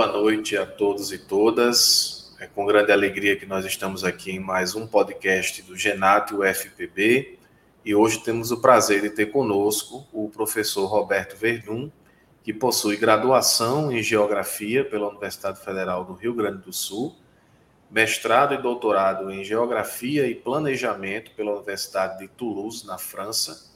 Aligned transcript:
Boa 0.00 0.12
noite 0.12 0.56
a 0.56 0.64
todos 0.64 1.12
e 1.12 1.18
todas. 1.18 2.34
É 2.40 2.46
com 2.46 2.64
grande 2.64 2.90
alegria 2.90 3.36
que 3.36 3.44
nós 3.44 3.66
estamos 3.66 4.02
aqui 4.02 4.30
em 4.30 4.40
mais 4.40 4.74
um 4.74 4.86
podcast 4.86 5.60
do 5.60 5.76
Genat 5.76 6.32
UFPB 6.32 7.38
e 7.84 7.94
hoje 7.94 8.20
temos 8.20 8.50
o 8.50 8.62
prazer 8.62 9.02
de 9.02 9.10
ter 9.10 9.26
conosco 9.26 10.06
o 10.10 10.30
professor 10.30 10.86
Roberto 10.86 11.36
Verdun, 11.36 11.90
que 12.42 12.50
possui 12.50 12.96
graduação 12.96 13.92
em 13.92 14.02
Geografia 14.02 14.82
pela 14.82 15.10
Universidade 15.10 15.60
Federal 15.62 16.02
do 16.02 16.14
Rio 16.14 16.32
Grande 16.32 16.62
do 16.62 16.72
Sul, 16.72 17.14
mestrado 17.90 18.54
e 18.54 18.56
doutorado 18.56 19.30
em 19.30 19.44
Geografia 19.44 20.26
e 20.26 20.34
Planejamento 20.34 21.32
pela 21.32 21.52
Universidade 21.52 22.20
de 22.20 22.28
Toulouse, 22.28 22.86
na 22.86 22.96
França, 22.96 23.69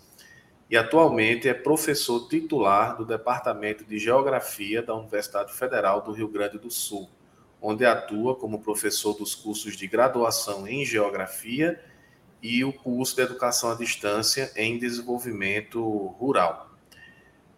e 0.70 0.76
atualmente 0.76 1.48
é 1.48 1.54
professor 1.54 2.28
titular 2.28 2.96
do 2.96 3.04
Departamento 3.04 3.84
de 3.84 3.98
Geografia 3.98 4.82
da 4.82 4.94
Universidade 4.94 5.52
Federal 5.52 6.00
do 6.00 6.12
Rio 6.12 6.28
Grande 6.28 6.58
do 6.58 6.70
Sul, 6.70 7.08
onde 7.60 7.84
atua 7.84 8.34
como 8.34 8.62
professor 8.62 9.14
dos 9.14 9.34
cursos 9.34 9.76
de 9.76 9.86
graduação 9.86 10.66
em 10.66 10.84
Geografia 10.84 11.80
e 12.42 12.64
o 12.64 12.72
curso 12.72 13.16
de 13.16 13.22
Educação 13.22 13.70
à 13.70 13.74
Distância 13.74 14.52
em 14.56 14.78
Desenvolvimento 14.78 15.82
Rural. 16.18 16.70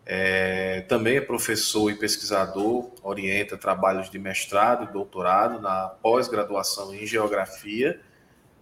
É, 0.08 0.82
também 0.82 1.16
é 1.16 1.20
professor 1.20 1.90
e 1.90 1.96
pesquisador, 1.96 2.92
orienta 3.02 3.56
trabalhos 3.56 4.08
de 4.08 4.18
mestrado 4.20 4.84
e 4.84 4.92
doutorado 4.92 5.60
na 5.60 5.88
pós-graduação 5.88 6.94
em 6.94 7.04
Geografia 7.04 8.00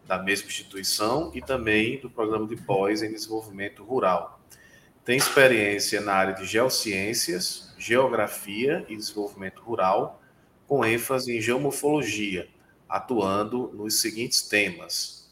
da 0.06 0.18
mesma 0.22 0.48
instituição 0.48 1.30
e 1.34 1.40
também 1.40 1.98
do 2.00 2.10
programa 2.10 2.46
de 2.46 2.56
pós 2.56 3.02
em 3.02 3.10
desenvolvimento 3.10 3.82
rural. 3.82 4.40
Tem 5.04 5.18
experiência 5.18 6.00
na 6.00 6.14
área 6.14 6.34
de 6.34 6.46
geociências, 6.46 7.74
geografia 7.76 8.86
e 8.88 8.96
desenvolvimento 8.96 9.60
rural, 9.60 10.22
com 10.66 10.82
ênfase 10.82 11.36
em 11.36 11.42
geomorfologia, 11.42 12.48
atuando 12.88 13.70
nos 13.74 14.00
seguintes 14.00 14.40
temas: 14.48 15.30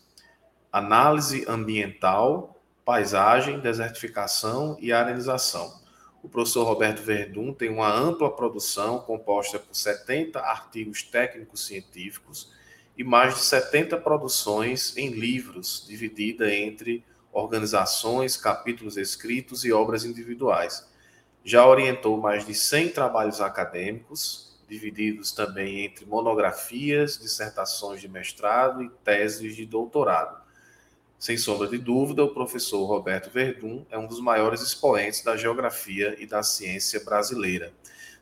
análise 0.70 1.46
ambiental, 1.48 2.62
paisagem, 2.84 3.60
desertificação 3.60 4.76
e 4.78 4.92
arenização. 4.92 5.80
O 6.22 6.28
professor 6.28 6.64
Roberto 6.64 7.02
Verdun 7.02 7.54
tem 7.54 7.70
uma 7.70 7.90
ampla 7.90 8.30
produção 8.30 8.98
composta 8.98 9.58
por 9.58 9.74
70 9.74 10.38
artigos 10.38 11.02
técnicos 11.02 11.66
científicos 11.66 12.52
e 12.96 13.02
mais 13.02 13.36
de 13.36 13.40
70 13.40 13.96
produções 13.96 14.94
em 14.98 15.08
livros, 15.08 15.82
dividida 15.88 16.54
entre 16.54 17.02
organizações, 17.32 18.36
capítulos 18.36 18.96
escritos 18.96 19.64
e 19.64 19.72
obras 19.72 20.04
individuais. 20.04 20.86
Já 21.44 21.66
orientou 21.66 22.16
mais 22.16 22.46
de 22.46 22.54
100 22.54 22.90
trabalhos 22.90 23.40
acadêmicos, 23.40 24.56
divididos 24.68 25.32
também 25.32 25.84
entre 25.84 26.06
monografias, 26.06 27.18
dissertações 27.18 28.00
de 28.00 28.08
mestrado 28.08 28.82
e 28.82 28.88
teses 29.04 29.56
de 29.56 29.66
doutorado. 29.66 30.40
Sem 31.18 31.36
sombra 31.36 31.68
de 31.68 31.78
dúvida, 31.78 32.24
o 32.24 32.34
professor 32.34 32.84
Roberto 32.84 33.30
Verdun 33.30 33.84
é 33.90 33.98
um 33.98 34.06
dos 34.06 34.20
maiores 34.20 34.60
expoentes 34.60 35.22
da 35.22 35.36
geografia 35.36 36.16
e 36.18 36.26
da 36.26 36.42
ciência 36.42 37.02
brasileira. 37.04 37.72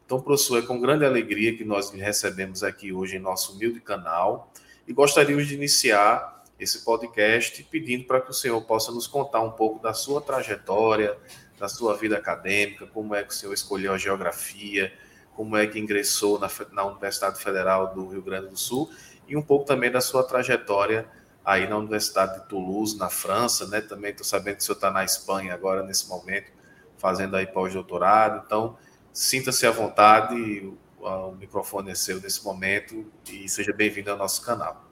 Então, 0.05 0.21
professor, 0.21 0.59
é 0.59 0.67
com 0.67 0.81
grande 0.81 1.05
alegria 1.05 1.57
que 1.57 1.65
nós 1.65 1.91
lhe 1.91 2.01
recebemos 2.01 2.63
aqui 2.63 2.93
hoje 2.93 3.17
em 3.17 3.21
nosso 3.21 3.53
humilde 3.55 3.81
canal 3.81 4.53
e 4.87 4.93
gostaríamos 4.93 5.47
de 5.47 5.55
iniciar 5.55 6.40
esse 6.61 6.85
podcast 6.85 7.63
pedindo 7.65 8.05
para 8.05 8.21
que 8.21 8.31
o 8.31 8.35
senhor 8.35 8.61
possa 8.63 8.93
nos 8.93 9.07
contar 9.07 9.41
um 9.41 9.51
pouco 9.51 9.83
da 9.83 9.95
sua 9.95 10.21
trajetória, 10.21 11.17
da 11.59 11.69
sua 11.69 11.97
vida 11.97 12.17
acadêmica, 12.17 12.87
como 12.87 13.15
é 13.15 13.23
que 13.23 13.33
o 13.33 13.37
senhor 13.37 13.53
escolheu 13.53 13.93
a 13.93 13.99
geografia, 13.99 14.93
como 15.35 15.57
é 15.57 15.67
que 15.67 15.79
ingressou 15.79 16.39
na, 16.39 16.51
na 16.73 16.85
Universidade 16.85 17.43
Federal 17.43 17.95
do 17.95 18.09
Rio 18.09 18.23
Grande 18.23 18.49
do 18.49 18.57
Sul 18.57 18.91
e 19.27 19.37
um 19.37 19.43
pouco 19.43 19.65
também 19.65 19.91
da 19.91 20.01
sua 20.01 20.23
trajetória 20.23 21.09
aí 21.45 21.69
na 21.69 21.79
Universidade 21.79 22.41
de 22.41 22.49
Toulouse, 22.49 22.99
na 22.99 23.09
França, 23.09 23.67
né? 23.67 23.81
Também 23.81 24.11
estou 24.11 24.27
sabendo 24.27 24.57
que 24.57 24.63
o 24.63 24.65
senhor 24.65 24.77
está 24.77 24.91
na 24.91 25.05
Espanha 25.05 25.55
agora, 25.55 25.83
nesse 25.83 26.09
momento, 26.09 26.53
fazendo 26.99 27.35
aí 27.35 27.47
pós-doutorado. 27.47 28.43
Então, 28.45 28.77
Sinta-se 29.13 29.67
à 29.67 29.71
vontade, 29.71 30.73
o 31.01 31.33
microfone 31.33 31.91
é 31.91 31.95
seu 31.95 32.21
nesse 32.21 32.45
momento 32.45 33.11
e 33.29 33.49
seja 33.49 33.73
bem-vindo 33.73 34.11
ao 34.11 34.17
nosso 34.17 34.43
canal. 34.43 34.90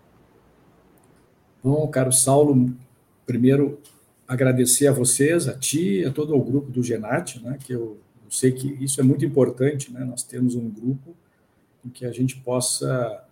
Bom, 1.63 1.89
caro 1.89 2.13
Saulo, 2.13 2.73
primeiro 3.27 3.81
agradecer 4.27 4.87
a 4.87 4.93
vocês, 4.93 5.49
a 5.49 5.59
ti, 5.59 6.05
a 6.05 6.13
todo 6.13 6.37
o 6.37 6.43
grupo 6.43 6.71
do 6.71 6.83
Genat, 6.83 7.41
né, 7.41 7.59
que 7.59 7.73
eu, 7.73 7.99
eu 8.25 8.31
sei 8.31 8.53
que 8.53 8.69
isso 8.83 9.01
é 9.01 9.05
muito 9.05 9.25
importante, 9.25 9.93
né, 9.93 10.05
nós 10.05 10.23
temos 10.23 10.55
um 10.55 10.69
grupo 10.69 11.17
em 11.85 11.89
que 11.89 12.07
a 12.07 12.13
gente 12.13 12.37
possa 12.37 13.25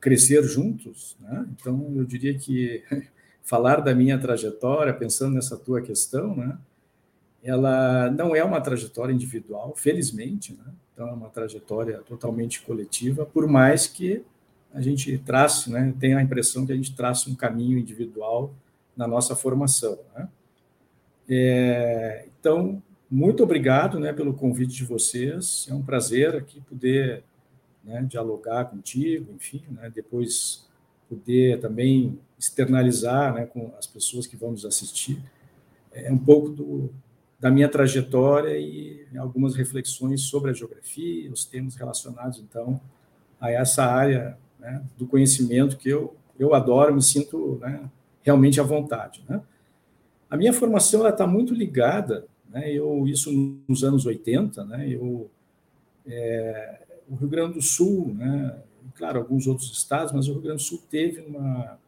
crescer 0.00 0.42
juntos, 0.44 1.16
né? 1.20 1.46
Então 1.52 1.92
eu 1.94 2.04
diria 2.04 2.36
que 2.36 2.82
falar 3.44 3.80
da 3.80 3.94
minha 3.94 4.18
trajetória, 4.18 4.94
pensando 4.94 5.34
nessa 5.34 5.56
tua 5.56 5.80
questão, 5.80 6.34
né, 6.34 6.58
ela 7.42 8.10
não 8.10 8.34
é 8.34 8.42
uma 8.42 8.60
trajetória 8.60 9.12
individual, 9.12 9.74
felizmente, 9.76 10.54
né? 10.54 10.72
então 10.92 11.08
é 11.08 11.12
uma 11.12 11.30
trajetória 11.30 11.98
totalmente 11.98 12.60
coletiva, 12.62 13.24
por 13.24 13.46
mais 13.46 13.86
que 13.86 14.22
a 14.72 14.80
gente 14.80 15.18
trace, 15.18 15.70
né, 15.70 15.92
tenha 15.98 16.18
a 16.18 16.22
impressão 16.22 16.64
que 16.64 16.72
a 16.72 16.76
gente 16.76 16.94
traça 16.94 17.28
um 17.28 17.34
caminho 17.34 17.78
individual 17.78 18.54
na 18.96 19.06
nossa 19.06 19.34
formação. 19.34 19.98
Né? 20.14 20.28
É, 21.28 22.26
então, 22.38 22.82
muito 23.10 23.42
obrigado 23.42 23.98
né, 23.98 24.12
pelo 24.12 24.32
convite 24.32 24.74
de 24.74 24.84
vocês, 24.84 25.66
é 25.68 25.74
um 25.74 25.82
prazer 25.82 26.36
aqui 26.36 26.60
poder 26.60 27.24
né, 27.84 28.02
dialogar 28.08 28.66
contigo, 28.66 29.32
enfim, 29.34 29.62
né, 29.70 29.90
depois 29.92 30.68
poder 31.08 31.60
também 31.60 32.18
externalizar 32.38 33.34
né, 33.34 33.46
com 33.46 33.72
as 33.76 33.86
pessoas 33.86 34.26
que 34.26 34.36
vão 34.36 34.52
nos 34.52 34.64
assistir, 34.64 35.20
é 35.92 36.12
um 36.12 36.18
pouco 36.18 36.50
do, 36.50 36.94
da 37.40 37.50
minha 37.50 37.68
trajetória 37.68 38.56
e 38.56 39.04
algumas 39.16 39.56
reflexões 39.56 40.20
sobre 40.22 40.50
a 40.50 40.54
geografia, 40.54 41.30
os 41.32 41.44
temas 41.44 41.74
relacionados, 41.74 42.38
então, 42.38 42.80
a 43.40 43.50
essa 43.50 43.84
área 43.84 44.38
né, 44.60 44.82
do 44.96 45.06
conhecimento 45.06 45.76
que 45.76 45.88
eu, 45.88 46.14
eu 46.38 46.54
adoro, 46.54 46.94
me 46.94 47.02
sinto 47.02 47.58
né, 47.60 47.88
realmente 48.22 48.60
à 48.60 48.62
vontade. 48.62 49.24
Né? 49.28 49.40
A 50.28 50.36
minha 50.36 50.52
formação 50.52 51.06
está 51.08 51.26
muito 51.26 51.54
ligada, 51.54 52.26
né, 52.48 52.70
eu, 52.72 53.06
isso 53.06 53.30
nos 53.66 53.82
anos 53.82 54.06
80, 54.06 54.64
né, 54.64 54.88
eu, 54.88 55.30
é, 56.06 56.82
o 57.08 57.14
Rio 57.14 57.28
Grande 57.28 57.54
do 57.54 57.62
Sul, 57.62 58.14
né, 58.14 58.56
claro, 58.94 59.18
alguns 59.18 59.46
outros 59.46 59.70
estados, 59.72 60.12
mas 60.12 60.28
o 60.28 60.32
Rio 60.32 60.42
Grande 60.42 60.62
do 60.62 60.66
Sul 60.66 60.82
teve 60.90 61.20
uma, 61.22 61.78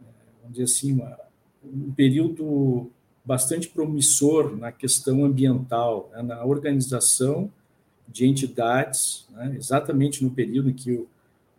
é, 0.00 0.04
vamos 0.40 0.56
dizer 0.56 0.64
assim, 0.64 0.92
uma, 0.92 1.18
um 1.64 1.92
período 1.92 2.90
bastante 3.24 3.68
promissor 3.68 4.56
na 4.56 4.72
questão 4.72 5.24
ambiental, 5.24 6.10
né, 6.12 6.22
na 6.22 6.44
organização 6.44 7.52
de 8.08 8.26
entidades, 8.26 9.26
né, 9.30 9.54
exatamente 9.56 10.24
no 10.24 10.30
período 10.30 10.70
em 10.70 10.72
que 10.72 10.92
o, 10.92 11.06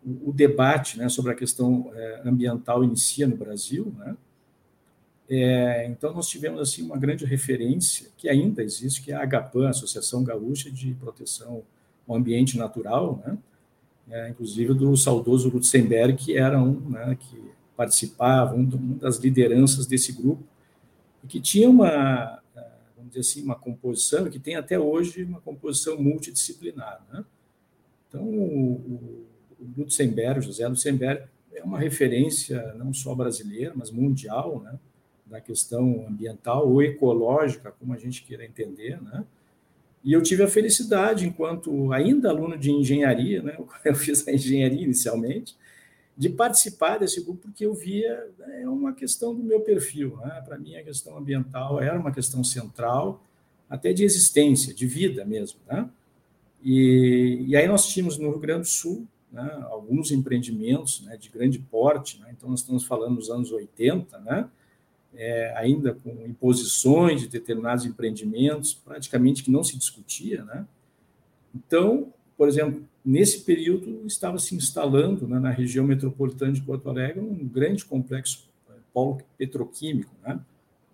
o, 0.04 0.32
debate 0.32 0.98
né, 0.98 1.08
sobre 1.08 1.32
a 1.32 1.34
questão 1.34 1.90
é, 1.94 2.22
ambiental 2.24 2.82
inicia 2.82 3.26
no 3.26 3.36
Brasil. 3.36 3.92
Né, 3.98 4.16
é, 5.28 5.86
então, 5.86 6.12
nós 6.12 6.28
tivemos 6.28 6.60
assim 6.60 6.82
uma 6.82 6.96
grande 6.96 7.24
referência, 7.24 8.08
que 8.16 8.28
ainda 8.28 8.62
existe, 8.62 9.02
que 9.02 9.12
é 9.12 9.14
a 9.14 9.22
AGAPAN, 9.22 9.68
Associação 9.68 10.24
Gaúcha 10.24 10.70
de 10.70 10.94
Proteção 10.94 11.62
ao 12.08 12.16
Ambiente 12.16 12.58
Natural, 12.58 13.22
né, 13.24 13.38
é, 14.10 14.28
inclusive 14.30 14.74
do 14.74 14.96
saudoso 14.96 15.48
Lutzenberg, 15.50 16.16
que 16.16 16.36
era 16.36 16.60
um 16.60 16.80
né, 16.90 17.16
que 17.18 17.50
participava, 17.76 18.54
um, 18.54 18.66
das 18.98 19.18
lideranças 19.18 19.86
desse 19.86 20.12
grupo, 20.12 20.42
e 21.22 21.26
que 21.26 21.40
tinha 21.40 21.68
uma, 21.68 22.42
vamos 22.96 23.10
dizer 23.10 23.20
assim, 23.20 23.42
uma 23.42 23.54
composição, 23.54 24.28
que 24.28 24.38
tem 24.38 24.56
até 24.56 24.78
hoje 24.78 25.22
uma 25.22 25.40
composição 25.40 26.00
multidisciplinar. 26.00 27.00
Né? 27.12 27.24
Então, 28.08 28.22
o, 28.24 28.72
o 28.72 29.29
Lutzenberg, 29.76 30.40
José 30.40 30.66
Lutzenberg, 30.66 31.24
é 31.54 31.62
uma 31.62 31.78
referência 31.78 32.74
não 32.74 32.92
só 32.92 33.14
brasileira, 33.14 33.72
mas 33.74 33.90
mundial, 33.90 34.60
né? 34.62 34.78
da 35.30 35.40
questão 35.40 36.06
ambiental 36.08 36.68
ou 36.68 36.82
ecológica, 36.82 37.72
como 37.78 37.94
a 37.94 37.96
gente 37.96 38.24
queira 38.24 38.44
entender, 38.44 39.00
né? 39.00 39.24
E 40.02 40.12
eu 40.12 40.22
tive 40.22 40.42
a 40.42 40.48
felicidade, 40.48 41.26
enquanto 41.26 41.92
ainda 41.92 42.30
aluno 42.30 42.58
de 42.58 42.72
engenharia, 42.72 43.42
né? 43.42 43.56
eu 43.84 43.94
fiz 43.94 44.26
a 44.26 44.32
engenharia 44.32 44.82
inicialmente, 44.82 45.56
de 46.16 46.28
participar 46.28 46.98
desse 46.98 47.22
grupo, 47.22 47.42
porque 47.42 47.64
eu 47.64 47.72
via 47.72 48.26
né, 48.38 48.62
é 48.62 48.68
uma 48.68 48.92
questão 48.92 49.34
do 49.34 49.42
meu 49.42 49.60
perfil. 49.60 50.18
Né? 50.22 50.42
Para 50.44 50.58
mim, 50.58 50.76
a 50.76 50.82
questão 50.82 51.16
ambiental 51.16 51.80
era 51.80 51.98
uma 51.98 52.12
questão 52.12 52.42
central, 52.42 53.24
até 53.70 53.92
de 53.92 54.04
existência, 54.04 54.74
de 54.74 54.86
vida 54.86 55.24
mesmo. 55.24 55.60
Né? 55.66 55.88
E, 56.62 57.44
e 57.46 57.56
aí 57.56 57.66
nós 57.66 57.88
tínhamos 57.88 58.18
no 58.18 58.30
Rio 58.30 58.38
Grande 58.38 58.62
do 58.62 58.68
Sul 58.68 59.06
né, 59.32 59.64
alguns 59.70 60.10
empreendimentos 60.10 61.02
né, 61.02 61.16
de 61.16 61.28
grande 61.28 61.58
porte, 61.58 62.18
né? 62.20 62.28
então 62.36 62.48
nós 62.50 62.60
estamos 62.60 62.84
falando 62.84 63.16
dos 63.16 63.30
anos 63.30 63.52
80, 63.52 64.18
né? 64.20 64.48
É, 65.12 65.52
ainda 65.56 65.92
com 65.92 66.24
imposições 66.24 67.20
de 67.20 67.26
determinados 67.26 67.84
empreendimentos, 67.84 68.74
praticamente 68.74 69.42
que 69.42 69.50
não 69.50 69.64
se 69.64 69.76
discutia. 69.76 70.44
Né? 70.44 70.64
Então, 71.52 72.14
por 72.36 72.46
exemplo, 72.46 72.86
nesse 73.04 73.40
período 73.40 74.06
estava 74.06 74.38
se 74.38 74.54
instalando 74.54 75.26
né, 75.26 75.40
na 75.40 75.50
região 75.50 75.84
metropolitana 75.84 76.52
de 76.52 76.60
Porto 76.60 76.88
Alegre 76.88 77.18
um 77.18 77.46
grande 77.48 77.84
complexo 77.84 78.48
eh, 78.70 78.74
polo 78.94 79.18
petroquímico, 79.36 80.14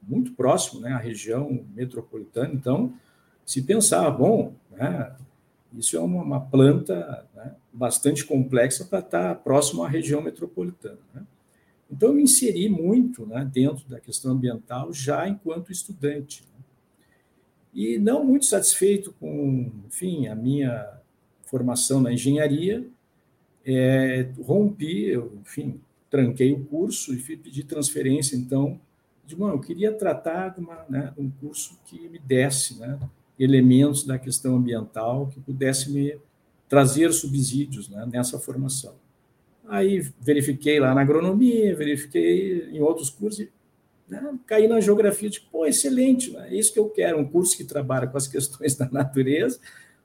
muito 0.03 0.33
próximo 0.33 0.87
à 0.87 0.97
região 0.97 1.65
metropolitana. 1.75 2.55
Então, 2.55 2.95
se 3.45 3.63
pensar, 3.63 4.11
bom, 4.11 4.55
isso 5.75 5.97
é 5.97 6.01
uma, 6.01 6.23
uma 6.23 6.41
planta 6.41 7.27
né, 7.35 7.55
bastante 7.73 8.25
complexa 8.25 8.85
para 8.85 9.01
estar 9.01 9.35
próximo 9.37 9.83
à 9.83 9.89
região 9.89 10.23
metropolitana. 10.23 10.99
Né? 11.15 11.23
Então, 11.91 12.11
eu 12.11 12.15
me 12.15 12.23
inseri 12.23 12.69
muito 12.69 13.27
né, 13.27 13.49
dentro 13.53 13.89
da 13.89 14.01
questão 14.01 14.33
ambiental 14.33 14.93
já 14.93 15.29
enquanto 15.29 15.73
estudante. 15.73 16.43
Né. 16.43 16.65
E 17.75 17.99
não 17.99 18.25
muito 18.25 18.47
satisfeito 18.47 19.15
com, 19.21 19.71
enfim, 19.87 20.29
a 20.29 20.35
minha 20.35 21.01
formação 21.45 22.01
na 22.01 22.13
engenharia, 22.13 22.87
é, 23.65 24.29
rompi, 24.43 25.07
eu, 25.07 25.33
enfim, 25.43 25.81
tranquei 26.09 26.53
o 26.53 26.65
curso 26.65 27.15
e 27.15 27.19
fui 27.19 27.37
pedir 27.37 27.65
transferência, 27.65 28.37
então, 28.37 28.81
de, 29.25 29.35
bom, 29.35 29.51
eu 29.51 29.61
queria 29.61 29.93
tratar 29.93 30.51
de, 30.51 30.61
uma, 30.61 30.85
né, 30.89 31.13
um 31.19 31.29
curso 31.29 31.79
que 31.85 32.09
me 32.09 32.19
desse 32.19 32.79
né, 32.79 32.99
elementos 33.39 34.05
da 34.05 34.19
questão 34.19 34.57
ambiental, 34.57 35.29
que 35.29 35.41
pudesse 35.41 35.91
me 35.91 36.19
trazer 36.69 37.13
subsídios 37.13 37.89
né, 37.89 38.07
nessa 38.11 38.39
formação. 38.39 38.95
Aí 39.69 40.01
verifiquei 40.21 40.81
lá 40.81 40.95
na 40.95 41.01
agronomia, 41.01 41.75
verifiquei 41.75 42.69
em 42.71 42.81
outros 42.81 43.11
cursos, 43.11 43.47
né, 44.09 44.39
caí 44.47 44.69
na 44.69 44.81
geografia, 44.81 45.29
tipo, 45.29 45.51
pô, 45.51 45.67
excelente, 45.67 46.31
né, 46.31 46.49
é 46.51 46.55
isso 46.55 46.73
que 46.73 46.79
eu 46.79 46.89
quero, 46.89 47.19
um 47.19 47.29
curso 47.29 47.57
que 47.57 47.65
trabalha 47.65 48.07
com 48.07 48.17
as 48.17 48.29
questões 48.29 48.77
da 48.77 48.89
natureza, 48.91 49.59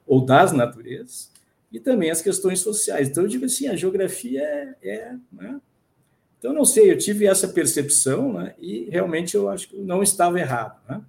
ou 0.06 0.26
das 0.26 0.52
naturezas, 0.52 1.32
e 1.72 1.80
também 1.80 2.12
as 2.12 2.22
questões 2.22 2.60
sociais. 2.60 3.08
Então, 3.08 3.24
eu 3.24 3.30
digo 3.30 3.46
assim, 3.46 3.68
a 3.68 3.76
geografia 3.76 4.42
é... 4.42 4.76
é 4.84 5.16
né? 5.32 5.62
Então, 6.38 6.54
não 6.54 6.66
sei, 6.66 6.92
eu 6.92 6.98
tive 6.98 7.28
essa 7.28 7.48
percepção 7.48 8.34
né, 8.34 8.56
e 8.60 8.90
realmente 8.90 9.36
eu 9.36 9.48
acho 9.48 9.70
que 9.70 9.78
não 9.78 10.02
estava 10.02 10.40
errado. 10.40 10.82
Né? 10.90 11.00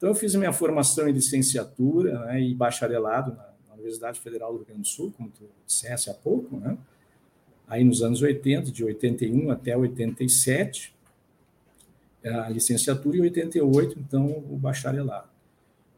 Então, 0.00 0.08
eu 0.08 0.14
fiz 0.14 0.34
minha 0.34 0.50
formação 0.50 1.06
em 1.06 1.12
licenciatura 1.12 2.24
né, 2.24 2.40
e 2.40 2.54
bacharelado 2.54 3.36
na, 3.36 3.50
Universidade 3.74 4.18
Federal 4.20 4.52
do 4.52 4.58
Rio 4.58 4.66
Grande 4.66 4.82
do 4.82 4.88
Sul, 4.88 5.12
como 5.14 5.30
tu 5.30 5.44
disseste 5.66 6.10
há 6.10 6.14
pouco, 6.14 6.56
né? 6.58 6.76
aí 7.66 7.84
nos 7.84 8.02
anos 8.02 8.20
80, 8.20 8.70
de 8.70 8.84
81 8.84 9.50
até 9.50 9.74
87, 9.74 10.94
a 12.22 12.48
licenciatura 12.50 13.16
e 13.16 13.20
88, 13.22 13.98
então, 13.98 14.26
o 14.50 14.56
bacharelado. 14.56 15.28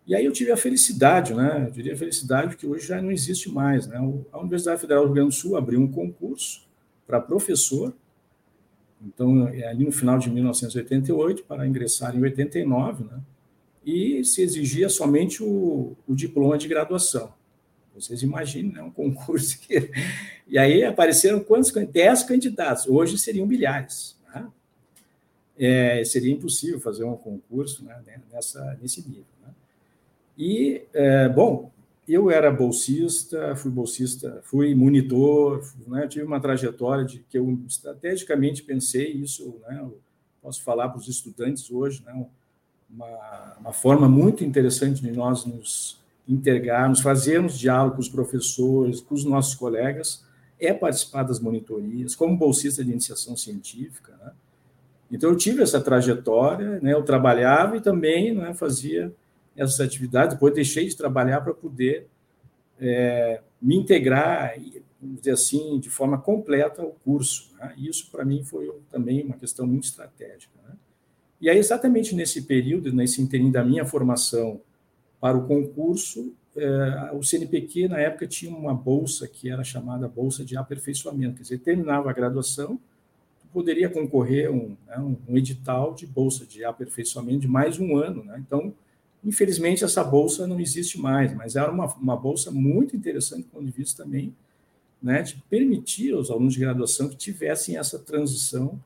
E 0.07 0.15
aí 0.15 0.25
eu 0.25 0.33
tive 0.33 0.53
a 0.53 0.57
felicidade, 0.57 1.35
né? 1.35 1.65
Eu 1.67 1.71
diria 1.73 1.95
a 1.95 1.97
felicidade 1.97 2.57
que 2.57 2.67
hoje 2.67 2.87
já 2.87 3.01
não 3.01 3.11
existe 3.11 3.49
mais, 3.49 3.87
né? 3.87 3.99
A 4.33 4.39
Universidade 4.39 4.81
Federal 4.81 5.03
do 5.03 5.07
Rio 5.07 5.15
Grande 5.15 5.31
do 5.31 5.35
Sul 5.35 5.57
abriu 5.57 5.81
um 5.81 5.91
concurso 5.91 6.67
para 7.07 7.21
professor, 7.21 7.93
então 9.05 9.49
é 9.49 9.67
ali 9.67 9.85
no 9.85 9.93
final 9.93 10.19
de 10.19 10.31
1988 10.31 11.45
para 11.45 11.67
ingressar 11.67 12.17
em 12.17 12.23
89, 12.23 13.05
né? 13.05 13.21
E 13.84 14.25
se 14.25 14.43
exigia 14.43 14.88
somente 14.88 15.43
o, 15.43 15.96
o 16.06 16.14
diploma 16.14 16.56
de 16.56 16.69
graduação. 16.69 17.32
Vocês 17.94 18.23
imaginem, 18.23 18.73
né? 18.73 18.82
Um 18.82 18.90
concurso 18.93 19.58
que 19.61 19.90
e 20.46 20.58
aí 20.58 20.84
apareceram 20.84 21.40
quantos? 21.40 21.73
Dez 21.90 22.23
candidatos. 22.23 22.87
Hoje 22.87 23.19
seriam 23.19 23.46
milhares. 23.46 24.17
Né? 24.34 24.49
É, 25.58 26.05
seria 26.05 26.32
impossível 26.32 26.81
fazer 26.81 27.05
um 27.05 27.17
concurso 27.17 27.84
né? 27.84 28.00
nessa 28.31 28.79
nesse 28.81 29.06
nível. 29.06 29.25
E, 30.37 30.82
é, 30.93 31.29
bom, 31.29 31.70
eu 32.08 32.31
era 32.31 32.50
bolsista, 32.50 33.55
fui 33.55 33.70
bolsista, 33.70 34.40
fui 34.43 34.75
monitor, 34.75 35.62
né, 35.87 36.06
tive 36.08 36.25
uma 36.25 36.40
trajetória 36.40 37.05
de 37.05 37.20
que 37.20 37.38
eu 37.38 37.61
estrategicamente 37.67 38.62
pensei 38.62 39.12
isso, 39.12 39.61
né, 39.69 39.88
posso 40.40 40.62
falar 40.62 40.88
para 40.88 40.99
os 40.99 41.08
estudantes 41.08 41.70
hoje, 41.70 42.02
né, 42.05 42.26
uma, 42.93 43.56
uma 43.61 43.73
forma 43.73 44.09
muito 44.09 44.44
interessante 44.44 45.00
de 45.00 45.11
nós 45.11 45.44
nos 45.44 46.00
integrarmos, 46.29 47.00
fazermos 47.00 47.59
diálogo 47.59 47.97
com 47.97 48.00
os 48.00 48.09
professores, 48.09 49.00
com 49.00 49.15
os 49.15 49.25
nossos 49.25 49.55
colegas, 49.55 50.25
é 50.61 50.73
participar 50.73 51.25
das 51.25 51.41
monitorias, 51.41 52.15
como 52.15 52.37
bolsista 52.37 52.85
de 52.85 52.93
iniciação 52.93 53.37
científica. 53.37 54.17
Né? 54.23 54.33
Então, 55.11 55.31
eu 55.31 55.37
tive 55.37 55.62
essa 55.62 55.81
trajetória, 55.81 56.79
né, 56.81 56.93
eu 56.93 57.03
trabalhava 57.03 57.77
e 57.77 57.81
também 57.81 58.33
né, 58.33 58.55
fazia 58.55 59.12
essas 59.56 59.81
atividades, 59.81 60.35
depois 60.35 60.55
deixei 60.55 60.87
de 60.87 60.97
trabalhar 60.97 61.41
para 61.41 61.53
poder 61.53 62.06
é, 62.81 63.41
me 63.61 63.77
integrar, 63.77 64.55
vamos 65.00 65.19
dizer 65.19 65.33
assim, 65.33 65.79
de 65.79 65.91
forma 65.91 66.19
completa 66.19 66.81
ao 66.81 66.91
curso. 67.05 67.53
Né? 67.59 67.75
Isso, 67.77 68.11
para 68.11 68.25
mim, 68.25 68.44
foi 68.44 68.73
também 68.91 69.25
uma 69.25 69.37
questão 69.37 69.67
muito 69.67 69.85
estratégica. 69.85 70.55
Né? 70.67 70.75
E 71.43 71.50
aí, 71.50 71.59
exatamente 71.59 72.15
nesse 72.15 72.43
período, 72.43 72.93
nesse 72.93 73.21
interim 73.21 73.50
da 73.50 73.62
minha 73.65 73.85
formação 73.85 74.61
para 75.21 75.37
o 75.37 75.47
concurso, 75.47 76.33
é, 76.56 77.11
o 77.12 77.23
CNPq, 77.23 77.89
na 77.89 77.99
época, 77.99 78.27
tinha 78.27 78.56
uma 78.56 78.73
bolsa 78.73 79.29
que 79.29 79.50
era 79.50 79.62
chamada 79.65 80.09
Bolsa 80.09 80.44
de 80.44 80.56
Aperfeiçoamento, 80.56 81.37
quer 81.37 81.43
dizer, 81.43 81.59
terminava 81.59 82.09
a 82.09 82.12
graduação, 82.12 82.79
poderia 83.53 83.91
concorrer 83.91 84.49
a 84.49 84.50
um, 84.50 84.77
né, 84.87 85.17
um 85.29 85.37
edital 85.37 85.94
de 85.94 86.06
bolsa 86.06 86.47
de 86.47 86.65
aperfeiçoamento 86.65 87.41
de 87.41 87.49
mais 87.49 87.79
um 87.79 87.97
ano. 87.97 88.25
Né? 88.25 88.43
Então, 88.47 88.73
Infelizmente, 89.25 89.85
essa 89.85 90.03
bolsa 90.03 90.49
não 90.49 90.59
existe 90.59 90.99
mais, 90.99 91.33
mas 91.33 91.55
era 91.55 91.71
uma, 91.71 91.87
uma 91.94 92.17
bolsa 92.17 92.50
muito 92.50 92.97
interessante 92.97 93.43
do 93.43 93.50
ponto 93.50 93.65
de 93.65 93.71
vista 93.71 94.03
também 94.03 94.35
né, 95.01 95.22
de 95.22 95.37
permitir 95.49 96.13
aos 96.13 96.31
alunos 96.31 96.55
de 96.55 96.61
graduação 96.61 97.08
que 97.08 97.17
tivessem 97.17 97.77
essa 97.77 97.99
transição 97.99 98.81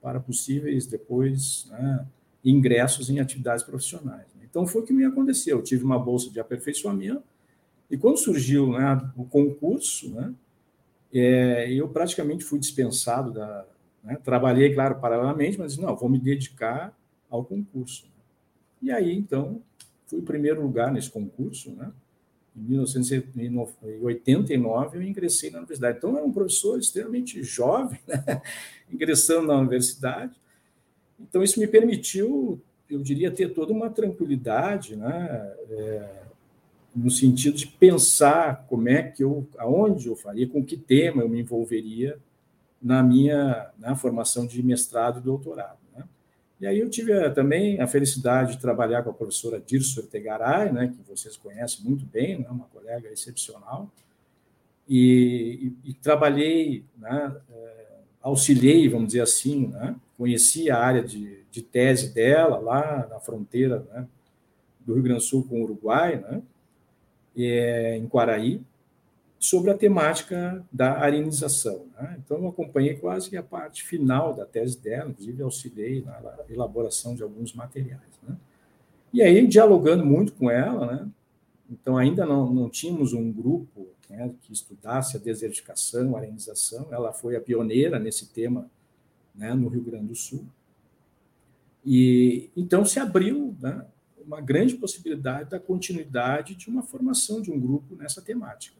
para 0.00 0.20
possíveis, 0.20 0.86
depois, 0.86 1.66
né, 1.70 2.06
ingressos 2.44 3.10
em 3.10 3.20
atividades 3.20 3.64
profissionais. 3.64 4.26
Então, 4.42 4.66
foi 4.66 4.82
o 4.82 4.84
que 4.84 4.92
me 4.92 5.04
aconteceu. 5.04 5.58
Eu 5.58 5.62
tive 5.62 5.84
uma 5.84 5.98
bolsa 5.98 6.30
de 6.30 6.40
aperfeiçoamento, 6.40 7.22
e 7.90 7.96
quando 7.96 8.18
surgiu 8.18 8.72
né, 8.72 9.10
o 9.16 9.24
concurso, 9.24 10.10
né, 10.10 10.32
é, 11.12 11.72
eu 11.72 11.88
praticamente 11.88 12.44
fui 12.44 12.58
dispensado 12.58 13.32
da. 13.32 13.66
Né, 14.02 14.16
trabalhei, 14.22 14.72
claro, 14.72 15.00
paralelamente, 15.00 15.58
mas 15.58 15.76
não, 15.76 15.94
vou 15.96 16.08
me 16.08 16.18
dedicar 16.18 16.96
ao 17.28 17.44
concurso. 17.44 18.08
E 18.80 18.90
aí, 18.90 19.14
então, 19.14 19.60
fui 20.06 20.22
primeiro 20.22 20.62
lugar 20.62 20.90
nesse 20.90 21.10
concurso, 21.10 21.70
né? 21.72 21.92
Em 22.56 22.62
1989 22.62 24.98
eu 24.98 25.02
ingressei 25.02 25.50
na 25.50 25.58
universidade. 25.58 25.98
Então, 25.98 26.16
era 26.16 26.24
um 26.24 26.32
professor 26.32 26.78
extremamente 26.78 27.42
jovem, 27.42 28.00
né? 28.06 28.40
ingressando 28.92 29.46
na 29.46 29.58
universidade. 29.58 30.34
Então, 31.18 31.42
isso 31.42 31.60
me 31.60 31.66
permitiu, 31.66 32.60
eu 32.88 33.02
diria, 33.02 33.30
ter 33.30 33.52
toda 33.52 33.72
uma 33.72 33.90
tranquilidade, 33.90 34.96
né? 34.96 35.54
É, 35.70 36.20
no 36.94 37.10
sentido 37.10 37.56
de 37.56 37.66
pensar 37.66 38.66
como 38.68 38.88
é 38.88 39.02
que 39.02 39.22
eu, 39.22 39.46
aonde 39.58 40.08
eu 40.08 40.16
faria, 40.16 40.48
com 40.48 40.64
que 40.64 40.76
tema 40.76 41.22
eu 41.22 41.28
me 41.28 41.40
envolveria 41.40 42.18
na 42.82 43.02
minha 43.02 43.70
na 43.78 43.94
formação 43.94 44.46
de 44.46 44.62
mestrado 44.62 45.20
e 45.20 45.22
doutorado. 45.22 45.78
E 46.60 46.66
aí 46.66 46.78
eu 46.78 46.90
tive 46.90 47.12
eh, 47.12 47.30
também 47.30 47.80
a 47.80 47.86
felicidade 47.86 48.52
de 48.52 48.60
trabalhar 48.60 49.02
com 49.02 49.10
a 49.10 49.14
professora 49.14 49.58
Dirce 49.58 49.98
Ortegaray, 49.98 50.70
né, 50.70 50.88
que 50.88 51.10
vocês 51.10 51.36
conhecem 51.36 51.82
muito 51.84 52.04
bem, 52.04 52.38
né, 52.38 52.46
uma 52.50 52.66
colega 52.66 53.08
excepcional, 53.08 53.90
e, 54.86 55.72
e, 55.84 55.90
e 55.90 55.94
trabalhei, 55.94 56.84
né, 56.98 57.34
é, 57.50 57.86
auxiliei, 58.20 58.88
vamos 58.88 59.08
dizer 59.08 59.22
assim, 59.22 59.68
né, 59.68 59.96
conheci 60.18 60.70
a 60.70 60.78
área 60.78 61.02
de, 61.02 61.44
de 61.50 61.62
tese 61.62 62.12
dela 62.12 62.58
lá 62.58 63.06
na 63.08 63.18
fronteira 63.20 63.86
né, 63.90 64.06
do 64.80 64.92
Rio 64.92 65.02
Grande 65.02 65.20
do 65.20 65.24
Sul 65.24 65.46
com 65.48 65.60
o 65.60 65.64
Uruguai, 65.64 66.16
né, 66.16 66.42
é, 67.38 67.96
em 67.96 68.06
Quaraí, 68.06 68.60
sobre 69.40 69.70
a 69.70 69.74
temática 69.74 70.62
da 70.70 70.98
arenização. 70.98 71.86
Né? 71.98 72.20
Então, 72.22 72.36
eu 72.36 72.48
acompanhei 72.48 72.94
quase 72.94 73.34
a 73.38 73.42
parte 73.42 73.82
final 73.82 74.34
da 74.34 74.44
tese 74.44 74.78
dela, 74.78 75.08
inclusive 75.08 75.42
auxiliei 75.42 76.02
na 76.02 76.20
elaboração 76.50 77.14
de 77.14 77.22
alguns 77.22 77.54
materiais. 77.54 78.20
Né? 78.22 78.36
E 79.14 79.22
aí, 79.22 79.46
dialogando 79.46 80.04
muito 80.04 80.34
com 80.34 80.50
ela, 80.50 80.92
né? 80.92 81.08
então 81.70 81.96
ainda 81.96 82.26
não, 82.26 82.52
não 82.52 82.68
tínhamos 82.68 83.14
um 83.14 83.32
grupo 83.32 83.88
né, 84.10 84.30
que 84.42 84.52
estudasse 84.52 85.16
a 85.16 85.20
desertificação, 85.20 86.14
a 86.14 86.18
arenização, 86.18 86.88
ela 86.90 87.10
foi 87.10 87.34
a 87.34 87.40
pioneira 87.40 87.98
nesse 87.98 88.28
tema 88.28 88.70
né, 89.34 89.54
no 89.54 89.68
Rio 89.68 89.82
Grande 89.82 90.08
do 90.08 90.14
Sul. 90.14 90.44
E 91.82 92.50
então 92.54 92.84
se 92.84 93.00
abriu 93.00 93.56
né, 93.58 93.86
uma 94.22 94.38
grande 94.42 94.74
possibilidade 94.74 95.48
da 95.48 95.58
continuidade 95.58 96.54
de 96.54 96.68
uma 96.68 96.82
formação 96.82 97.40
de 97.40 97.50
um 97.50 97.58
grupo 97.58 97.96
nessa 97.96 98.20
temática. 98.20 98.79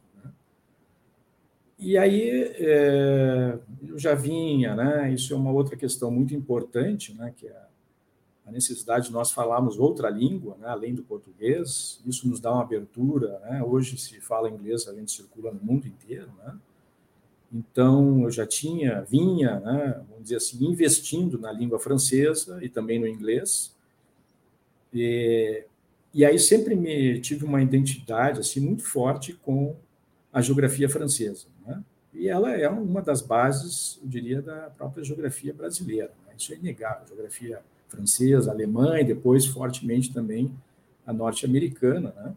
E 1.81 1.97
aí 1.97 2.29
é, 2.59 3.57
eu 3.87 3.97
já 3.97 4.13
vinha, 4.13 4.75
né? 4.75 5.11
Isso 5.11 5.33
é 5.33 5.35
uma 5.35 5.51
outra 5.51 5.75
questão 5.75 6.11
muito 6.11 6.33
importante, 6.33 7.13
né? 7.13 7.33
Que 7.35 7.47
é 7.47 7.61
a 8.45 8.51
necessidade 8.51 9.07
de 9.07 9.13
nós 9.13 9.31
falarmos 9.31 9.79
outra 9.79 10.09
língua, 10.09 10.57
né, 10.59 10.67
além 10.67 10.93
do 10.93 11.03
português. 11.03 12.01
Isso 12.05 12.27
nos 12.27 12.39
dá 12.39 12.51
uma 12.51 12.63
abertura. 12.63 13.39
Né? 13.39 13.63
Hoje 13.63 13.97
se 13.97 14.19
fala 14.19 14.49
inglês, 14.49 14.87
a 14.87 14.93
gente 14.93 15.11
circula 15.11 15.51
no 15.51 15.59
mundo 15.63 15.87
inteiro. 15.87 16.29
Né? 16.43 16.57
Então, 17.53 18.23
eu 18.23 18.31
já 18.31 18.45
tinha, 18.45 19.01
vinha, 19.01 19.59
né, 19.59 20.01
vamos 20.09 20.23
dizer 20.23 20.35
assim, 20.37 20.63
investindo 20.65 21.39
na 21.39 21.51
língua 21.51 21.79
francesa 21.79 22.59
e 22.63 22.67
também 22.67 22.99
no 22.99 23.07
inglês. 23.07 23.75
E, 24.93 25.63
e 26.13 26.25
aí 26.25 26.37
sempre 26.37 26.75
me 26.75 27.21
tive 27.21 27.45
uma 27.45 27.61
identidade 27.61 28.39
assim 28.39 28.59
muito 28.59 28.83
forte 28.83 29.33
com 29.33 29.75
a 30.33 30.41
geografia 30.41 30.89
francesa. 30.89 31.47
E 32.13 32.27
ela 32.27 32.51
é 32.51 32.67
uma 32.67 33.01
das 33.01 33.21
bases, 33.21 33.99
eu 34.01 34.09
diria, 34.09 34.41
da 34.41 34.69
própria 34.69 35.03
geografia 35.03 35.53
brasileira. 35.53 36.11
Né? 36.27 36.33
Isso 36.37 36.53
é 36.53 36.57
inegável. 36.57 37.07
Geografia 37.07 37.61
francesa, 37.87 38.51
alemã 38.51 38.99
e 38.99 39.03
depois 39.03 39.45
fortemente 39.45 40.13
também 40.13 40.51
a 41.05 41.11
norte-americana, 41.11 42.13
né? 42.15 42.33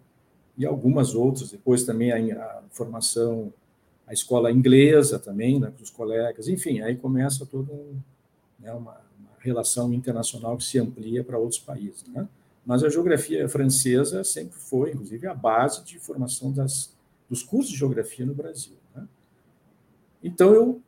E 0.56 0.64
algumas 0.64 1.14
outras, 1.14 1.50
depois 1.50 1.84
também 1.84 2.12
a, 2.12 2.42
a, 2.42 2.62
formação, 2.70 3.52
a 4.06 4.12
escola 4.12 4.52
inglesa 4.52 5.18
também, 5.18 5.58
né, 5.58 5.72
com 5.76 5.82
os 5.82 5.90
colegas, 5.90 6.46
enfim, 6.46 6.80
aí 6.80 6.94
começa 6.94 7.44
toda 7.44 7.72
um, 7.72 7.96
né, 8.60 8.72
uma, 8.72 8.92
uma, 9.18 9.30
relação 9.40 9.92
internacional 9.92 10.56
que 10.56 10.64
se 10.64 10.78
amplia 10.78 11.24
para 11.24 11.38
outros 11.38 11.60
países, 11.60 12.04
né? 12.08 12.28
Mas 12.64 12.82
a 12.82 12.88
geografia 12.88 13.46
francesa 13.48 14.24
sempre 14.24 14.58
foi, 14.58 14.92
inclusive, 14.92 15.26
a 15.26 15.34
base 15.34 15.84
de 15.84 15.98
formação 15.98 16.50
das, 16.50 16.94
dos 17.28 17.42
cursos 17.42 17.70
de 17.70 17.78
geografia 17.78 18.24
no 18.24 18.34
Brasil. 18.34 18.76
Então, 20.24 20.52
eu 20.54 20.82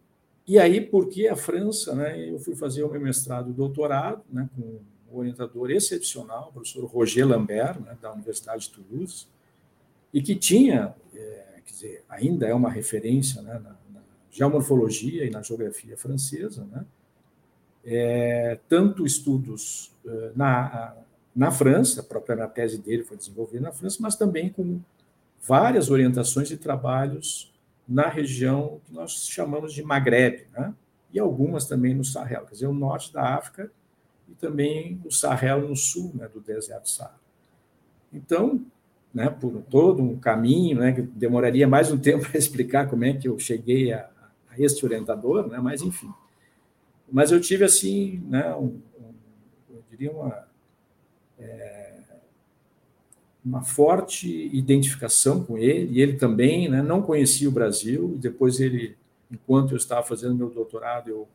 e 0.47 0.61
aí, 0.61 0.81
porque 0.81 1.27
a 1.27 1.35
França, 1.35 1.93
né, 1.95 2.31
eu 2.31 2.39
fui 2.39 2.55
fazer 2.55 2.85
o 2.85 2.91
meu 2.91 3.01
mestrado 3.01 3.51
e 3.51 3.53
doutorado 3.53 4.23
né, 4.31 4.49
com 4.55 4.79
um 5.13 5.19
orientador 5.19 5.73
excepcional, 5.73 6.51
o 6.51 6.53
professor 6.53 6.85
Roger 6.85 7.27
Lambert, 7.27 7.81
né, 7.81 7.99
da 8.01 8.13
Universidade 8.13 8.69
de 8.69 8.71
Toulouse, 8.71 9.27
e 10.15 10.23
que 10.23 10.37
tinha, 10.37 10.95
é, 11.13 11.61
quer 11.65 11.73
dizer, 11.73 12.05
ainda 12.09 12.47
é 12.47 12.55
uma 12.55 12.71
referência 12.71 13.43
né, 13.43 13.55
na, 13.55 13.71
na, 13.93 14.01
geomorfologia 14.31 15.25
e 15.25 15.31
na 15.31 15.43
geografia 15.43 15.97
francesa, 15.97 16.65
né, 16.71 16.85
é, 17.85 18.59
tanto 18.69 19.05
estudos 19.05 19.91
é, 20.07 20.31
na, 20.37 20.95
na 21.35 21.51
França, 21.51 22.03
a 22.03 22.05
própria 22.05 22.47
tese 22.47 22.79
dele 22.79 23.03
foi 23.03 23.17
desenvolvida 23.17 23.63
na 23.63 23.73
França, 23.73 23.99
mas 24.01 24.15
também 24.15 24.49
com 24.49 24.81
várias 25.43 25.91
orientações 25.91 26.53
e 26.53 26.57
trabalhos 26.57 27.53
na 27.89 28.09
região 28.09 28.81
que 28.85 28.93
nós 28.93 29.27
chamamos 29.29 29.73
de 29.73 29.83
Maghreb, 29.83 30.47
né? 30.53 30.75
e 31.13 31.19
algumas 31.19 31.67
também 31.67 31.95
no 31.95 32.05
Sahel, 32.05 32.45
quer 32.45 32.53
dizer, 32.53 32.67
o 32.67 32.75
norte 32.75 33.13
da 33.13 33.37
África 33.37 33.71
e 34.29 34.35
também 34.35 35.01
o 35.05 35.11
Sahel 35.11 35.69
no 35.69 35.77
sul 35.77 36.13
né, 36.15 36.29
do 36.29 36.41
deserto 36.41 36.91
Saara. 36.91 37.15
Então, 38.13 38.65
né, 39.15 39.31
por 39.31 39.63
todo 39.63 40.03
um 40.03 40.19
caminho, 40.19 40.79
né, 40.81 40.93
que 40.93 41.03
demoraria 41.03 41.67
mais 41.67 41.91
um 41.91 41.97
tempo 41.99 42.29
para 42.29 42.39
explicar 42.39 42.89
como 42.89 43.05
é 43.05 43.15
que 43.15 43.29
eu 43.29 43.39
cheguei 43.39 43.93
a, 43.93 44.11
a 44.51 44.61
este 44.61 44.85
orientador, 44.85 45.47
né, 45.47 45.59
mas 45.59 45.81
enfim. 45.81 46.13
Mas 47.11 47.31
eu 47.31 47.41
tive, 47.41 47.65
assim, 47.65 48.23
né, 48.29 48.55
um, 48.55 48.81
um, 49.01 49.15
eu 49.71 49.85
diria 49.89 50.11
uma... 50.11 50.47
É, 51.39 51.86
uma 53.47 53.63
forte 53.63 54.51
identificação 54.53 55.45
com 55.45 55.57
ele, 55.57 55.93
e 55.93 56.03
ele 56.03 56.15
também 56.15 56.69
né, 56.69 56.83
não 56.83 57.01
conhecia 57.01 57.49
o 57.49 57.53
Brasil, 57.53 58.15
e 58.17 58.19
depois 58.19 58.59
ele, 58.59 58.97
enquanto 59.31 59.71
eu 59.71 59.77
estava 59.77 60.03
fazendo 60.05 60.35
meu 60.35 60.51
doutorado, 60.51 61.09
eu 61.09 61.29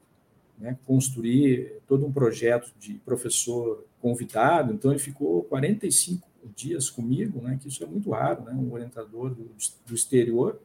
né, 0.60 0.78
construí 0.86 1.72
todo 1.88 2.06
um 2.06 2.12
projeto 2.12 2.70
de 2.78 2.96
professor 2.96 3.86
convidado, 4.02 4.74
então 4.74 4.92
ele 4.92 5.00
ficou 5.00 5.44
45 5.44 6.28
dias 6.54 6.90
comigo, 6.90 7.42
né, 7.42 7.58
que 7.62 7.70
isso 7.70 7.82
é 7.82 7.88
muito 7.88 8.12
raro, 8.12 8.44
né, 8.44 8.52
um 8.52 8.74
orientador 8.74 9.30
do, 9.30 9.50
do 9.88 9.96
exterior, 9.96 10.60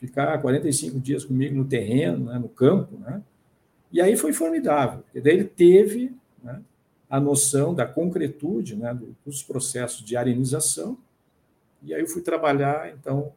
ficar 0.00 0.36
45 0.42 0.98
dias 0.98 1.24
comigo 1.24 1.54
no 1.54 1.64
terreno, 1.64 2.24
né, 2.24 2.36
no 2.36 2.48
campo, 2.48 2.98
né, 2.98 3.22
e 3.92 4.00
aí 4.00 4.16
foi 4.16 4.32
formidável, 4.32 5.02
porque 5.02 5.20
daí 5.20 5.34
ele 5.34 5.44
teve 5.44 6.12
né, 6.42 6.60
a 7.08 7.20
noção 7.20 7.74
da 7.74 7.86
concretude 7.86 8.76
né, 8.76 8.98
dos 9.24 9.42
processos 9.42 10.04
de 10.04 10.16
arenização. 10.16 10.98
E 11.82 11.94
aí 11.94 12.00
eu 12.00 12.08
fui 12.08 12.22
trabalhar, 12.22 12.92
então, 12.92 13.32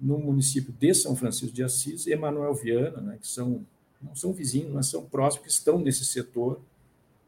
no 0.00 0.18
município 0.18 0.72
de 0.72 0.94
São 0.94 1.14
Francisco 1.16 1.54
de 1.54 1.62
Assis 1.62 2.06
Emanuel 2.06 2.54
Viana, 2.54 3.00
né, 3.00 3.18
que 3.20 3.26
são, 3.26 3.64
não 4.02 4.14
são 4.14 4.32
vizinhos, 4.32 4.72
mas 4.72 4.86
são 4.86 5.04
próximos, 5.04 5.46
que 5.46 5.52
estão 5.52 5.78
nesse 5.78 6.04
setor 6.04 6.60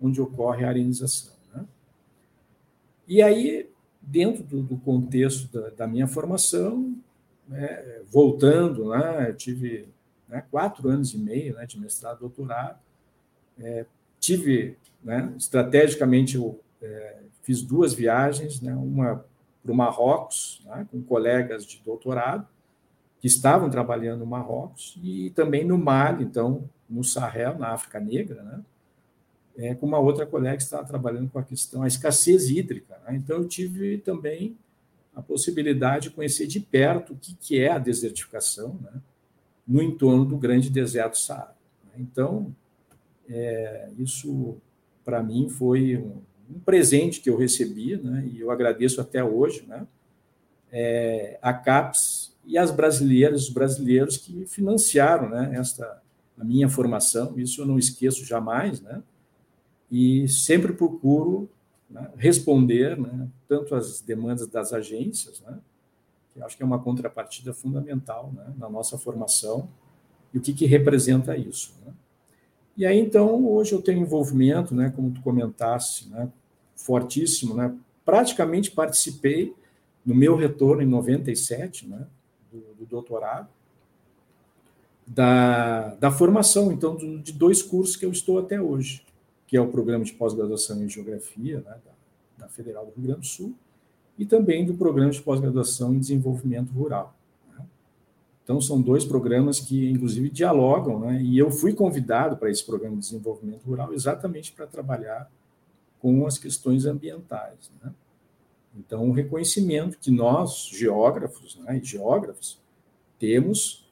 onde 0.00 0.20
ocorre 0.20 0.64
a 0.64 0.68
arenização. 0.68 1.34
Né? 1.54 1.64
E 3.06 3.22
aí, 3.22 3.70
dentro 4.00 4.42
do, 4.42 4.62
do 4.62 4.76
contexto 4.76 5.52
da, 5.52 5.70
da, 5.70 5.86
minha 5.86 6.08
formação, 6.08 6.96
né, 7.46 8.02
voltando, 8.10 8.90
né, 8.90 9.30
eu 9.30 9.36
tive 9.36 9.88
né, 10.28 10.44
quatro 10.50 10.88
anos 10.88 11.12
e 11.12 11.18
meio 11.18 11.54
né, 11.54 11.66
de 11.66 11.78
mestrado 11.78 12.20
doutorado, 12.20 12.78
é, 13.58 13.84
tive 14.20 14.76
né? 15.02 15.32
Estrategicamente, 15.36 16.36
eu 16.36 16.60
é, 16.82 17.20
fiz 17.42 17.62
duas 17.62 17.94
viagens, 17.94 18.60
né? 18.60 18.74
uma 18.74 19.24
para 19.62 19.72
o 19.72 19.74
Marrocos, 19.74 20.62
né? 20.64 20.86
com 20.90 21.02
colegas 21.02 21.66
de 21.66 21.82
doutorado, 21.84 22.46
que 23.20 23.26
estavam 23.26 23.68
trabalhando 23.68 24.20
no 24.20 24.26
Marrocos, 24.26 24.98
e 25.02 25.30
também 25.30 25.64
no 25.64 25.76
Mali, 25.76 26.24
então, 26.24 26.68
no 26.88 27.04
Sahel, 27.04 27.58
na 27.58 27.68
África 27.68 28.00
Negra, 28.00 28.42
né? 28.42 28.60
É, 29.58 29.74
com 29.74 29.84
uma 29.84 29.98
outra 29.98 30.24
colega 30.24 30.56
que 30.56 30.62
estava 30.62 30.86
trabalhando 30.86 31.28
com 31.28 31.38
a 31.38 31.42
questão, 31.42 31.82
a 31.82 31.86
escassez 31.86 32.48
hídrica. 32.48 32.98
Né? 33.04 33.16
Então, 33.16 33.38
eu 33.38 33.48
tive 33.48 33.98
também 33.98 34.56
a 35.14 35.20
possibilidade 35.20 36.08
de 36.08 36.14
conhecer 36.14 36.46
de 36.46 36.60
perto 36.60 37.12
o 37.12 37.16
que, 37.16 37.34
que 37.34 37.60
é 37.60 37.68
a 37.68 37.78
desertificação 37.78 38.78
né? 38.80 39.02
no 39.66 39.82
entorno 39.82 40.24
do 40.24 40.38
grande 40.38 40.70
deserto 40.70 41.18
Saara. 41.18 41.54
Né? 41.84 41.94
Então, 41.98 42.54
é, 43.30 43.90
isso 43.98 44.56
para 45.04 45.22
mim 45.22 45.48
foi 45.48 45.96
um, 45.96 46.20
um, 46.50 46.58
presente 46.60 47.20
que 47.20 47.30
eu 47.30 47.36
recebi, 47.36 47.96
né, 47.96 48.28
e 48.32 48.40
eu 48.40 48.50
agradeço 48.50 49.00
até 49.00 49.22
hoje, 49.22 49.64
né, 49.66 49.86
é, 50.70 51.38
a 51.40 51.52
CAPES 51.52 52.36
e 52.44 52.58
as 52.58 52.70
brasileiras, 52.70 53.44
os 53.44 53.50
brasileiros 53.50 54.16
que 54.16 54.44
financiaram 54.46 55.28
né, 55.28 55.52
esta, 55.54 56.02
a 56.38 56.44
minha 56.44 56.68
formação, 56.68 57.38
isso 57.38 57.62
eu 57.62 57.66
não 57.66 57.78
esqueço 57.78 58.24
jamais, 58.24 58.80
né, 58.80 59.02
e 59.90 60.28
sempre 60.28 60.72
procuro 60.72 61.48
né, 61.88 62.10
responder 62.16 62.98
né, 62.98 63.28
tanto 63.48 63.74
às 63.74 64.00
demandas 64.00 64.46
das 64.46 64.72
agências, 64.72 65.40
né, 65.40 65.58
que 66.32 66.42
acho 66.42 66.56
que 66.56 66.62
é 66.62 66.66
uma 66.66 66.78
contrapartida 66.78 67.52
fundamental 67.52 68.32
né, 68.32 68.52
na 68.56 68.68
nossa 68.68 68.98
formação, 68.98 69.68
e 70.32 70.38
o 70.38 70.40
que, 70.40 70.52
que 70.52 70.64
representa 70.64 71.36
isso. 71.36 71.74
Né. 71.84 71.92
E 72.76 72.86
aí, 72.86 72.98
então, 72.98 73.46
hoje 73.46 73.72
eu 73.72 73.82
tenho 73.82 74.00
envolvimento, 74.00 74.74
né, 74.74 74.92
como 74.94 75.10
tu 75.10 75.20
comentaste, 75.20 76.08
né, 76.08 76.30
fortíssimo, 76.76 77.54
né, 77.54 77.74
praticamente 78.04 78.70
participei 78.70 79.54
no 80.04 80.14
meu 80.14 80.36
retorno 80.36 80.82
em 80.82 80.86
97, 80.86 81.86
né, 81.88 82.06
do, 82.50 82.60
do 82.78 82.86
doutorado, 82.86 83.48
da, 85.06 85.94
da 85.96 86.10
formação, 86.10 86.72
então, 86.72 86.96
do, 86.96 87.18
de 87.18 87.32
dois 87.32 87.62
cursos 87.62 87.96
que 87.96 88.06
eu 88.06 88.12
estou 88.12 88.38
até 88.38 88.60
hoje, 88.60 89.04
que 89.46 89.56
é 89.56 89.60
o 89.60 89.68
programa 89.68 90.04
de 90.04 90.12
pós-graduação 90.12 90.82
em 90.82 90.88
Geografia, 90.88 91.58
né, 91.58 91.76
da, 91.84 92.44
da 92.44 92.48
Federal 92.48 92.86
do 92.86 92.92
Rio 92.92 93.08
Grande 93.08 93.20
do 93.20 93.26
Sul, 93.26 93.54
e 94.16 94.24
também 94.24 94.64
do 94.64 94.74
programa 94.74 95.10
de 95.10 95.20
pós-graduação 95.20 95.92
em 95.94 95.98
Desenvolvimento 95.98 96.70
Rural. 96.72 97.14
Então, 98.42 98.60
são 98.60 98.80
dois 98.80 99.04
programas 99.04 99.60
que, 99.60 99.90
inclusive, 99.90 100.28
dialogam, 100.28 100.98
né? 100.98 101.22
e 101.22 101.38
eu 101.38 101.50
fui 101.50 101.72
convidado 101.72 102.36
para 102.36 102.50
esse 102.50 102.64
programa 102.64 102.96
de 102.96 103.02
desenvolvimento 103.02 103.62
rural 103.64 103.92
exatamente 103.92 104.52
para 104.52 104.66
trabalhar 104.66 105.30
com 106.00 106.26
as 106.26 106.38
questões 106.38 106.86
ambientais. 106.86 107.70
Né? 107.82 107.92
Então, 108.76 109.04
o 109.04 109.08
um 109.08 109.12
reconhecimento 109.12 109.98
que 109.98 110.10
nós, 110.10 110.68
geógrafos 110.72 111.56
né, 111.56 111.78
e 111.78 111.84
geógrafos, 111.84 112.58
temos 113.18 113.88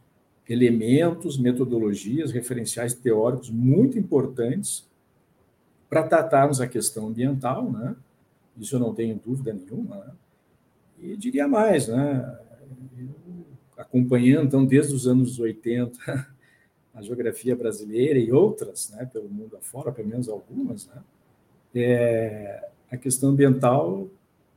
elementos, 0.49 1.39
metodologias, 1.39 2.33
referenciais 2.33 2.95
teóricos 2.95 3.51
muito 3.51 3.99
importantes 3.99 4.89
para 5.89 6.03
tratarmos 6.03 6.61
a 6.61 6.67
questão 6.67 7.09
ambiental, 7.09 7.71
né? 7.71 7.95
isso 8.57 8.75
eu 8.75 8.81
não 8.81 8.95
tenho 8.95 9.21
dúvida 9.25 9.53
nenhuma. 9.53 9.97
Né? 9.97 10.13
E 11.01 11.17
diria 11.17 11.47
mais, 11.47 11.87
né? 11.87 12.39
Acompanhando, 13.79 14.47
então, 14.47 14.67
desde 14.67 14.95
os 14.95 15.07
anos 15.07 15.39
80, 15.39 15.99
a 16.93 17.01
geografia 17.01 17.55
brasileira 17.55 18.19
e 18.19 18.33
outras, 18.33 18.91
né, 18.91 19.09
pelo 19.11 19.29
mundo 19.29 19.57
afora, 19.57 19.93
pelo 19.93 20.09
menos 20.09 20.29
algumas, 20.29 20.87
né, 20.89 21.01
é, 21.75 22.69
a 22.91 22.97
questão 22.97 23.31
ambiental 23.31 24.09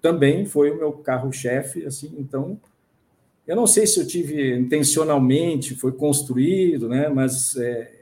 também 0.02 0.46
foi 0.46 0.72
o 0.72 0.78
meu 0.78 0.92
carro-chefe, 0.92 1.86
assim, 1.86 2.16
então, 2.18 2.60
eu 3.46 3.56
não 3.56 3.68
sei 3.68 3.86
se 3.86 4.00
eu 4.00 4.08
tive 4.08 4.58
intencionalmente, 4.58 5.76
foi 5.76 5.92
construído, 5.92 6.90
né, 6.90 7.08
mas 7.08 7.56
é, 7.58 8.02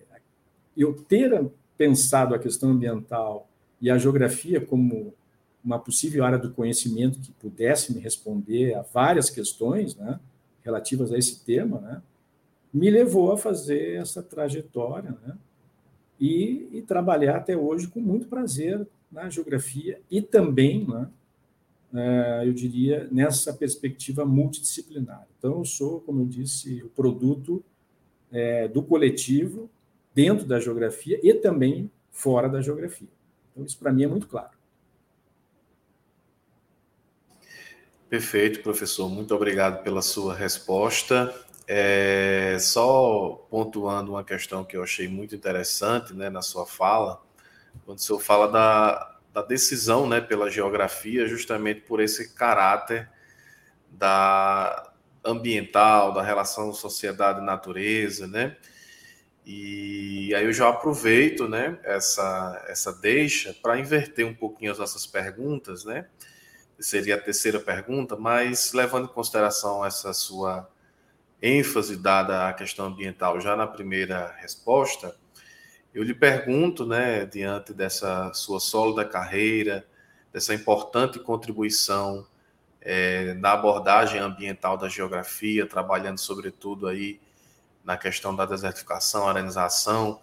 eu 0.77 0.93
ter 0.93 1.45
pensado 1.77 2.33
a 2.33 2.39
questão 2.39 2.71
ambiental 2.71 3.49
e 3.81 3.89
a 3.89 3.97
geografia 3.97 4.61
como 4.61 5.13
uma 5.63 5.77
possível 5.77 6.23
área 6.23 6.37
do 6.37 6.51
conhecimento 6.51 7.19
que 7.19 7.31
pudesse 7.33 7.93
me 7.93 7.99
responder 7.99 8.75
a 8.75 8.81
várias 8.81 9.29
questões 9.29 9.95
né, 9.95 10.17
relativas 10.63 11.11
a 11.11 11.17
esse 11.17 11.43
tema, 11.43 11.79
né, 11.79 12.01
me 12.73 12.89
levou 12.89 13.31
a 13.31 13.37
fazer 13.37 13.95
essa 13.95 14.21
trajetória 14.21 15.17
né, 15.25 15.35
e, 16.19 16.69
e, 16.71 16.81
trabalhar 16.81 17.37
até 17.37 17.57
hoje 17.57 17.87
com 17.87 17.99
muito 17.99 18.27
prazer 18.27 18.85
na 19.11 19.29
geografia 19.29 19.99
e 20.11 20.21
também, 20.21 20.85
né, 20.87 21.09
é, 21.93 22.43
eu 22.45 22.53
diria, 22.53 23.07
nessa 23.11 23.51
perspectiva 23.53 24.23
multidisciplinar. 24.25 25.25
Então, 25.37 25.57
eu 25.57 25.65
sou, 25.65 26.01
como 26.01 26.21
eu 26.21 26.25
disse, 26.25 26.83
o 26.83 26.89
produto 26.89 27.63
é, 28.31 28.67
do 28.67 28.83
coletivo 28.83 29.69
dentro 30.13 30.45
da 30.45 30.59
geografia 30.59 31.19
e 31.23 31.33
também 31.33 31.89
fora 32.11 32.47
da 32.47 32.61
geografia. 32.61 33.07
Então, 33.51 33.65
isso 33.65 33.79
para 33.79 33.91
mim 33.91 34.03
é 34.03 34.07
muito 34.07 34.27
claro. 34.27 34.58
Perfeito, 38.09 38.63
professor. 38.63 39.07
Muito 39.07 39.35
obrigado 39.35 39.83
pela 39.83 40.01
sua 40.01 40.33
resposta. 40.33 41.31
É, 41.67 42.57
só 42.59 43.45
pontuando 43.51 44.13
uma 44.13 44.23
questão 44.23 44.65
que 44.65 44.75
eu 44.75 44.81
achei 44.81 45.07
muito 45.07 45.35
interessante 45.35 46.15
né, 46.15 46.27
na 46.27 46.41
sua 46.41 46.65
fala, 46.65 47.21
quando 47.85 47.99
o 47.99 48.01
senhor 48.01 48.19
fala 48.19 48.47
da, 48.47 49.19
da 49.31 49.43
decisão 49.43 50.09
né, 50.09 50.19
pela 50.19 50.49
geografia, 50.49 51.27
justamente 51.27 51.81
por 51.81 51.99
esse 51.99 52.33
caráter 52.33 53.07
da 53.91 54.91
ambiental, 55.23 56.11
da 56.11 56.23
relação 56.23 56.73
sociedade-natureza, 56.73 58.25
né? 58.25 58.57
E 59.45 60.33
aí 60.33 60.45
eu 60.45 60.53
já 60.53 60.69
aproveito, 60.69 61.47
né, 61.47 61.77
essa, 61.83 62.65
essa 62.67 62.91
deixa 62.91 63.53
para 63.53 63.79
inverter 63.79 64.25
um 64.25 64.33
pouquinho 64.33 64.71
as 64.71 64.79
nossas 64.79 65.05
perguntas, 65.05 65.85
né? 65.85 66.07
Seria 66.79 67.15
a 67.15 67.21
terceira 67.21 67.59
pergunta, 67.59 68.15
mas 68.15 68.73
levando 68.73 69.05
em 69.05 69.13
consideração 69.13 69.85
essa 69.85 70.13
sua 70.13 70.69
ênfase 71.41 71.95
dada 71.95 72.47
à 72.47 72.53
questão 72.53 72.87
ambiental 72.87 73.39
já 73.39 73.55
na 73.55 73.67
primeira 73.67 74.35
resposta, 74.39 75.15
eu 75.93 76.03
lhe 76.03 76.13
pergunto, 76.13 76.85
né, 76.85 77.25
diante 77.25 77.73
dessa 77.73 78.31
sua 78.33 78.59
sólida 78.59 79.05
carreira, 79.05 79.85
dessa 80.31 80.53
importante 80.53 81.19
contribuição 81.19 82.27
é, 82.81 83.33
na 83.35 83.53
abordagem 83.53 84.19
ambiental 84.19 84.77
da 84.77 84.87
geografia, 84.87 85.65
trabalhando 85.65 86.19
sobretudo 86.19 86.87
aí 86.87 87.19
na 87.83 87.97
questão 87.97 88.35
da 88.35 88.45
desertificação, 88.45 89.27
arenização, 89.27 90.19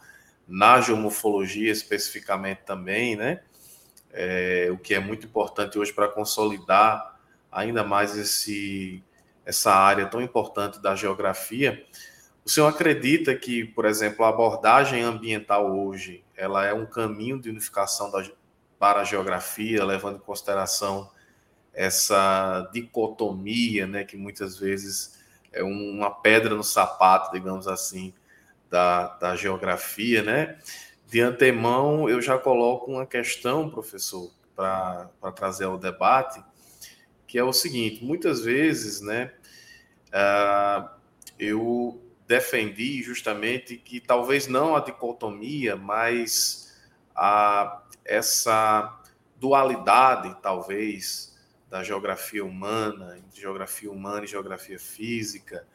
na 0.46 0.80
geomorfologia 0.80 1.72
especificamente 1.72 2.60
também, 2.64 3.16
né? 3.16 3.42
É, 4.12 4.68
o 4.70 4.78
que 4.78 4.94
é 4.94 5.00
muito 5.00 5.26
importante 5.26 5.78
hoje 5.78 5.92
para 5.92 6.08
consolidar 6.08 7.16
ainda 7.50 7.84
mais 7.84 8.16
esse, 8.16 9.02
essa 9.44 9.72
área 9.72 10.06
tão 10.06 10.20
importante 10.20 10.80
da 10.80 10.94
geografia. 10.94 11.84
O 12.44 12.50
senhor 12.50 12.68
acredita 12.68 13.34
que, 13.34 13.64
por 13.64 13.84
exemplo, 13.84 14.24
a 14.24 14.28
abordagem 14.28 15.02
ambiental 15.02 15.76
hoje, 15.76 16.24
ela 16.36 16.64
é 16.64 16.72
um 16.72 16.86
caminho 16.86 17.40
de 17.40 17.50
unificação 17.50 18.10
da, 18.10 18.24
para 18.78 19.00
a 19.00 19.04
geografia, 19.04 19.84
levando 19.84 20.16
em 20.16 20.20
consideração 20.20 21.10
essa 21.72 22.68
dicotomia, 22.72 23.86
né, 23.86 24.04
que 24.04 24.16
muitas 24.16 24.58
vezes 24.58 25.18
é 25.52 25.62
uma 25.62 26.10
pedra 26.10 26.54
no 26.54 26.64
sapato, 26.64 27.32
digamos 27.32 27.66
assim, 27.66 28.14
da, 28.70 29.08
da 29.16 29.36
geografia, 29.36 30.22
né? 30.22 30.58
De 31.06 31.20
antemão, 31.20 32.08
eu 32.08 32.20
já 32.20 32.38
coloco 32.38 32.90
uma 32.90 33.06
questão, 33.06 33.70
professor, 33.70 34.30
para 34.54 35.08
trazer 35.34 35.64
ao 35.64 35.78
debate, 35.78 36.42
que 37.26 37.38
é 37.38 37.44
o 37.44 37.52
seguinte: 37.52 38.04
muitas 38.04 38.42
vezes, 38.42 39.00
né, 39.00 39.32
uh, 40.08 40.88
eu 41.38 42.02
defendi 42.26 43.02
justamente 43.02 43.76
que 43.76 44.00
talvez 44.00 44.48
não 44.48 44.74
a 44.74 44.80
dicotomia, 44.80 45.76
mas 45.76 46.76
a, 47.14 47.82
essa 48.04 49.00
dualidade, 49.36 50.36
talvez, 50.42 51.36
da 51.70 51.82
geografia 51.84 52.44
humana, 52.44 53.18
geografia 53.32 53.90
humana 53.90 54.24
e 54.24 54.28
geografia 54.28 54.78
física, 54.78 55.66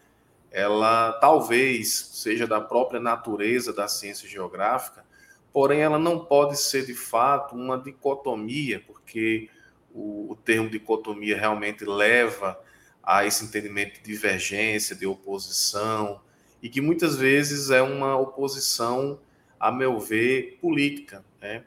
ela 0.49 1.13
talvez 1.13 1.93
seja 1.93 2.45
da 2.45 2.59
própria 2.59 2.99
natureza 2.99 3.71
da 3.71 3.87
ciência 3.87 4.27
geográfica, 4.27 5.05
porém 5.53 5.81
ela 5.81 5.99
não 5.99 6.19
pode 6.19 6.59
ser 6.59 6.85
de 6.85 6.93
fato 6.93 7.55
uma 7.55 7.77
dicotomia, 7.77 8.79
porque 8.85 9.49
o, 9.93 10.31
o 10.31 10.35
termo 10.35 10.69
dicotomia 10.69 11.37
realmente 11.37 11.83
leva 11.85 12.59
a 13.03 13.25
esse 13.25 13.43
entendimento 13.43 13.95
de 13.95 14.03
divergência, 14.03 14.95
de 14.95 15.05
oposição, 15.05 16.21
e 16.61 16.69
que 16.69 16.79
muitas 16.79 17.15
vezes 17.15 17.71
é 17.71 17.81
uma 17.81 18.15
oposição, 18.15 19.19
a 19.59 19.71
meu 19.71 19.99
ver, 19.99 20.57
política, 20.61 21.25
né? 21.41 21.63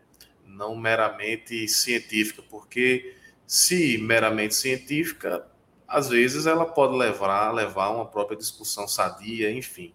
não 0.47 0.77
meramente 0.77 1.66
científica, 1.66 2.42
porque 2.49 3.16
se 3.47 3.99
meramente 3.99 4.55
científica, 4.55 5.47
às 5.87 6.09
vezes 6.09 6.47
ela 6.47 6.64
pode 6.64 6.97
levar, 6.97 7.53
levar 7.53 7.87
a 7.87 7.90
uma 7.90 8.07
própria 8.07 8.38
discussão 8.38 8.87
sadia, 8.87 9.51
enfim. 9.51 9.92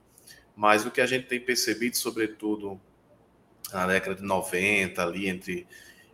Mas 0.55 0.85
o 0.85 0.91
que 0.91 1.01
a 1.01 1.05
gente 1.05 1.27
tem 1.27 1.39
percebido, 1.39 1.95
sobretudo 1.95 2.79
na 3.73 3.87
década 3.87 4.15
de 4.15 4.23
90, 4.23 5.01
ali 5.01 5.27
entre 5.27 5.67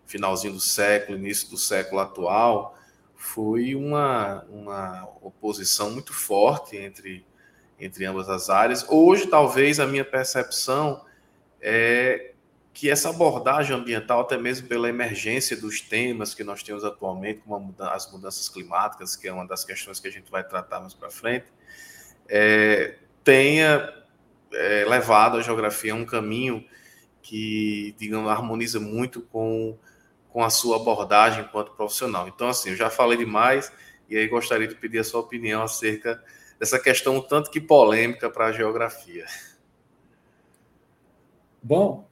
finalzinho 0.05 0.53
do 0.53 0.59
século, 0.59 1.17
início 1.17 1.49
do 1.49 1.57
século 1.57 2.01
atual, 2.01 2.77
foi 3.15 3.75
uma, 3.75 4.43
uma 4.49 5.09
oposição 5.21 5.89
muito 5.89 6.13
forte 6.13 6.77
entre, 6.77 7.25
entre 7.79 8.05
ambas 8.05 8.29
as 8.29 8.49
áreas. 8.49 8.85
Hoje, 8.87 9.27
talvez, 9.27 9.79
a 9.79 9.87
minha 9.87 10.05
percepção 10.05 11.03
é 11.59 12.31
que 12.75 12.89
essa 12.89 13.09
abordagem 13.09 13.75
ambiental, 13.75 14.19
até 14.19 14.37
mesmo 14.37 14.67
pela 14.67 14.89
emergência 14.89 15.55
dos 15.55 15.79
temas 15.79 16.33
que 16.35 16.43
nós 16.43 16.61
temos 16.61 16.83
atualmente, 16.83 17.41
como 17.47 17.73
as 17.79 18.11
mudanças 18.11 18.49
climáticas, 18.49 19.15
que 19.15 19.29
é 19.29 19.33
uma 19.33 19.47
das 19.47 19.63
questões 19.63 19.97
que 19.99 20.09
a 20.09 20.11
gente 20.11 20.29
vai 20.29 20.43
tratar 20.43 20.81
mais 20.81 20.93
para 20.93 21.09
frente, 21.09 21.45
é, 22.27 22.95
tenha 23.23 23.93
é, 24.51 24.85
levado 24.85 25.37
a 25.37 25.41
geografia 25.41 25.93
a 25.93 25.95
um 25.95 26.05
caminho 26.05 26.65
que, 27.25 27.95
digamos, 27.97 28.29
harmoniza 28.29 28.79
muito 28.79 29.19
com, 29.19 29.75
com 30.29 30.43
a 30.43 30.49
sua 30.51 30.75
abordagem 30.75 31.43
enquanto 31.43 31.71
profissional. 31.71 32.27
Então, 32.27 32.47
assim, 32.47 32.69
eu 32.69 32.75
já 32.75 32.87
falei 32.87 33.17
demais 33.17 33.73
e 34.07 34.15
aí 34.15 34.27
gostaria 34.27 34.67
de 34.67 34.75
pedir 34.75 34.99
a 34.99 35.03
sua 35.03 35.21
opinião 35.21 35.63
acerca 35.63 36.23
dessa 36.59 36.77
questão 36.77 37.19
tanto 37.19 37.49
que 37.49 37.59
polêmica 37.59 38.29
para 38.29 38.45
a 38.45 38.51
geografia. 38.51 39.25
Bom, 41.63 42.07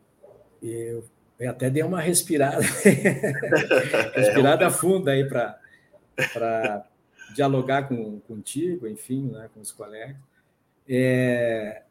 eu, 0.63 1.08
eu 1.39 1.52
até 1.52 1.69
dei 1.69 1.84
uma 1.84 2.02
respirada, 2.02 2.63
respirada 4.15 4.65
é, 4.65 4.71
funda 4.71 5.12
aí 5.12 5.30
para 5.30 6.88
dialogar 7.36 7.88
com, 7.88 8.19
contigo, 8.21 8.88
enfim, 8.88 9.30
né, 9.30 9.47
com 9.54 9.62
os 9.62 9.71
colegas. 9.71 10.17
É, 10.89 11.84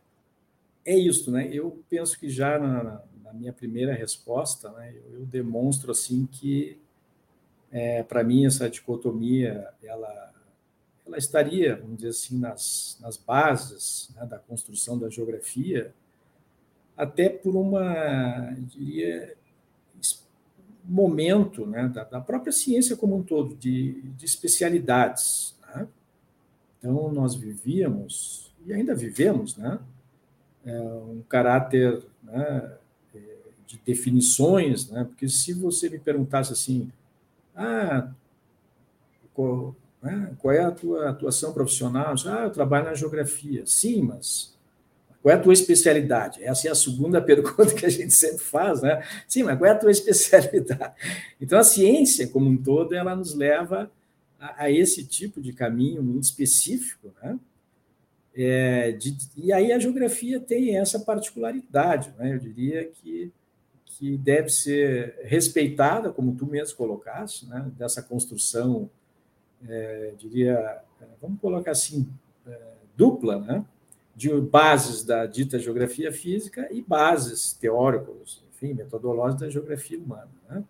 é 0.84 0.96
isso, 0.96 1.30
né? 1.30 1.48
Eu 1.52 1.84
penso 1.88 2.18
que 2.18 2.28
já 2.28 2.58
na, 2.58 3.00
a 3.32 3.34
minha 3.34 3.52
primeira 3.52 3.94
resposta, 3.94 4.70
né, 4.72 4.94
eu, 4.94 5.20
eu 5.20 5.26
demonstro 5.26 5.90
assim 5.90 6.26
que 6.30 6.78
é, 7.70 8.02
para 8.02 8.22
mim 8.22 8.44
essa 8.44 8.68
dicotomia 8.68 9.68
ela 9.82 10.32
ela 11.04 11.18
estaria, 11.18 11.76
vamos 11.76 11.96
dizer 11.96 12.10
assim, 12.10 12.38
nas, 12.38 12.96
nas 13.00 13.16
bases 13.16 14.08
né, 14.14 14.24
da 14.24 14.38
construção 14.38 14.96
da 14.96 15.08
geografia, 15.08 15.92
até 16.96 17.28
por 17.28 17.56
uma, 17.56 18.54
diria, 18.60 19.36
momento 20.84 21.66
né, 21.66 21.88
da, 21.88 22.04
da, 22.04 22.20
própria 22.20 22.52
ciência 22.52 22.96
como 22.96 23.16
um 23.16 23.22
todo, 23.22 23.56
de, 23.56 24.00
de 24.02 24.24
especialidades. 24.24 25.56
Né? 25.74 25.88
Então, 26.78 27.12
nós 27.12 27.34
vivíamos, 27.34 28.52
e 28.64 28.72
ainda 28.72 28.94
vivemos, 28.94 29.56
né, 29.56 29.80
é, 30.64 30.80
um 30.80 31.22
caráter 31.28 32.04
né, 32.22 32.78
de 33.72 33.80
definições, 33.86 34.90
né? 34.90 35.04
porque 35.04 35.28
se 35.28 35.54
você 35.54 35.88
me 35.88 35.98
perguntasse 35.98 36.52
assim, 36.52 36.92
ah, 37.56 38.10
qual, 39.32 39.74
né? 40.02 40.34
qual 40.38 40.52
é 40.52 40.60
a 40.60 40.70
tua 40.70 41.08
atuação 41.08 41.54
profissional? 41.54 42.14
Ah, 42.26 42.44
eu 42.44 42.50
trabalho 42.50 42.84
na 42.84 42.94
geografia. 42.94 43.64
Sim, 43.64 44.02
mas 44.02 44.54
qual 45.22 45.34
é 45.34 45.38
a 45.38 45.40
tua 45.40 45.54
especialidade? 45.54 46.42
Essa 46.44 46.68
é 46.68 46.70
a 46.70 46.74
segunda 46.74 47.20
pergunta 47.22 47.74
que 47.74 47.86
a 47.86 47.90
gente 47.90 48.12
sempre 48.12 48.44
faz, 48.44 48.82
né? 48.82 49.02
Sim, 49.26 49.44
mas 49.44 49.56
qual 49.56 49.70
é 49.70 49.72
a 49.72 49.78
tua 49.78 49.90
especialidade? 49.90 50.94
Então, 51.40 51.58
a 51.58 51.64
ciência 51.64 52.28
como 52.28 52.50
um 52.50 52.56
todo, 52.56 52.94
ela 52.94 53.16
nos 53.16 53.34
leva 53.34 53.90
a, 54.38 54.64
a 54.64 54.70
esse 54.70 55.06
tipo 55.06 55.40
de 55.40 55.54
caminho 55.54 56.02
muito 56.02 56.24
específico, 56.24 57.10
né? 57.22 57.38
É, 58.34 58.92
de, 58.92 59.16
e 59.36 59.52
aí 59.52 59.72
a 59.72 59.78
geografia 59.78 60.40
tem 60.40 60.76
essa 60.76 61.00
particularidade, 61.00 62.12
né? 62.18 62.34
Eu 62.34 62.38
diria 62.38 62.84
que 62.84 63.32
que 63.98 64.16
deve 64.16 64.48
ser 64.48 65.18
respeitada, 65.24 66.12
como 66.12 66.34
tu 66.34 66.46
mesmo 66.46 66.76
colocaste, 66.76 67.46
né, 67.46 67.70
dessa 67.76 68.02
construção, 68.02 68.88
é, 69.68 70.14
diria, 70.18 70.82
vamos 71.20 71.40
colocar 71.40 71.72
assim, 71.72 72.08
é, 72.46 72.58
dupla, 72.96 73.38
né, 73.38 73.64
de 74.14 74.28
bases 74.40 75.04
da 75.04 75.26
dita 75.26 75.58
geografia 75.58 76.12
física 76.12 76.68
e 76.70 76.82
bases 76.82 77.52
teóricas, 77.52 78.42
enfim, 78.50 78.74
metodológicas 78.74 79.40
da 79.40 79.50
geografia 79.50 79.98
humana. 79.98 80.30
Né? 80.48 80.64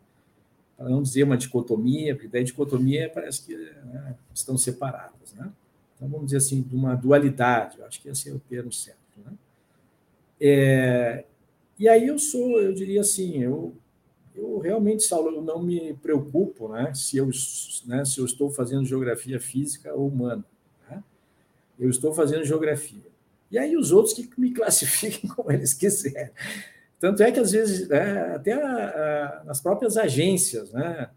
Para 0.76 0.88
não 0.88 1.02
dizer 1.02 1.24
uma 1.24 1.36
dicotomia, 1.36 2.14
porque 2.14 2.28
daí 2.28 2.44
dicotomia 2.44 3.10
parece 3.12 3.44
que 3.44 3.56
né, 3.56 4.16
estão 4.32 4.56
separadas. 4.56 5.32
Né? 5.34 5.50
Então, 5.96 6.08
vamos 6.08 6.26
dizer 6.26 6.38
assim, 6.38 6.62
de 6.62 6.74
uma 6.74 6.94
dualidade, 6.94 7.82
acho 7.82 8.00
que 8.00 8.08
esse 8.08 8.30
é 8.30 8.32
o 8.32 8.38
termo 8.38 8.72
certo. 8.72 8.98
Né? 9.24 9.32
É, 10.40 11.24
e 11.78 11.88
aí 11.88 12.06
eu 12.06 12.18
sou, 12.18 12.60
eu 12.60 12.72
diria 12.72 13.00
assim, 13.00 13.42
eu, 13.42 13.74
eu 14.34 14.58
realmente, 14.58 15.02
Saulo, 15.02 15.36
eu 15.36 15.42
não 15.42 15.62
me 15.62 15.94
preocupo 15.94 16.68
né, 16.68 16.92
se, 16.94 17.16
eu, 17.16 17.28
né, 17.86 18.04
se 18.04 18.18
eu 18.18 18.24
estou 18.24 18.50
fazendo 18.50 18.84
geografia 18.84 19.40
física 19.40 19.92
ou 19.94 20.08
humana. 20.08 20.44
Né? 20.88 21.02
Eu 21.78 21.90
estou 21.90 22.12
fazendo 22.12 22.44
geografia. 22.44 23.02
E 23.50 23.58
aí 23.58 23.76
os 23.76 23.92
outros 23.92 24.14
que 24.14 24.28
me 24.38 24.52
classifiquem 24.54 25.28
como 25.28 25.52
eles 25.52 25.74
quiserem. 25.74 26.30
Tanto 26.98 27.22
é 27.22 27.32
que, 27.32 27.40
às 27.40 27.50
vezes, 27.50 27.88
né, 27.88 28.34
até 28.34 28.52
a, 28.52 29.40
a, 29.40 29.44
nas 29.44 29.60
próprias 29.60 29.96
agências, 29.96 30.72
né, 30.72 31.10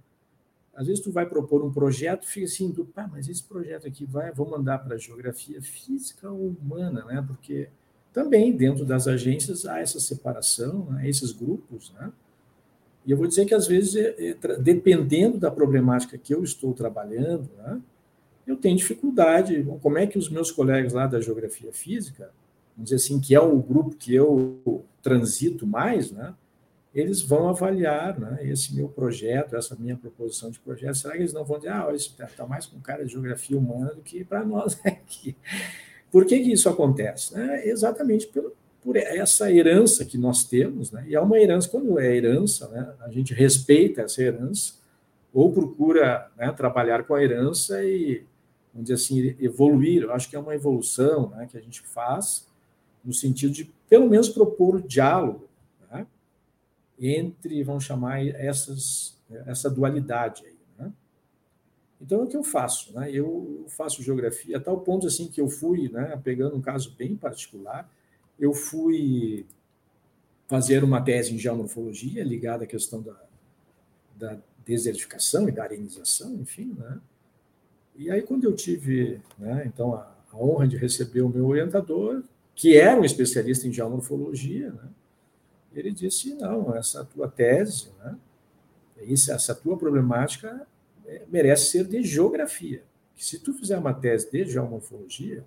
às 0.75 0.87
vezes 0.87 1.01
tu 1.01 1.11
vai 1.11 1.25
propor 1.25 1.63
um 1.63 1.71
projeto, 1.71 2.27
fica 2.27 2.45
assim, 2.45 2.69
do, 2.69 2.91
mas 3.09 3.29
esse 3.29 3.43
projeto 3.43 3.87
aqui 3.87 4.03
vai, 4.05 4.31
vou 4.31 4.49
mandar 4.49 4.79
para 4.79 4.97
geografia 4.97 5.61
física 5.61 6.29
ou 6.29 6.49
humana, 6.49 7.05
né? 7.05 7.23
Porque 7.25 7.69
também 8.15 8.55
dentro 8.55 8.85
das 8.85 9.09
agências 9.09 9.65
há 9.65 9.81
essa 9.81 9.99
separação, 9.99 10.85
né, 10.85 11.09
esses 11.09 11.33
grupos, 11.33 11.91
né? 11.99 12.13
E 13.05 13.11
eu 13.11 13.17
vou 13.17 13.27
dizer 13.27 13.45
que 13.45 13.53
às 13.53 13.67
vezes, 13.67 13.93
é, 13.97 14.15
é, 14.17 14.57
dependendo 14.57 15.37
da 15.37 15.51
problemática 15.51 16.17
que 16.17 16.33
eu 16.33 16.41
estou 16.41 16.73
trabalhando, 16.73 17.49
né, 17.57 17.81
eu 18.47 18.55
tenho 18.55 18.77
dificuldade. 18.77 19.67
Como 19.81 19.97
é 19.97 20.07
que 20.07 20.17
os 20.17 20.29
meus 20.29 20.49
colegas 20.49 20.93
lá 20.93 21.05
da 21.05 21.19
geografia 21.19 21.73
física, 21.73 22.31
vamos 22.75 22.89
dizer 22.89 22.95
assim, 22.95 23.19
que 23.19 23.35
é 23.35 23.39
o 23.41 23.57
grupo 23.57 23.97
que 23.97 24.15
eu 24.15 24.85
transito 25.03 25.67
mais, 25.67 26.09
né, 26.09 26.33
eles 26.93 27.21
vão 27.21 27.49
avaliar 27.49 28.17
né, 28.17 28.39
esse 28.43 28.73
meu 28.73 28.87
projeto, 28.87 29.57
essa 29.57 29.75
minha 29.75 29.97
proposição 29.97 30.49
de 30.49 30.59
projeto. 30.59 30.95
Será 30.95 31.15
que 31.15 31.19
eles 31.19 31.33
não 31.33 31.43
vão 31.43 31.57
dizer, 31.57 31.73
ah, 31.73 31.91
isso 31.93 32.15
está 32.17 32.47
mais 32.47 32.65
com 32.65 32.79
cara 32.79 33.03
de 33.03 33.11
geografia 33.11 33.57
humana 33.57 33.93
do 33.93 34.01
que 34.01 34.23
para 34.23 34.45
nós 34.45 34.79
aqui? 34.87 35.35
Por 36.15 36.25
que, 36.25 36.39
que 36.39 36.53
isso 36.53 36.69
acontece? 36.69 37.37
É 37.37 37.67
exatamente 37.67 38.31
por 38.81 38.95
essa 38.95 39.51
herança 39.51 40.05
que 40.05 40.17
nós 40.17 40.45
temos, 40.45 40.89
né? 40.89 41.03
e 41.09 41.13
é 41.13 41.19
uma 41.19 41.37
herança, 41.37 41.67
quando 41.67 41.99
é 41.99 42.15
herança, 42.15 42.69
né? 42.69 42.93
a 43.01 43.11
gente 43.11 43.33
respeita 43.33 44.03
essa 44.03 44.21
herança, 44.21 44.75
ou 45.33 45.51
procura 45.51 46.31
né, 46.37 46.49
trabalhar 46.53 47.03
com 47.03 47.15
a 47.15 47.21
herança 47.21 47.83
e, 47.83 48.23
vamos 48.71 48.87
dizer 48.87 48.93
assim, 48.93 49.35
evoluir. 49.41 50.03
Eu 50.03 50.13
acho 50.13 50.29
que 50.29 50.37
é 50.37 50.39
uma 50.39 50.55
evolução 50.55 51.31
né, 51.31 51.49
que 51.51 51.57
a 51.57 51.61
gente 51.61 51.81
faz, 51.81 52.47
no 53.03 53.11
sentido 53.11 53.51
de, 53.51 53.69
pelo 53.89 54.09
menos, 54.09 54.29
propor 54.29 54.81
diálogo 54.81 55.49
né, 55.91 56.07
entre, 56.97 57.61
vamos 57.61 57.83
chamar, 57.83 58.25
essas, 58.25 59.17
essa 59.45 59.69
dualidade. 59.69 60.45
Aí. 60.45 60.54
Então, 62.05 62.21
é 62.21 62.23
o 62.23 62.27
que 62.27 62.37
eu 62.37 62.43
faço? 62.43 62.93
Né? 62.93 63.11
Eu 63.11 63.65
faço 63.67 64.03
geografia 64.03 64.57
a 64.57 64.59
tal 64.59 64.79
ponto 64.79 65.07
assim 65.07 65.27
que 65.27 65.41
eu 65.41 65.49
fui, 65.49 65.89
né, 65.89 66.19
pegando 66.23 66.55
um 66.55 66.61
caso 66.61 66.93
bem 66.95 67.15
particular, 67.15 67.89
eu 68.39 68.53
fui 68.53 69.43
fazer 70.47 70.83
uma 70.83 71.01
tese 71.01 71.33
em 71.33 71.39
geomorfologia 71.39 72.23
ligada 72.23 72.63
à 72.63 72.67
questão 72.67 73.01
da, 73.01 73.19
da 74.15 74.37
desertificação 74.63 75.49
e 75.49 75.51
da 75.51 75.63
arenização, 75.63 76.35
enfim, 76.35 76.75
né? 76.77 76.99
E 77.95 78.11
aí, 78.11 78.21
quando 78.21 78.43
eu 78.43 78.53
tive, 78.53 79.19
né, 79.39 79.63
então, 79.65 79.95
a, 79.95 80.15
a 80.31 80.37
honra 80.37 80.67
de 80.67 80.77
receber 80.77 81.21
o 81.21 81.29
meu 81.29 81.47
orientador, 81.47 82.23
que 82.53 82.77
era 82.77 82.99
um 82.99 83.05
especialista 83.05 83.67
em 83.67 83.73
geomorfologia, 83.73 84.69
né, 84.71 84.89
ele 85.73 85.91
disse: 85.91 86.35
não, 86.35 86.75
essa 86.75 87.03
tua 87.03 87.27
tese, 87.27 87.89
né, 87.99 88.15
essa 89.07 89.55
tua 89.55 89.77
problemática 89.77 90.67
merece 91.27 91.71
ser 91.71 91.85
de 91.85 92.03
geografia. 92.03 92.83
Se 93.15 93.39
tu 93.39 93.53
fizer 93.53 93.77
uma 93.77 93.93
tese 93.93 94.29
de 94.31 94.45
geomorfologia, 94.45 95.43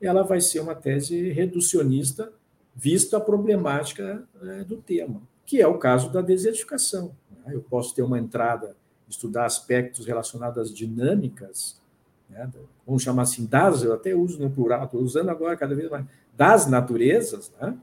ela 0.00 0.22
vai 0.22 0.40
ser 0.40 0.60
uma 0.60 0.74
tese 0.74 1.30
reducionista, 1.30 2.32
vista 2.74 3.18
a 3.18 3.20
problemática 3.20 4.26
é, 4.42 4.64
do 4.64 4.76
tema, 4.76 5.22
que 5.44 5.60
é 5.60 5.66
o 5.66 5.78
caso 5.78 6.10
da 6.10 6.20
desertificação. 6.20 7.14
Né? 7.30 7.54
Eu 7.54 7.62
posso 7.62 7.94
ter 7.94 8.02
uma 8.02 8.18
entrada, 8.18 8.74
estudar 9.08 9.44
aspectos 9.44 10.06
relacionados 10.06 10.58
às 10.58 10.74
dinâmicas, 10.74 11.80
né? 12.28 12.50
vamos 12.86 13.02
chamar 13.02 13.22
assim, 13.22 13.46
das, 13.46 13.82
eu 13.82 13.92
até 13.92 14.14
uso 14.14 14.40
no 14.40 14.50
plural, 14.50 14.84
estou 14.84 15.02
usando 15.02 15.28
agora 15.28 15.56
cada 15.56 15.74
vez 15.74 15.90
mais, 15.90 16.06
das 16.34 16.66
naturezas, 16.66 17.52
né? 17.60 17.76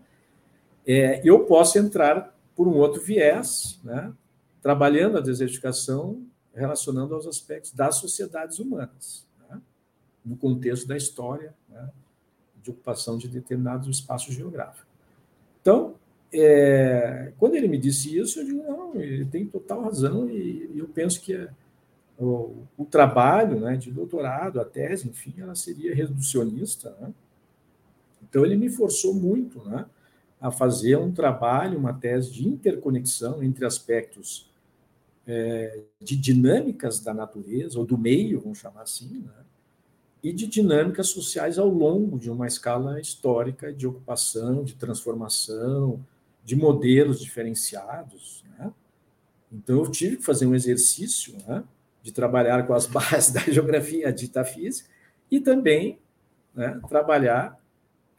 é, 0.86 1.22
eu 1.24 1.42
posso 1.46 1.78
entrar 1.78 2.36
por 2.56 2.68
um 2.68 2.76
outro 2.76 3.02
viés, 3.02 3.80
né? 3.84 4.12
trabalhando 4.62 5.18
a 5.18 5.22
desertificação 5.22 6.22
relacionando 6.60 7.16
aos 7.16 7.26
aspectos 7.26 7.72
das 7.72 7.96
sociedades 7.96 8.60
humanas, 8.60 9.26
né? 9.50 9.62
no 10.24 10.36
contexto 10.36 10.88
da 10.88 10.98
história 10.98 11.54
né? 11.70 11.90
de 12.62 12.70
ocupação 12.70 13.18
de 13.18 13.28
determinado 13.28 13.90
espaço 13.90 14.32
geográfico. 14.32 14.88
Então, 15.62 15.96
é, 16.32 17.32
quando 17.38 17.56
ele 17.56 17.68
me 17.68 17.78
disse 17.78 18.16
isso, 18.18 18.40
eu 18.40 18.46
digo, 18.46 18.64
não, 18.64 18.96
ele 18.96 19.26
tem 19.26 19.46
total 19.46 19.82
razão, 19.82 20.30
e, 20.30 20.70
e 20.74 20.80
eu 20.80 20.88
penso 20.88 21.22
que 21.22 21.34
é, 21.34 21.50
o, 22.18 22.64
o, 22.78 22.86
trabalho 22.86 23.60
né, 23.60 23.78
de 23.78 23.92
doutorado, 23.92 24.60
a 24.60 24.66
tese, 24.66 25.08
enfim, 25.08 25.34
ela 25.38 25.56
seria 25.56 25.96
reducionista. 25.96 26.96
Né? 27.00 27.14
Então, 28.22 28.46
ele 28.46 28.58
me 28.58 28.70
forçou 28.70 29.14
muito 29.14 29.64
né, 29.64 29.86
a 30.40 30.52
fazer 30.52 30.98
um 30.98 31.12
trabalho, 31.12 31.80
uma 31.80 31.94
tese 31.94 32.32
de 32.32 32.48
interconexão 32.48 33.42
entre 33.42 33.66
aspectos 33.66 34.49
é, 35.32 35.84
de 36.02 36.16
dinâmicas 36.16 37.00
da 37.00 37.14
natureza, 37.14 37.78
ou 37.78 37.86
do 37.86 37.96
meio, 37.96 38.42
vamos 38.42 38.58
chamar 38.58 38.82
assim, 38.82 39.20
né? 39.20 39.46
e 40.24 40.34
de 40.34 40.48
dinâmicas 40.48 41.10
sociais 41.10 41.60
ao 41.60 41.70
longo 41.70 42.18
de 42.18 42.32
uma 42.32 42.48
escala 42.48 43.00
histórica 43.00 43.72
de 43.72 43.86
ocupação, 43.86 44.64
de 44.64 44.76
transformação, 44.76 46.04
de 46.44 46.56
modelos 46.56 47.22
diferenciados. 47.22 48.44
Né? 48.58 48.74
Então, 49.52 49.84
eu 49.84 49.92
tive 49.92 50.18
que 50.18 50.24
fazer 50.24 50.48
um 50.48 50.56
exercício 50.56 51.38
né, 51.48 51.64
de 52.02 52.12
trabalhar 52.12 52.66
com 52.66 52.74
as 52.74 52.88
bases 52.90 53.32
da 53.32 53.42
geografia 53.42 54.12
dita 54.12 54.44
física 54.44 54.90
e 55.30 55.40
também 55.40 56.00
né, 56.56 56.82
trabalhar 56.90 57.56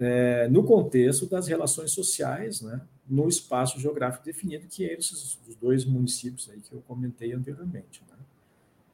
é, 0.01 0.49
no 0.49 0.65
contexto 0.65 1.27
das 1.27 1.47
relações 1.47 1.93
sociais, 1.93 2.63
né, 2.63 2.81
no 3.07 3.29
espaço 3.29 3.79
geográfico 3.79 4.25
definido, 4.25 4.67
que 4.67 4.85
é 4.85 4.95
esses 4.95 5.39
os 5.47 5.55
dois 5.57 5.85
municípios 5.85 6.49
aí 6.51 6.59
que 6.61 6.73
eu 6.73 6.83
comentei 6.89 7.33
anteriormente. 7.33 8.03
Né? 8.11 8.17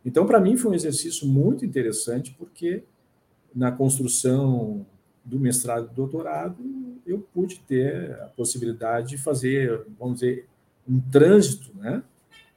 Então, 0.05 0.27
para 0.27 0.41
mim, 0.41 0.57
foi 0.57 0.73
um 0.73 0.75
exercício 0.75 1.27
muito 1.29 1.65
interessante, 1.65 2.35
porque 2.37 2.83
na 3.55 3.71
construção 3.71 4.85
do 5.25 5.39
mestrado 5.39 5.87
e 5.87 5.89
do 5.89 5.95
doutorado, 5.95 6.57
eu 7.07 7.21
pude 7.33 7.61
ter 7.61 8.13
a 8.23 8.27
possibilidade 8.27 9.11
de 9.11 9.19
fazer, 9.19 9.87
vamos 9.99 10.21
dizer, 10.21 10.47
um 10.89 11.01
trânsito 11.01 11.77
né, 11.77 12.03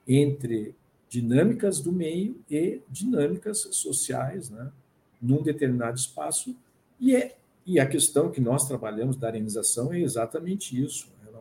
entre 0.07 0.75
dinâmicas 1.07 1.79
do 1.79 1.91
meio 1.91 2.39
e 2.49 2.81
dinâmicas 2.89 3.67
sociais 3.71 4.49
né, 4.49 4.71
num 5.21 5.41
determinado 5.41 5.97
espaço, 5.97 6.55
e 6.99 7.15
é 7.15 7.38
e 7.69 7.79
a 7.79 7.85
questão 7.85 8.31
que 8.31 8.41
nós 8.41 8.67
trabalhamos 8.67 9.15
da 9.15 9.27
arenização 9.27 9.93
é 9.93 9.99
exatamente 9.99 10.81
isso. 10.83 11.07
Né? 11.23 11.39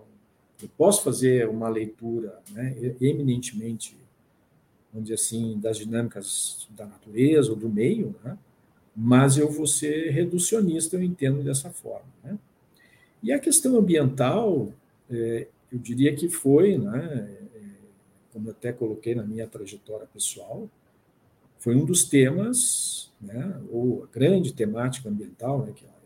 Eu 0.63 0.69
posso 0.77 1.03
fazer 1.03 1.49
uma 1.49 1.71
leitura 1.71 2.39
né, 2.51 2.77
eminentemente, 3.01 3.97
vamos 4.93 5.09
dizer 5.09 5.15
assim, 5.15 5.59
das 5.59 5.79
dinâmicas 5.79 6.69
da 6.77 6.85
natureza 6.85 7.49
ou 7.49 7.57
do 7.57 7.67
meio, 7.67 8.15
né? 8.23 8.37
mas 8.95 9.39
eu 9.39 9.51
vou 9.51 9.67
ser 9.67 10.11
reducionista, 10.11 10.97
eu 10.97 11.03
entendo 11.03 11.43
dessa 11.43 11.71
forma. 11.71 12.13
Né? 12.23 12.39
E 13.23 13.33
a 13.33 13.39
questão 13.39 13.79
ambiental, 13.79 14.71
é, 15.11 15.47
eu 15.73 15.79
diria 15.79 16.15
que 16.15 16.29
foi, 16.29 16.77
né, 16.77 17.39
é, 17.55 17.61
como 18.35 18.49
eu 18.49 18.53
até 18.53 18.71
coloquei 18.71 19.15
na 19.15 19.23
minha 19.23 19.47
trajetória 19.47 20.07
pessoal, 20.13 20.69
foi 21.59 21.75
um 21.75 21.87
dos 21.87 22.05
temas, 22.05 23.11
né, 23.19 23.59
ou 23.71 24.05
a 24.05 24.07
grande 24.15 24.53
temática 24.53 25.09
ambiental, 25.09 25.65
né, 25.65 25.73
que 25.75 25.87
é 25.87 25.98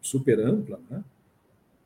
super 0.00 0.40
ampla, 0.40 0.80
né? 0.88 1.04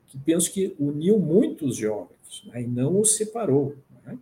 que 0.07 0.17
penso 0.19 0.51
que 0.51 0.75
uniu 0.79 1.19
muitos 1.19 1.75
geógrafos 1.75 2.43
né? 2.47 2.61
e 2.61 2.67
não 2.67 2.99
os 2.99 3.15
separou. 3.15 3.75
Né? 4.05 4.17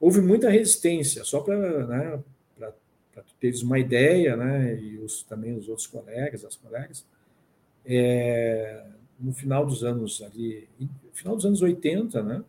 Houve 0.00 0.20
muita 0.20 0.48
resistência, 0.48 1.24
só 1.24 1.40
para 1.40 1.86
né, 1.86 2.22
teres 3.44 3.62
uma 3.62 3.78
ideia, 3.78 4.36
né, 4.36 4.74
e 4.80 4.96
os, 4.96 5.22
também 5.22 5.54
os 5.54 5.68
outros 5.68 5.86
colegas, 5.86 6.46
as 6.46 6.56
colegas, 6.56 7.04
é, 7.84 8.86
no 9.20 9.34
final 9.34 9.66
dos 9.66 9.84
anos 9.84 10.22
ali, 10.22 10.66
final 11.12 11.36
dos 11.36 11.44
anos 11.44 11.60
80, 11.60 12.22
né, 12.22 12.42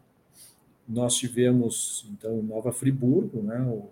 nós 0.87 1.15
tivemos, 1.15 2.07
então, 2.13 2.39
em 2.39 2.43
Nova 2.43 2.71
Friburgo, 2.71 3.41
né, 3.41 3.59
o, 3.61 3.89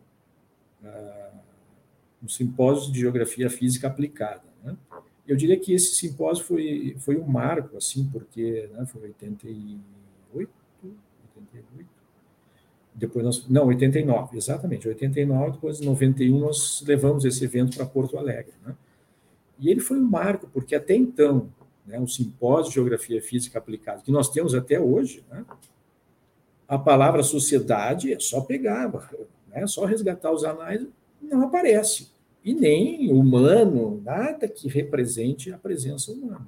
um 2.24 2.30
simpósio 2.30 2.92
de 2.94 3.02
Geografia 3.02 3.50
Física 3.50 3.88
Aplicada. 3.88 4.53
Eu 5.28 5.36
diria 5.38 5.58
que 5.58 5.74
esse 5.74 5.96
simpósio 5.96 6.44
foi, 6.44 6.96
foi 7.00 7.18
um 7.18 7.26
marco, 7.26 7.78
assim, 7.78 8.10
porque 8.12 8.70
né, 8.74 8.86
foi 8.86 9.04
88, 9.04 10.52
88, 11.36 11.90
depois 12.96 13.26
nós, 13.26 13.48
não, 13.50 13.68
89, 13.68 14.38
exatamente, 14.38 14.88
89, 14.88 15.52
depois 15.52 15.82
em 15.82 15.86
91 15.86 16.40
nós 16.40 16.84
levamos 16.86 17.26
esse 17.26 17.44
evento 17.44 17.76
para 17.76 17.86
Porto 17.86 18.18
Alegre. 18.18 18.54
Né? 18.66 18.76
E 19.60 19.70
ele 19.70 19.80
foi 19.80 19.98
um 19.98 20.10
marco, 20.10 20.48
porque 20.54 20.76
até 20.76 20.96
então, 20.96 21.50
né, 21.86 22.00
um 22.00 22.08
simpósio 22.08 22.70
de 22.70 22.76
Geografia 22.76 23.22
Física 23.22 23.58
Aplicada, 23.58 24.02
que 24.02 24.12
nós 24.12 24.30
temos 24.30 24.54
até 24.54 24.80
hoje, 24.80 25.24
né, 25.32 25.46
a 26.68 26.78
palavra 26.78 27.24
sociedade 27.24 28.14
é 28.14 28.20
só 28.20 28.42
pegar, 28.42 28.92
né, 29.48 29.66
só 29.68 29.86
resgatar 29.86 30.32
os 30.32 30.44
anais, 30.44 30.86
não 31.22 31.44
aparece. 31.44 32.13
E 32.44 32.54
nem 32.54 33.12
humano, 33.12 34.02
nada 34.04 34.48
que 34.48 34.68
represente 34.68 35.52
a 35.52 35.58
presença 35.58 36.12
humana. 36.12 36.48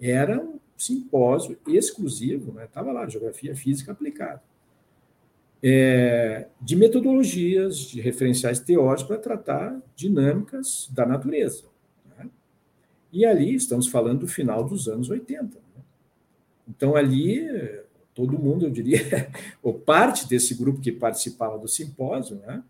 Era 0.00 0.40
um 0.40 0.58
simpósio 0.76 1.58
exclusivo, 1.66 2.60
estava 2.60 2.92
né, 2.92 3.00
lá, 3.00 3.08
Geografia 3.08 3.54
Física 3.54 3.92
Aplicada 3.92 4.42
é, 5.62 6.46
de 6.60 6.76
metodologias, 6.76 7.78
de 7.78 8.00
referenciais 8.00 8.60
teóricos 8.60 9.04
para 9.04 9.18
tratar 9.18 9.80
dinâmicas 9.96 10.88
da 10.92 11.04
natureza. 11.04 11.64
Né? 12.16 12.28
E 13.12 13.24
ali 13.24 13.54
estamos 13.54 13.88
falando 13.88 14.20
do 14.20 14.28
final 14.28 14.64
dos 14.64 14.88
anos 14.88 15.10
80. 15.10 15.56
Né? 15.56 15.82
Então, 16.68 16.94
ali, 16.94 17.46
todo 18.14 18.38
mundo, 18.38 18.66
eu 18.66 18.70
diria, 18.70 19.30
ou 19.62 19.74
parte 19.74 20.28
desse 20.28 20.54
grupo 20.54 20.80
que 20.80 20.92
participava 20.92 21.58
do 21.58 21.68
simpósio, 21.68 22.36
né? 22.36 22.62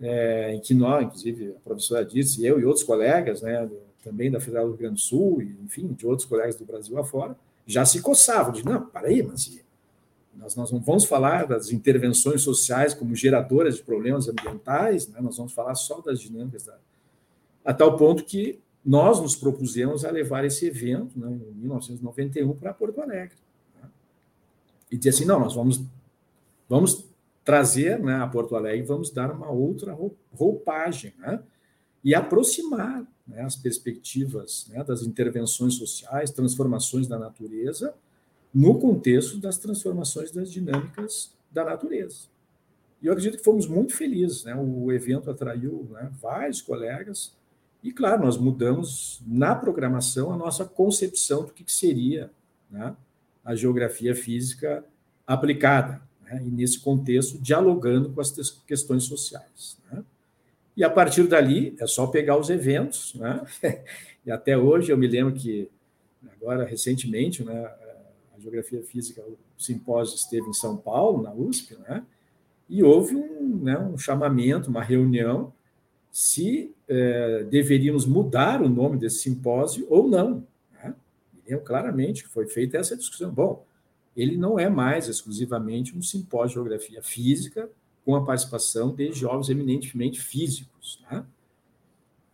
É, 0.00 0.54
em 0.54 0.60
que 0.60 0.74
nós, 0.74 1.04
inclusive, 1.04 1.54
a 1.56 1.60
professora 1.60 2.04
disse, 2.04 2.44
eu 2.46 2.60
e 2.60 2.64
outros 2.64 2.84
colegas, 2.84 3.42
né, 3.42 3.68
também 4.02 4.30
da 4.30 4.40
Federal 4.40 4.66
do 4.66 4.70
Rio 4.70 4.78
Grande 4.78 4.94
do 4.94 5.00
Sul, 5.00 5.42
e, 5.42 5.56
enfim, 5.64 5.88
de 5.88 6.06
outros 6.06 6.26
colegas 6.26 6.56
do 6.56 6.64
Brasil 6.64 6.96
afora, 6.98 7.36
já 7.66 7.84
se 7.84 8.00
coçavam, 8.00 8.52
de 8.52 8.64
não, 8.64 8.86
para 8.86 9.08
aí, 9.08 9.22
mas 9.22 9.60
nós, 10.34 10.54
nós 10.54 10.70
não 10.70 10.80
vamos 10.80 11.04
falar 11.04 11.46
das 11.46 11.70
intervenções 11.70 12.42
sociais 12.42 12.94
como 12.94 13.14
geradoras 13.14 13.76
de 13.76 13.82
problemas 13.82 14.28
ambientais, 14.28 15.08
né? 15.08 15.20
nós 15.20 15.36
vamos 15.36 15.52
falar 15.52 15.74
só 15.74 16.00
das 16.00 16.20
dinâmicas, 16.20 16.64
da... 16.64 16.78
a 17.64 17.74
tal 17.74 17.96
ponto 17.96 18.24
que 18.24 18.60
nós 18.84 19.20
nos 19.20 19.34
propusemos 19.34 20.04
a 20.04 20.10
levar 20.10 20.44
esse 20.44 20.66
evento, 20.66 21.18
né, 21.18 21.28
em 21.28 21.60
1991, 21.60 22.56
para 22.56 22.72
Porto 22.72 23.00
Alegre. 23.00 23.36
Né? 23.82 23.88
E 24.90 24.96
dizer 24.96 25.10
assim, 25.10 25.24
não, 25.24 25.40
nós 25.40 25.54
vamos, 25.54 25.82
vamos 26.68 27.04
trazer 27.48 27.98
né, 27.98 28.16
a 28.16 28.26
Porto 28.26 28.54
Alegre, 28.54 28.82
vamos 28.82 29.10
dar 29.10 29.32
uma 29.32 29.50
outra 29.50 29.96
roupagem, 30.34 31.14
né? 31.16 31.42
e 32.04 32.14
aproximar 32.14 33.06
né, 33.26 33.40
as 33.40 33.56
perspectivas 33.56 34.66
né, 34.68 34.84
das 34.84 35.00
intervenções 35.00 35.72
sociais, 35.76 36.30
transformações 36.30 37.06
da 37.06 37.18
natureza, 37.18 37.94
no 38.52 38.78
contexto 38.78 39.38
das 39.38 39.56
transformações 39.56 40.30
das 40.30 40.52
dinâmicas 40.52 41.34
da 41.50 41.64
natureza. 41.64 42.26
E 43.00 43.06
eu 43.06 43.14
acredito 43.14 43.38
que 43.38 43.44
fomos 43.44 43.66
muito 43.66 43.96
felizes. 43.96 44.44
Né? 44.44 44.54
O 44.54 44.92
evento 44.92 45.30
atraiu 45.30 45.88
né, 45.90 46.12
vários 46.20 46.60
colegas, 46.60 47.34
e, 47.82 47.90
claro, 47.90 48.24
nós 48.24 48.36
mudamos 48.36 49.22
na 49.26 49.54
programação 49.54 50.30
a 50.30 50.36
nossa 50.36 50.66
concepção 50.66 51.46
do 51.46 51.54
que 51.54 51.64
seria 51.72 52.30
né, 52.70 52.94
a 53.42 53.54
geografia 53.54 54.14
física 54.14 54.84
aplicada, 55.26 56.06
né? 56.28 56.42
e 56.44 56.50
nesse 56.50 56.80
contexto, 56.80 57.38
dialogando 57.38 58.10
com 58.10 58.20
as 58.20 58.30
questões 58.66 59.04
sociais. 59.04 59.78
Né? 59.90 60.04
E 60.76 60.84
a 60.84 60.90
partir 60.90 61.26
dali, 61.26 61.74
é 61.78 61.86
só 61.86 62.06
pegar 62.06 62.38
os 62.38 62.50
eventos, 62.50 63.14
né? 63.14 63.44
e 64.24 64.30
até 64.30 64.56
hoje 64.56 64.92
eu 64.92 64.98
me 64.98 65.08
lembro 65.08 65.34
que, 65.34 65.68
agora 66.36 66.64
recentemente, 66.64 67.42
né, 67.44 67.64
a 68.36 68.40
Geografia 68.40 68.82
Física, 68.82 69.22
o 69.22 69.36
simpósio 69.60 70.14
esteve 70.14 70.48
em 70.48 70.52
São 70.52 70.76
Paulo, 70.76 71.22
na 71.22 71.32
USP, 71.32 71.76
né? 71.76 72.04
e 72.68 72.82
houve 72.82 73.16
um, 73.16 73.60
né, 73.62 73.78
um 73.78 73.96
chamamento, 73.96 74.70
uma 74.70 74.82
reunião, 74.82 75.52
se 76.12 76.72
é, 76.86 77.44
deveríamos 77.44 78.06
mudar 78.06 78.62
o 78.62 78.68
nome 78.68 78.98
desse 78.98 79.18
simpósio 79.20 79.86
ou 79.88 80.06
não. 80.06 80.46
Né? 80.72 80.94
Eu, 81.46 81.60
claramente 81.60 82.26
foi 82.26 82.46
feita 82.46 82.76
essa 82.76 82.96
discussão. 82.96 83.30
Bom, 83.32 83.64
ele 84.18 84.36
não 84.36 84.58
é 84.58 84.68
mais 84.68 85.06
exclusivamente 85.06 85.96
um 85.96 86.02
simpósio 86.02 86.48
de 86.48 86.54
geografia 86.54 87.00
física 87.00 87.70
com 88.04 88.16
a 88.16 88.24
participação 88.24 88.92
de 88.92 89.12
jovens 89.12 89.48
eminentemente 89.48 90.20
físicos. 90.20 91.00
Né? 91.08 91.24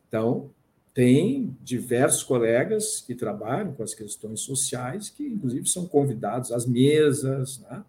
Então, 0.09 0.51
tem 0.95 1.55
diversos 1.63 2.23
colegas 2.23 3.03
que 3.07 3.15
trabalham 3.15 3.75
com 3.75 3.83
as 3.83 3.93
questões 3.93 4.41
sociais, 4.41 5.11
que 5.11 5.27
inclusive 5.27 5.69
são 5.69 5.87
convidados 5.87 6.53
às 6.53 6.65
mesas. 6.65 7.59
Né? 7.59 7.85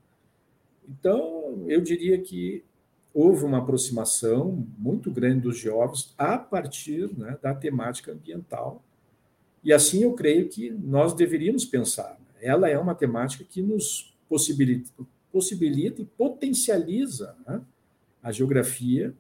Então, 0.90 1.64
eu 1.66 1.80
diria 1.80 2.20
que 2.20 2.66
houve 3.14 3.46
uma 3.46 3.60
aproximação 3.60 4.68
muito 4.78 5.10
grande 5.10 5.40
dos 5.40 5.58
jovens 5.58 6.14
a 6.18 6.38
partir 6.38 7.10
né, 7.18 7.38
da 7.42 7.56
temática 7.56 8.12
ambiental. 8.12 8.84
E 9.64 9.72
assim 9.72 10.04
eu 10.04 10.12
creio 10.12 10.50
que 10.50 10.70
nós 10.70 11.14
deveríamos 11.14 11.64
pensar. 11.64 12.20
Ela 12.46 12.70
é 12.70 12.78
uma 12.78 12.94
temática 12.94 13.44
que 13.44 13.60
nos 13.60 14.16
possibilita, 14.30 14.92
possibilita 15.32 16.02
e 16.02 16.06
potencializa 16.06 17.36
né, 17.48 17.60
a 18.22 18.32
geografia 18.32 19.12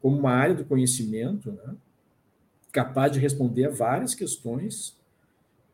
como 0.00 0.16
uma 0.16 0.30
área 0.30 0.54
do 0.54 0.64
conhecimento, 0.64 1.50
né, 1.50 1.74
capaz 2.70 3.12
de 3.12 3.18
responder 3.18 3.66
a 3.66 3.70
várias 3.70 4.14
questões. 4.14 4.96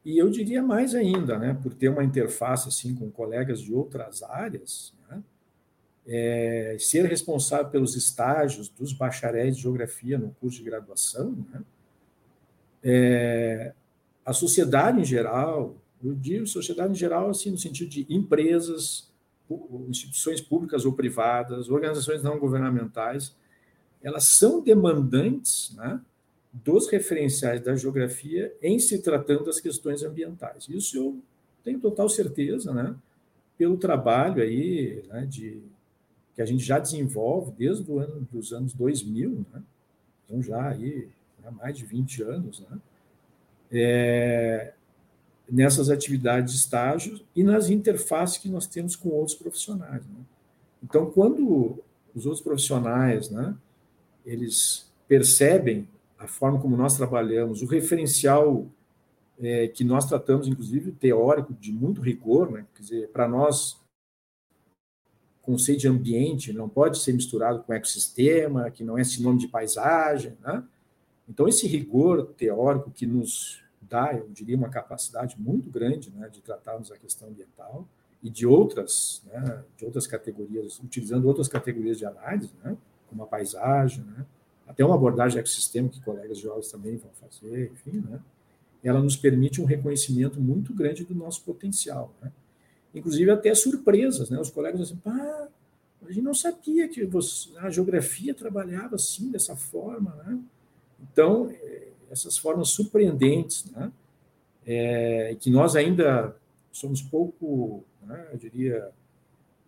E 0.05 0.17
eu 0.17 0.31
diria 0.31 0.63
mais 0.63 0.95
ainda, 0.95 1.39
né, 1.39 1.53
por 1.63 1.75
ter 1.75 1.91
uma 1.91 2.03
interface 2.03 2.67
assim 2.67 2.95
com 2.95 3.11
colegas 3.11 3.61
de 3.61 3.75
outras 3.75 4.23
áreas, 4.23 4.95
né, 5.11 5.23
é, 6.07 6.77
ser 6.81 7.05
responsável 7.05 7.69
pelos 7.69 7.95
estágios 7.95 8.71
dos 8.71 8.95
bacharéis 8.95 9.55
de 9.55 9.63
geografia 9.63 10.17
no 10.17 10.31
curso 10.41 10.57
de 10.57 10.65
graduação, 10.65 11.33
né, 11.53 11.63
é, 12.83 13.75
a 14.25 14.33
sociedade 14.33 14.99
em 14.99 15.05
geral, 15.05 15.77
eu 16.09 16.15
digo 16.15 16.47
sociedade 16.47 16.93
em 16.93 16.97
geral 16.97 17.31
assim 17.31 17.51
no 17.51 17.59
sentido 17.59 17.89
de 17.89 18.07
empresas, 18.09 19.11
instituições 19.89 20.41
públicas 20.41 20.85
ou 20.85 20.93
privadas, 20.93 21.69
organizações 21.69 22.23
não 22.23 22.39
governamentais, 22.39 23.37
elas 24.03 24.25
são 24.25 24.63
demandantes, 24.63 25.75
né, 25.77 26.01
dos 26.53 26.89
referenciais 26.89 27.61
da 27.61 27.75
geografia 27.75 28.55
em 28.63 28.79
se 28.79 29.03
tratando 29.03 29.45
das 29.45 29.61
questões 29.61 30.03
ambientais. 30.03 30.69
Isso 30.69 30.97
eu 30.97 31.19
tenho 31.63 31.79
total 31.81 32.09
certeza, 32.09 32.73
né? 32.73 32.97
Pelo 33.59 33.77
trabalho 33.77 34.43
aí, 34.43 35.03
né, 35.09 35.27
de 35.27 35.63
que 36.35 36.43
a 36.43 36.45
gente 36.45 36.63
já 36.63 36.79
desenvolve 36.79 37.53
desde 37.53 37.91
o 37.91 37.99
ano 37.99 38.27
dos 38.31 38.53
anos 38.53 38.73
2000, 38.73 39.45
né? 39.53 39.63
Então 40.25 40.43
já 40.43 40.69
aí 40.69 41.09
há 41.45 41.51
né, 41.51 41.57
mais 41.57 41.77
de 41.77 41.85
20 41.85 42.23
anos, 42.23 42.61
né? 42.61 42.79
É, 43.71 44.73
nessas 45.49 45.91
atividades 45.91 46.53
de 46.53 46.59
estágio 46.59 47.21
e 47.35 47.43
nas 47.43 47.71
interfaces 47.71 48.39
que 48.39 48.49
nós 48.49 48.67
temos 48.67 48.97
com 48.97 49.11
outros 49.11 49.37
profissionais. 49.37 50.05
Né? 50.07 50.21
Então, 50.83 51.11
quando 51.11 51.83
os 52.15 52.27
outros 52.27 52.43
profissionais, 52.43 53.31
né, 53.31 53.55
eles 54.25 54.91
percebem 55.07 55.89
a 56.19 56.27
forma 56.27 56.61
como 56.61 56.77
nós 56.77 56.97
trabalhamos, 56.97 57.63
o 57.63 57.67
referencial 57.67 58.67
é, 59.39 59.69
que 59.69 59.85
nós 59.85 60.07
tratamos, 60.07 60.49
inclusive, 60.49 60.93
teórico, 60.93 61.55
de 61.55 61.71
muito 61.71 62.01
rigor, 62.01 62.51
né? 62.51 62.67
quer 62.75 62.83
dizer, 62.83 63.09
para 63.09 63.29
nós, 63.29 63.79
conceito 65.43 65.83
de 65.83 65.89
ambiente 65.89 66.53
não 66.53 66.69
pode 66.69 66.99
ser 66.99 67.13
misturado 67.13 67.63
com 67.63 67.73
ecossistema, 67.73 68.69
que 68.71 68.83
não 68.83 68.99
é 68.99 69.05
sinônimo 69.05 69.41
de 69.41 69.47
paisagem, 69.47 70.37
né? 70.43 70.65
Então, 71.29 71.47
esse 71.47 71.67
rigor 71.69 72.35
teórico 72.37 72.91
que 72.91 73.07
nos 73.07 73.63
dá, 73.89 74.15
eu 74.15 74.29
diria, 74.29 74.57
uma 74.57 74.69
capacidade 74.69 75.37
muito 75.39 75.71
grande 75.71 76.11
né, 76.11 76.29
de 76.29 76.41
tratarmos 76.41 76.91
a 76.91 76.97
questão 76.97 77.29
ambiental 77.29 77.87
e 78.23 78.31
de 78.31 78.47
outras, 78.47 79.23
né, 79.27 79.65
de 79.77 79.85
outras 79.85 80.07
categorias, 80.07 80.79
utilizando 80.81 81.27
outras 81.27 81.49
categorias 81.49 81.99
de 81.99 82.05
análise, 82.05 82.53
né, 82.63 82.77
como 83.09 83.23
a 83.23 83.27
paisagem, 83.27 84.05
né, 84.05 84.27
até 84.67 84.85
uma 84.85 84.95
abordagem 84.95 85.39
ecossistema 85.39 85.89
que 85.89 86.03
colegas 86.03 86.39
jovens 86.39 86.71
também 86.71 86.97
vão 86.97 87.11
fazer, 87.13 87.71
enfim, 87.73 88.05
né? 88.09 88.21
ela 88.83 89.01
nos 89.01 89.17
permite 89.17 89.61
um 89.61 89.65
reconhecimento 89.65 90.41
muito 90.41 90.75
grande 90.75 91.05
do 91.05 91.15
nosso 91.15 91.43
potencial. 91.43 92.15
Né? 92.21 92.31
Inclusive 92.95 93.31
até 93.31 93.55
surpresas, 93.55 94.31
né? 94.31 94.39
Os 94.39 94.51
colegas 94.51 94.81
dizem, 94.81 94.97
pá, 94.97 95.49
a 96.03 96.13
gente 96.13 96.23
não 96.23 96.35
sabia 96.35 96.89
que 96.89 97.05
você, 97.05 97.51
a 97.59 97.69
geografia 97.69 98.35
trabalhava 98.35 98.97
assim, 98.97 99.31
dessa 99.31 99.57
forma, 99.57 100.15
né? 100.25 100.39
Então, 101.01 101.53
essas 102.11 102.37
formas 102.37 102.69
surpreendentes, 102.71 103.71
né? 103.71 103.93
É, 104.67 105.37
que 105.39 105.49
nós 105.51 105.77
ainda 105.77 106.35
somos 106.73 107.01
pouco, 107.01 107.85
né, 108.03 108.27
eu 108.33 108.39
diria, 108.39 108.91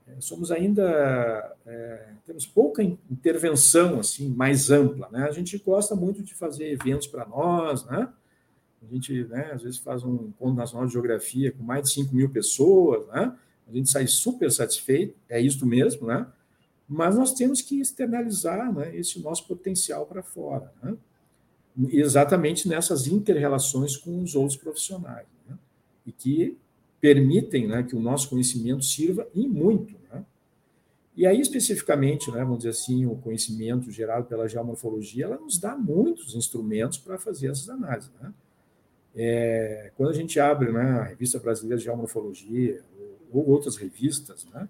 é, 0.06 0.20
somos 0.20 0.50
ainda 0.50 1.56
é, 1.64 2.08
temos 2.26 2.46
pouca 2.46 2.82
intervenção 2.82 4.00
assim 4.00 4.28
mais 4.28 4.70
ampla, 4.70 5.08
né? 5.10 5.24
A 5.24 5.30
gente 5.30 5.56
gosta 5.58 5.94
muito 5.94 6.22
de 6.22 6.34
fazer 6.34 6.70
eventos 6.70 7.06
para 7.06 7.24
nós, 7.26 7.84
né? 7.86 8.12
A 8.82 8.92
gente, 8.92 9.24
né, 9.24 9.50
às 9.52 9.62
vezes 9.62 9.78
faz 9.78 10.04
um 10.04 10.14
encontro 10.14 10.54
nacional 10.54 10.86
de 10.86 10.92
geografia 10.92 11.52
com 11.52 11.62
mais 11.62 11.84
de 11.84 11.90
5 11.92 12.14
mil 12.14 12.30
pessoas, 12.30 13.06
né? 13.08 13.36
A 13.68 13.72
gente 13.72 13.90
sai 13.90 14.06
super 14.06 14.50
satisfeito, 14.50 15.14
é 15.28 15.40
isso 15.40 15.64
mesmo, 15.66 16.06
né? 16.06 16.26
Mas 16.88 17.16
nós 17.16 17.34
temos 17.34 17.60
que 17.60 17.80
externalizar 17.80 18.72
né, 18.72 18.96
esse 18.96 19.20
nosso 19.20 19.46
potencial 19.46 20.06
para 20.06 20.22
fora, 20.22 20.72
né? 20.82 20.96
Exatamente 21.90 22.68
nessas 22.68 23.06
interrelações 23.06 23.96
com 23.96 24.22
os 24.22 24.34
outros 24.34 24.56
profissionais, 24.56 25.26
né? 25.48 25.56
e 26.06 26.12
que 26.12 26.58
permitem 27.00 27.68
né, 27.68 27.82
que 27.82 27.94
o 27.94 28.00
nosso 28.00 28.28
conhecimento 28.28 28.84
sirva 28.84 29.28
e 29.34 29.46
muito. 29.46 29.94
Né? 30.12 30.24
E 31.16 31.26
aí, 31.26 31.40
especificamente, 31.40 32.30
né, 32.30 32.40
vamos 32.40 32.58
dizer 32.58 32.70
assim, 32.70 33.06
o 33.06 33.16
conhecimento 33.16 33.90
gerado 33.90 34.26
pela 34.26 34.48
geomorfologia, 34.48 35.26
ela 35.26 35.36
nos 35.36 35.58
dá 35.58 35.76
muitos 35.76 36.34
instrumentos 36.34 36.98
para 36.98 37.18
fazer 37.18 37.50
essas 37.50 37.68
análises. 37.68 38.10
Né? 38.20 38.32
É, 39.14 39.92
quando 39.96 40.10
a 40.10 40.14
gente 40.14 40.38
abre 40.40 40.72
né, 40.72 40.82
a 40.82 41.04
Revista 41.04 41.38
Brasileira 41.38 41.78
de 41.78 41.84
Geomorfologia, 41.84 42.82
ou, 43.32 43.40
ou 43.40 43.50
outras 43.50 43.76
revistas, 43.76 44.46
né, 44.52 44.68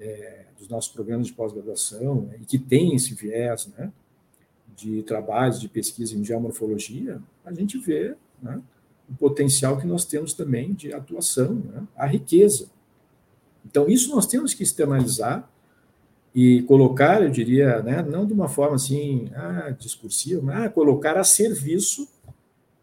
é, 0.00 0.46
dos 0.58 0.68
nossos 0.68 0.92
programas 0.92 1.26
de 1.26 1.32
pós-graduação, 1.32 2.22
né, 2.22 2.38
e 2.40 2.44
que 2.44 2.58
tem 2.58 2.94
esse 2.94 3.14
viés 3.14 3.66
né, 3.76 3.92
de 4.76 5.02
trabalhos 5.02 5.60
de 5.60 5.68
pesquisa 5.68 6.16
em 6.16 6.24
geomorfologia, 6.24 7.20
a 7.44 7.52
gente 7.52 7.78
vê 7.78 8.14
né, 8.42 8.60
o 9.08 9.14
potencial 9.14 9.78
que 9.78 9.86
nós 9.86 10.04
temos 10.04 10.32
também 10.32 10.72
de 10.72 10.92
atuação, 10.92 11.54
né, 11.54 11.86
a 11.96 12.06
riqueza. 12.06 12.70
Então, 13.64 13.88
isso 13.88 14.14
nós 14.14 14.26
temos 14.26 14.54
que 14.54 14.62
externalizar 14.62 15.48
e 16.34 16.62
colocar, 16.62 17.22
eu 17.22 17.30
diria, 17.30 17.82
né, 17.82 18.02
não 18.02 18.26
de 18.26 18.32
uma 18.32 18.48
forma 18.48 18.76
assim, 18.76 19.30
ah, 19.34 19.70
discursiva, 19.78 20.40
mas 20.42 20.64
ah, 20.64 20.68
colocar 20.68 21.16
a 21.16 21.24
serviço 21.24 22.08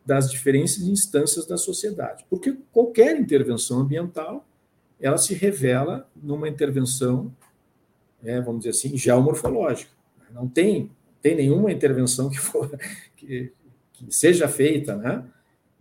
das 0.06 0.30
diferentes 0.30 0.82
instâncias 0.82 1.46
da 1.46 1.58
sociedade. 1.58 2.26
Porque 2.30 2.58
qualquer 2.72 3.20
intervenção 3.20 3.80
ambiental, 3.80 4.46
ela 5.00 5.18
se 5.18 5.34
revela 5.34 6.10
numa 6.16 6.48
intervenção, 6.48 7.34
é, 8.24 8.40
vamos 8.42 8.62
dizer 8.62 8.72
assim, 8.72 8.98
geomorfológica. 8.98 9.92
Não 10.32 10.48
tem, 10.48 10.92
tem 11.22 11.36
nenhuma 11.36 11.72
intervenção 11.72 12.30
que, 12.30 12.40
for, 12.40 12.70
que, 13.16 13.52
que 13.94 14.12
seja 14.14 14.48
feita, 14.48 14.96
né? 14.96 15.24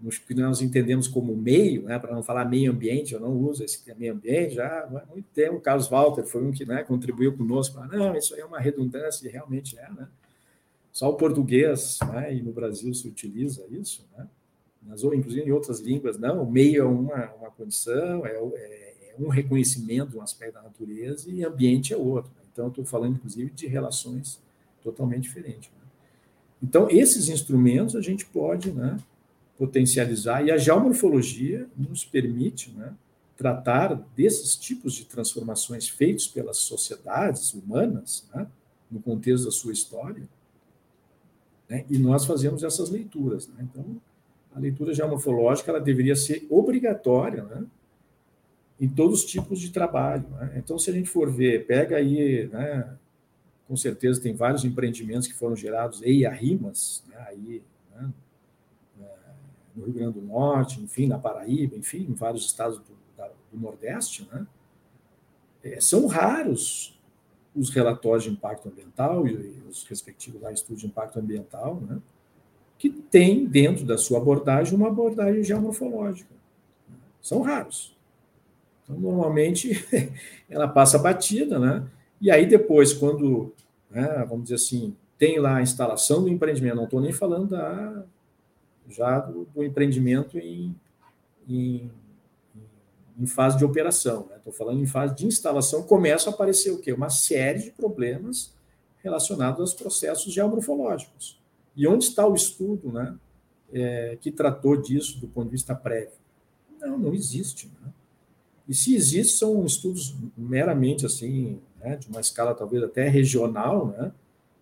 nos 0.00 0.18
que 0.18 0.32
nós 0.32 0.62
entendemos 0.62 1.08
como 1.08 1.36
meio, 1.36 1.82
né, 1.82 1.98
para 1.98 2.14
não 2.14 2.22
falar 2.22 2.44
meio 2.44 2.70
ambiente, 2.70 3.14
eu 3.14 3.20
não 3.20 3.36
uso 3.36 3.64
esse 3.64 3.84
termo 3.84 4.00
meio 4.00 4.12
ambiente, 4.12 4.54
já 4.54 4.84
há 4.84 5.06
muito 5.12 5.26
tempo, 5.34 5.56
o 5.56 5.60
Carlos 5.60 5.88
Walter 5.88 6.24
foi 6.24 6.44
um 6.44 6.52
que 6.52 6.64
né, 6.64 6.84
contribuiu 6.84 7.36
conosco, 7.36 7.74
para 7.74 7.86
não, 7.98 8.16
isso 8.16 8.34
aí 8.34 8.40
é 8.40 8.44
uma 8.44 8.60
redundância, 8.60 9.26
e 9.26 9.30
realmente 9.30 9.76
é, 9.76 9.90
né? 9.90 10.08
Só 10.92 11.10
o 11.10 11.14
português, 11.14 11.98
né, 12.12 12.34
e 12.34 12.42
no 12.42 12.52
Brasil 12.52 12.94
se 12.94 13.08
utiliza 13.08 13.66
isso, 13.70 14.06
né? 14.16 14.26
Mas, 14.82 15.04
ou 15.04 15.12
inclusive 15.12 15.46
em 15.46 15.52
outras 15.52 15.80
línguas, 15.80 16.16
não, 16.18 16.42
o 16.42 16.50
meio 16.50 16.82
é 16.82 16.86
uma, 16.86 17.32
uma 17.34 17.50
condição, 17.50 18.24
é, 18.24 18.30
é, 18.30 18.94
é 19.10 19.14
um 19.18 19.28
reconhecimento 19.28 20.12
de 20.12 20.16
um 20.16 20.22
aspecto 20.22 20.54
da 20.54 20.62
natureza 20.62 21.30
e 21.30 21.44
ambiente 21.44 21.92
é 21.92 21.96
outro. 21.96 22.30
Então, 22.50 22.68
estou 22.68 22.84
falando, 22.84 23.16
inclusive, 23.16 23.50
de 23.50 23.66
relações 23.66 24.40
totalmente 24.90 25.24
diferentes. 25.24 25.70
Né? 25.70 25.88
Então, 26.62 26.88
esses 26.90 27.28
instrumentos 27.28 27.94
a 27.94 28.00
gente 28.00 28.26
pode 28.26 28.70
né, 28.70 28.98
potencializar, 29.56 30.44
e 30.44 30.50
a 30.50 30.56
geomorfologia 30.56 31.66
nos 31.76 32.04
permite 32.04 32.70
né, 32.72 32.94
tratar 33.36 33.94
desses 34.16 34.56
tipos 34.56 34.94
de 34.94 35.04
transformações 35.04 35.88
feitos 35.88 36.26
pelas 36.26 36.58
sociedades 36.58 37.54
humanas, 37.54 38.28
né, 38.34 38.46
no 38.90 39.00
contexto 39.00 39.44
da 39.44 39.50
sua 39.50 39.72
história, 39.72 40.28
né, 41.68 41.84
e 41.88 41.98
nós 41.98 42.24
fazemos 42.24 42.62
essas 42.64 42.90
leituras. 42.90 43.46
Né? 43.48 43.68
Então, 43.70 44.00
a 44.54 44.58
leitura 44.58 44.94
geomorfológica 44.94 45.70
ela 45.70 45.80
deveria 45.80 46.16
ser 46.16 46.46
obrigatória 46.50 47.44
né, 47.44 47.64
em 48.80 48.88
todos 48.88 49.20
os 49.20 49.26
tipos 49.30 49.60
de 49.60 49.70
trabalho. 49.70 50.26
Né? 50.30 50.54
Então, 50.56 50.78
se 50.78 50.90
a 50.90 50.92
gente 50.92 51.08
for 51.08 51.30
ver, 51.30 51.66
pega 51.66 51.96
aí, 51.96 52.48
né, 52.48 52.96
com 53.68 53.76
certeza 53.76 54.20
tem 54.20 54.34
vários 54.34 54.64
empreendimentos 54.64 55.28
que 55.28 55.34
foram 55.34 55.54
gerados 55.54 56.02
em 56.02 56.24
Arrimas, 56.24 57.04
né, 57.06 57.26
aí, 57.28 57.62
né, 57.94 58.10
no 59.76 59.84
Rio 59.84 59.94
Grande 59.94 60.18
do 60.18 60.26
Norte, 60.26 60.80
enfim, 60.80 61.06
na 61.06 61.18
Paraíba, 61.18 61.76
enfim, 61.76 62.06
em 62.08 62.14
vários 62.14 62.46
estados 62.46 62.78
do, 62.78 62.96
da, 63.16 63.28
do 63.52 63.60
Nordeste, 63.60 64.26
né? 64.32 64.46
É, 65.62 65.80
são 65.80 66.06
raros 66.06 66.98
os 67.54 67.70
relatórios 67.70 68.24
de 68.24 68.30
impacto 68.30 68.68
ambiental 68.68 69.26
e, 69.26 69.32
e 69.32 69.62
os 69.68 69.84
respectivos 69.84 70.40
lá, 70.40 70.52
estudos 70.52 70.80
de 70.80 70.86
impacto 70.86 71.18
ambiental, 71.18 71.80
né? 71.80 72.00
que 72.78 72.88
tem 72.88 73.44
dentro 73.44 73.84
da 73.84 73.98
sua 73.98 74.18
abordagem 74.18 74.74
uma 74.74 74.88
abordagem 74.88 75.42
geomorfológica. 75.42 76.30
São 77.20 77.42
raros. 77.42 77.96
Então, 78.84 78.98
normalmente, 78.98 79.84
ela 80.48 80.68
passa 80.68 80.98
batida, 80.98 81.58
né? 81.58 81.84
E 82.20 82.30
aí, 82.30 82.46
depois, 82.46 82.92
quando, 82.92 83.52
né, 83.90 84.24
vamos 84.28 84.44
dizer 84.44 84.56
assim, 84.56 84.96
tem 85.18 85.38
lá 85.38 85.56
a 85.56 85.62
instalação 85.62 86.22
do 86.22 86.28
empreendimento, 86.28 86.76
não 86.76 86.84
estou 86.84 87.00
nem 87.00 87.12
falando 87.12 87.48
da, 87.48 88.04
já 88.88 89.18
do, 89.20 89.44
do 89.46 89.64
empreendimento 89.64 90.38
em, 90.38 90.74
em, 91.48 91.90
em, 93.18 93.26
fase 93.26 93.58
de 93.58 93.64
operação. 93.64 94.28
Estou 94.36 94.52
né? 94.52 94.58
falando 94.58 94.80
em 94.80 94.86
fase 94.86 95.14
de 95.14 95.26
instalação, 95.26 95.82
começa 95.82 96.30
a 96.30 96.32
aparecer 96.32 96.70
o 96.70 96.78
quê? 96.78 96.92
Uma 96.92 97.10
série 97.10 97.64
de 97.64 97.70
problemas 97.70 98.54
relacionados 99.02 99.60
aos 99.60 99.74
processos 99.74 100.32
geomorfológicos. 100.32 101.38
E 101.76 101.86
onde 101.86 102.04
está 102.04 102.26
o 102.26 102.34
estudo 102.34 102.92
né, 102.92 103.16
é, 103.72 104.18
que 104.20 104.30
tratou 104.30 104.76
disso 104.76 105.20
do 105.20 105.28
ponto 105.28 105.46
de 105.46 105.52
vista 105.52 105.74
prévio? 105.74 106.18
Não, 106.80 106.98
não 106.98 107.14
existe. 107.14 107.70
Né? 107.80 107.92
E 108.68 108.74
se 108.74 108.94
existe, 108.94 109.36
são 109.36 109.64
estudos 109.64 110.14
meramente 110.36 111.06
assim, 111.06 111.60
né, 111.80 111.96
de 111.96 112.08
uma 112.08 112.20
escala 112.20 112.54
talvez 112.54 112.82
até 112.82 113.08
regional, 113.08 113.88
né, 113.88 114.12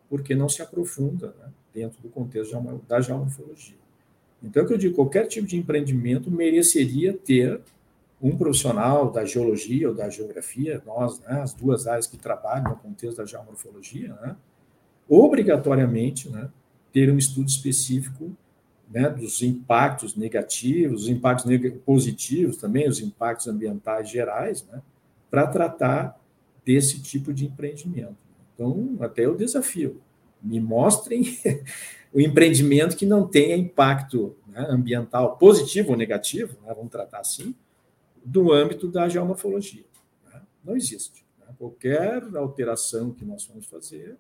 porque 0.08 0.34
não 0.34 0.48
se 0.48 0.62
aprofunda 0.62 1.34
né, 1.38 1.48
dentro 1.74 2.00
do 2.00 2.08
contexto 2.08 2.56
da 2.88 3.00
geomorfologia. 3.00 3.76
Então, 4.42 4.64
eu 4.66 4.78
digo, 4.78 4.94
qualquer 4.94 5.26
tipo 5.26 5.46
de 5.46 5.56
empreendimento 5.56 6.30
mereceria 6.30 7.12
ter 7.12 7.60
um 8.20 8.36
profissional 8.36 9.10
da 9.10 9.24
geologia 9.24 9.88
ou 9.88 9.94
da 9.94 10.08
geografia, 10.08 10.82
nós, 10.86 11.20
né, 11.20 11.40
as 11.40 11.52
duas 11.52 11.86
áreas 11.86 12.06
que 12.06 12.16
trabalham 12.16 12.70
no 12.70 12.76
contexto 12.76 13.18
da 13.18 13.26
geomorfologia, 13.26 14.14
né, 14.22 14.36
obrigatoriamente 15.08 16.28
né, 16.30 16.48
ter 16.92 17.10
um 17.10 17.18
estudo 17.18 17.48
específico 17.48 18.34
né, 18.90 19.08
dos 19.10 19.42
impactos 19.42 20.16
negativos, 20.16 21.02
os 21.02 21.08
impactos 21.08 21.50
positivos 21.84 22.56
também, 22.56 22.88
os 22.88 23.00
impactos 23.00 23.48
ambientais 23.48 24.08
gerais, 24.08 24.64
né, 24.64 24.80
para 25.30 25.46
tratar 25.46 26.18
desse 26.66 27.00
tipo 27.00 27.32
de 27.32 27.46
empreendimento. 27.46 28.16
Então, 28.52 28.96
até 29.00 29.28
o 29.28 29.36
desafio. 29.36 30.02
Me 30.42 30.60
mostrem 30.60 31.38
o 32.12 32.20
empreendimento 32.20 32.96
que 32.96 33.06
não 33.06 33.26
tenha 33.26 33.56
impacto 33.56 34.36
né, 34.48 34.66
ambiental 34.68 35.36
positivo 35.36 35.92
ou 35.92 35.96
negativo, 35.96 36.58
né, 36.66 36.74
vamos 36.74 36.90
tratar 36.90 37.20
assim, 37.20 37.54
do 38.24 38.52
âmbito 38.52 38.88
da 38.88 39.08
geomorfologia. 39.08 39.84
Né? 40.24 40.42
Não 40.64 40.76
existe. 40.76 41.24
Né? 41.38 41.46
Qualquer 41.56 42.24
alteração 42.34 43.12
que 43.12 43.24
nós 43.24 43.46
vamos 43.46 43.66
fazer 43.66 44.16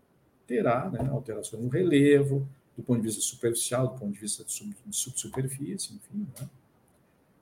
terá 0.46 0.88
né, 0.88 1.00
alteração 1.10 1.60
no 1.60 1.68
relevo, 1.68 2.48
do 2.76 2.82
ponto 2.82 3.00
de 3.00 3.06
vista 3.08 3.22
superficial, 3.22 3.88
do 3.88 3.98
ponto 3.98 4.12
de 4.12 4.20
vista 4.20 4.44
de 4.44 4.72
subsuperfície, 4.90 5.96
enfim. 5.96 6.28
Né? 6.38 6.48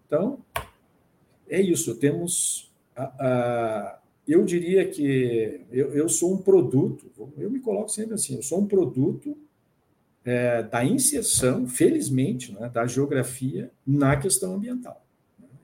Então, 0.06 0.38
é 1.46 1.60
isso. 1.60 1.94
Temos. 1.96 2.72
A, 2.96 3.02
a, 3.02 3.98
eu 4.26 4.44
diria 4.44 4.88
que 4.88 5.60
eu, 5.70 5.92
eu 5.92 6.08
sou 6.08 6.32
um 6.32 6.38
produto, 6.38 7.10
eu 7.36 7.50
me 7.50 7.60
coloco 7.60 7.90
sempre 7.90 8.14
assim, 8.14 8.36
eu 8.36 8.42
sou 8.42 8.60
um 8.60 8.66
produto 8.66 9.36
é, 10.24 10.62
da 10.62 10.84
inserção, 10.84 11.66
felizmente, 11.66 12.52
né, 12.52 12.68
da 12.68 12.86
geografia 12.86 13.70
na 13.86 14.16
questão 14.16 14.54
ambiental. 14.54 15.04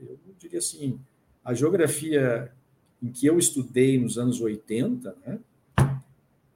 Eu 0.00 0.18
diria 0.38 0.58
assim, 0.58 1.00
a 1.42 1.54
geografia 1.54 2.52
em 3.02 3.10
que 3.10 3.26
eu 3.26 3.38
estudei 3.38 3.98
nos 3.98 4.18
anos 4.18 4.40
80, 4.40 5.16
né, 5.24 5.38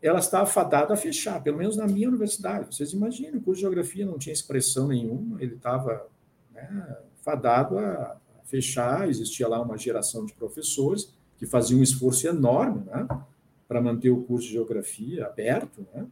ela 0.02 0.18
estava 0.18 0.44
fadada 0.44 0.92
a 0.92 0.96
fechar, 0.98 1.42
pelo 1.42 1.56
menos 1.56 1.78
na 1.78 1.86
minha 1.86 2.08
universidade. 2.08 2.74
Vocês 2.74 2.92
imaginam, 2.92 3.38
o 3.38 3.40
curso 3.40 3.60
de 3.60 3.62
geografia 3.62 4.04
não 4.04 4.18
tinha 4.18 4.34
expressão 4.34 4.88
nenhuma, 4.88 5.42
ele 5.42 5.54
estava 5.54 6.06
né, 6.52 6.98
fadado 7.22 7.78
a 7.78 8.20
fechar, 8.44 9.08
existia 9.08 9.48
lá 9.48 9.62
uma 9.62 9.78
geração 9.78 10.26
de 10.26 10.34
professores 10.34 11.10
que 11.44 11.50
faziam 11.50 11.80
um 11.80 11.82
esforço 11.82 12.26
enorme 12.26 12.82
né, 12.86 13.06
para 13.68 13.80
manter 13.80 14.10
o 14.10 14.22
curso 14.22 14.46
de 14.46 14.54
geografia 14.54 15.26
aberto, 15.26 15.86
né, 15.94 16.06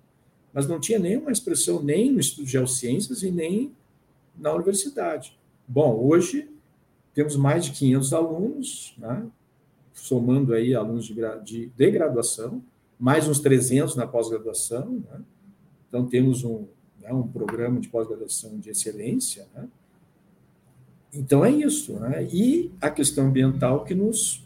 mas 0.52 0.66
não 0.66 0.78
tinha 0.78 0.98
nenhuma 0.98 1.32
expressão 1.32 1.82
nem 1.82 2.12
no 2.12 2.20
estudo 2.20 2.44
de 2.44 2.52
geociências 2.52 3.22
e 3.22 3.30
nem 3.30 3.72
na 4.36 4.52
universidade. 4.52 5.38
Bom, 5.66 5.98
hoje 6.04 6.50
temos 7.14 7.36
mais 7.36 7.64
de 7.64 7.72
500 7.72 8.12
alunos, 8.12 8.94
né? 8.98 9.26
somando 9.94 10.52
aí 10.52 10.74
alunos 10.74 11.06
de, 11.06 11.14
de, 11.44 11.66
de 11.68 11.90
graduação, 11.90 12.62
mais 12.98 13.28
uns 13.28 13.40
300 13.40 13.96
na 13.96 14.06
pós-graduação. 14.06 15.02
Né? 15.10 15.20
Então, 15.88 16.06
temos 16.06 16.44
um, 16.44 16.66
né, 17.00 17.12
um 17.12 17.26
programa 17.26 17.80
de 17.80 17.88
pós-graduação 17.88 18.58
de 18.58 18.70
excelência. 18.70 19.46
Né? 19.54 19.68
Então, 21.12 21.44
é 21.44 21.50
isso. 21.50 21.94
Né? 21.94 22.26
E 22.32 22.70
a 22.80 22.90
questão 22.90 23.26
ambiental 23.26 23.84
que 23.84 23.94
nos. 23.94 24.41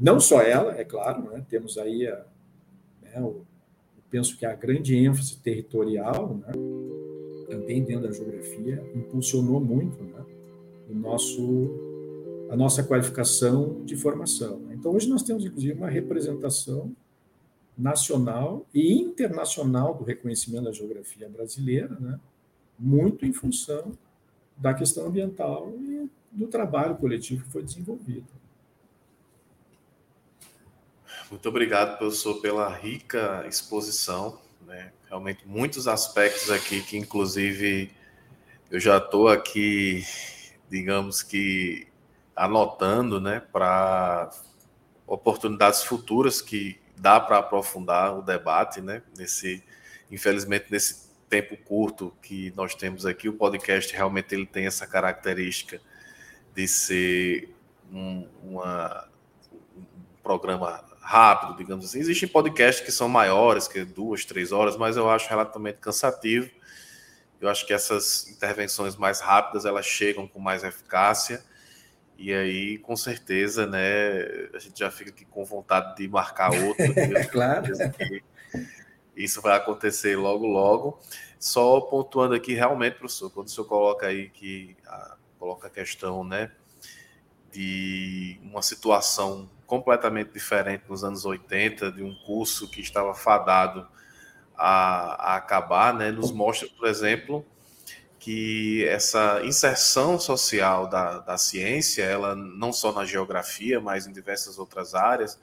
Não 0.00 0.18
só 0.18 0.40
ela, 0.40 0.74
é 0.80 0.84
claro, 0.84 1.30
né? 1.30 1.44
temos 1.48 1.76
aí 1.76 2.06
a, 2.06 2.24
né, 3.02 3.20
o, 3.20 3.42
penso 4.10 4.36
que 4.36 4.46
a 4.46 4.54
grande 4.54 4.96
ênfase 4.96 5.36
territorial, 5.38 6.36
né, 6.36 6.52
também 7.48 7.84
dentro 7.84 8.08
da 8.08 8.12
geografia, 8.12 8.82
impulsionou 8.94 9.60
muito 9.60 10.02
né, 10.02 10.24
o 10.88 10.94
nosso, 10.94 12.48
a 12.50 12.56
nossa 12.56 12.82
qualificação 12.82 13.84
de 13.84 13.94
formação. 13.94 14.58
Né. 14.60 14.74
Então, 14.78 14.92
hoje 14.92 15.08
nós 15.08 15.22
temos, 15.22 15.44
inclusive, 15.44 15.74
uma 15.74 15.90
representação 15.90 16.90
nacional 17.76 18.66
e 18.74 18.94
internacional 18.94 19.94
do 19.94 20.04
reconhecimento 20.04 20.64
da 20.64 20.72
geografia 20.72 21.28
brasileira, 21.28 21.94
né, 22.00 22.18
muito 22.78 23.26
em 23.26 23.32
função 23.34 23.92
da 24.56 24.72
questão 24.72 25.06
ambiental 25.06 25.72
e 25.78 26.08
do 26.32 26.46
trabalho 26.46 26.96
coletivo 26.96 27.44
que 27.44 27.50
foi 27.50 27.62
desenvolvido. 27.62 28.39
Muito 31.30 31.48
obrigado, 31.48 31.96
professor, 31.96 32.40
pela 32.40 32.68
rica 32.68 33.44
exposição. 33.46 34.40
Né? 34.66 34.90
Realmente, 35.08 35.46
muitos 35.46 35.86
aspectos 35.86 36.50
aqui 36.50 36.82
que, 36.82 36.98
inclusive, 36.98 37.92
eu 38.68 38.80
já 38.80 38.98
estou 38.98 39.28
aqui, 39.28 40.04
digamos 40.68 41.22
que, 41.22 41.86
anotando 42.34 43.20
né, 43.20 43.40
para 43.52 44.28
oportunidades 45.06 45.84
futuras 45.84 46.42
que 46.42 46.80
dá 46.96 47.20
para 47.20 47.38
aprofundar 47.38 48.18
o 48.18 48.22
debate, 48.22 48.80
né? 48.80 49.02
Nesse, 49.16 49.62
infelizmente, 50.10 50.66
nesse 50.68 51.10
tempo 51.28 51.56
curto 51.56 52.12
que 52.20 52.52
nós 52.56 52.74
temos 52.74 53.06
aqui, 53.06 53.28
o 53.28 53.32
podcast 53.32 53.92
realmente 53.94 54.34
ele 54.34 54.46
tem 54.46 54.66
essa 54.66 54.86
característica 54.86 55.80
de 56.54 56.66
ser 56.66 57.54
um, 57.92 58.26
uma, 58.42 59.08
um 59.76 59.82
programa 60.22 60.89
rápido, 61.10 61.56
digamos 61.56 61.84
assim. 61.84 61.98
Existem 61.98 62.28
podcasts 62.28 62.84
que 62.84 62.92
são 62.92 63.08
maiores, 63.08 63.66
que 63.66 63.80
é 63.80 63.84
duas, 63.84 64.24
três 64.24 64.52
horas, 64.52 64.76
mas 64.76 64.96
eu 64.96 65.10
acho 65.10 65.28
relativamente 65.28 65.78
cansativo. 65.78 66.48
Eu 67.40 67.48
acho 67.48 67.66
que 67.66 67.72
essas 67.72 68.28
intervenções 68.28 68.94
mais 68.94 69.20
rápidas 69.20 69.64
elas 69.64 69.84
chegam 69.84 70.28
com 70.28 70.38
mais 70.38 70.62
eficácia. 70.62 71.42
E 72.16 72.32
aí, 72.32 72.78
com 72.78 72.94
certeza, 72.96 73.66
né, 73.66 74.20
a 74.54 74.58
gente 74.60 74.78
já 74.78 74.88
fica 74.88 75.10
aqui 75.10 75.24
com 75.24 75.44
vontade 75.44 75.96
de 75.96 76.06
marcar 76.06 76.52
outro. 76.52 76.84
é 76.94 77.24
claro. 77.24 77.72
Isso 79.16 79.42
vai 79.42 79.56
acontecer 79.56 80.16
logo, 80.16 80.46
logo. 80.46 81.00
Só 81.40 81.80
pontuando 81.80 82.34
aqui, 82.34 82.54
realmente, 82.54 82.98
professor, 82.98 83.30
quando 83.30 83.48
o 83.48 83.50
senhor 83.50 83.66
coloca 83.66 84.06
aí 84.06 84.28
que 84.28 84.76
a, 84.86 85.16
coloca 85.40 85.66
a 85.66 85.70
questão, 85.70 86.22
né, 86.22 86.52
de 87.52 88.38
uma 88.42 88.62
situação 88.62 89.48
completamente 89.66 90.32
diferente 90.32 90.84
nos 90.88 91.04
anos 91.04 91.24
80, 91.24 91.92
de 91.92 92.02
um 92.02 92.14
curso 92.26 92.68
que 92.68 92.80
estava 92.80 93.14
fadado 93.14 93.86
a, 94.56 95.32
a 95.32 95.36
acabar, 95.36 95.94
né, 95.94 96.10
nos 96.10 96.32
mostra, 96.32 96.68
por 96.76 96.88
exemplo, 96.88 97.44
que 98.18 98.86
essa 98.86 99.40
inserção 99.44 100.18
social 100.18 100.86
da, 100.86 101.20
da 101.20 101.38
ciência, 101.38 102.02
ela 102.02 102.34
não 102.34 102.72
só 102.72 102.92
na 102.92 103.04
geografia, 103.04 103.80
mas 103.80 104.06
em 104.06 104.12
diversas 104.12 104.58
outras 104.58 104.94
áreas, 104.94 105.38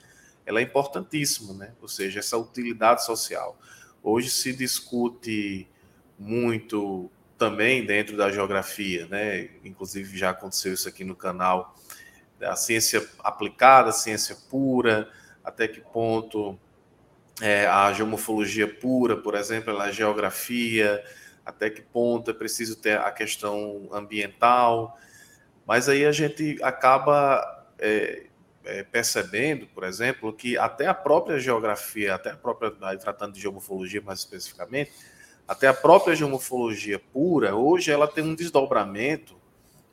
ela 0.46 0.60
é 0.60 0.62
importantíssima, 0.62 1.52
né? 1.52 1.72
Ou 1.82 1.88
seja, 1.88 2.20
essa 2.20 2.38
utilidade 2.38 3.04
social. 3.04 3.58
Hoje 4.02 4.30
se 4.30 4.52
discute 4.52 5.68
muito 6.16 7.10
também 7.36 7.84
dentro 7.84 8.16
da 8.16 8.30
geografia, 8.30 9.06
né? 9.08 9.50
Inclusive 9.64 10.16
já 10.16 10.30
aconteceu 10.30 10.72
isso 10.72 10.88
aqui 10.88 11.04
no 11.04 11.16
canal 11.16 11.74
a 12.42 12.56
ciência 12.56 13.06
aplicada, 13.22 13.90
a 13.90 13.92
ciência 13.92 14.36
pura, 14.48 15.08
até 15.44 15.66
que 15.66 15.80
ponto 15.80 16.58
é, 17.40 17.66
a 17.66 17.92
geomorfologia 17.92 18.66
pura, 18.66 19.16
por 19.16 19.34
exemplo, 19.34 19.76
a 19.78 19.90
geografia, 19.90 21.02
até 21.44 21.70
que 21.70 21.80
ponto 21.80 22.30
é 22.30 22.34
preciso 22.34 22.76
ter 22.76 22.98
a 22.98 23.10
questão 23.10 23.88
ambiental, 23.92 24.98
mas 25.66 25.88
aí 25.88 26.04
a 26.04 26.12
gente 26.12 26.58
acaba 26.62 27.66
é, 27.78 28.26
é, 28.64 28.82
percebendo, 28.82 29.66
por 29.68 29.84
exemplo, 29.84 30.32
que 30.32 30.58
até 30.58 30.86
a 30.86 30.94
própria 30.94 31.38
geografia, 31.38 32.14
até 32.14 32.30
a 32.30 32.36
própria, 32.36 32.70
tratando 32.98 33.32
de 33.32 33.40
geomorfologia 33.40 34.02
mais 34.02 34.18
especificamente, 34.18 34.92
até 35.46 35.66
a 35.66 35.74
própria 35.74 36.14
geomorfologia 36.14 36.98
pura, 36.98 37.54
hoje 37.54 37.90
ela 37.90 38.06
tem 38.06 38.22
um 38.22 38.34
desdobramento 38.34 39.37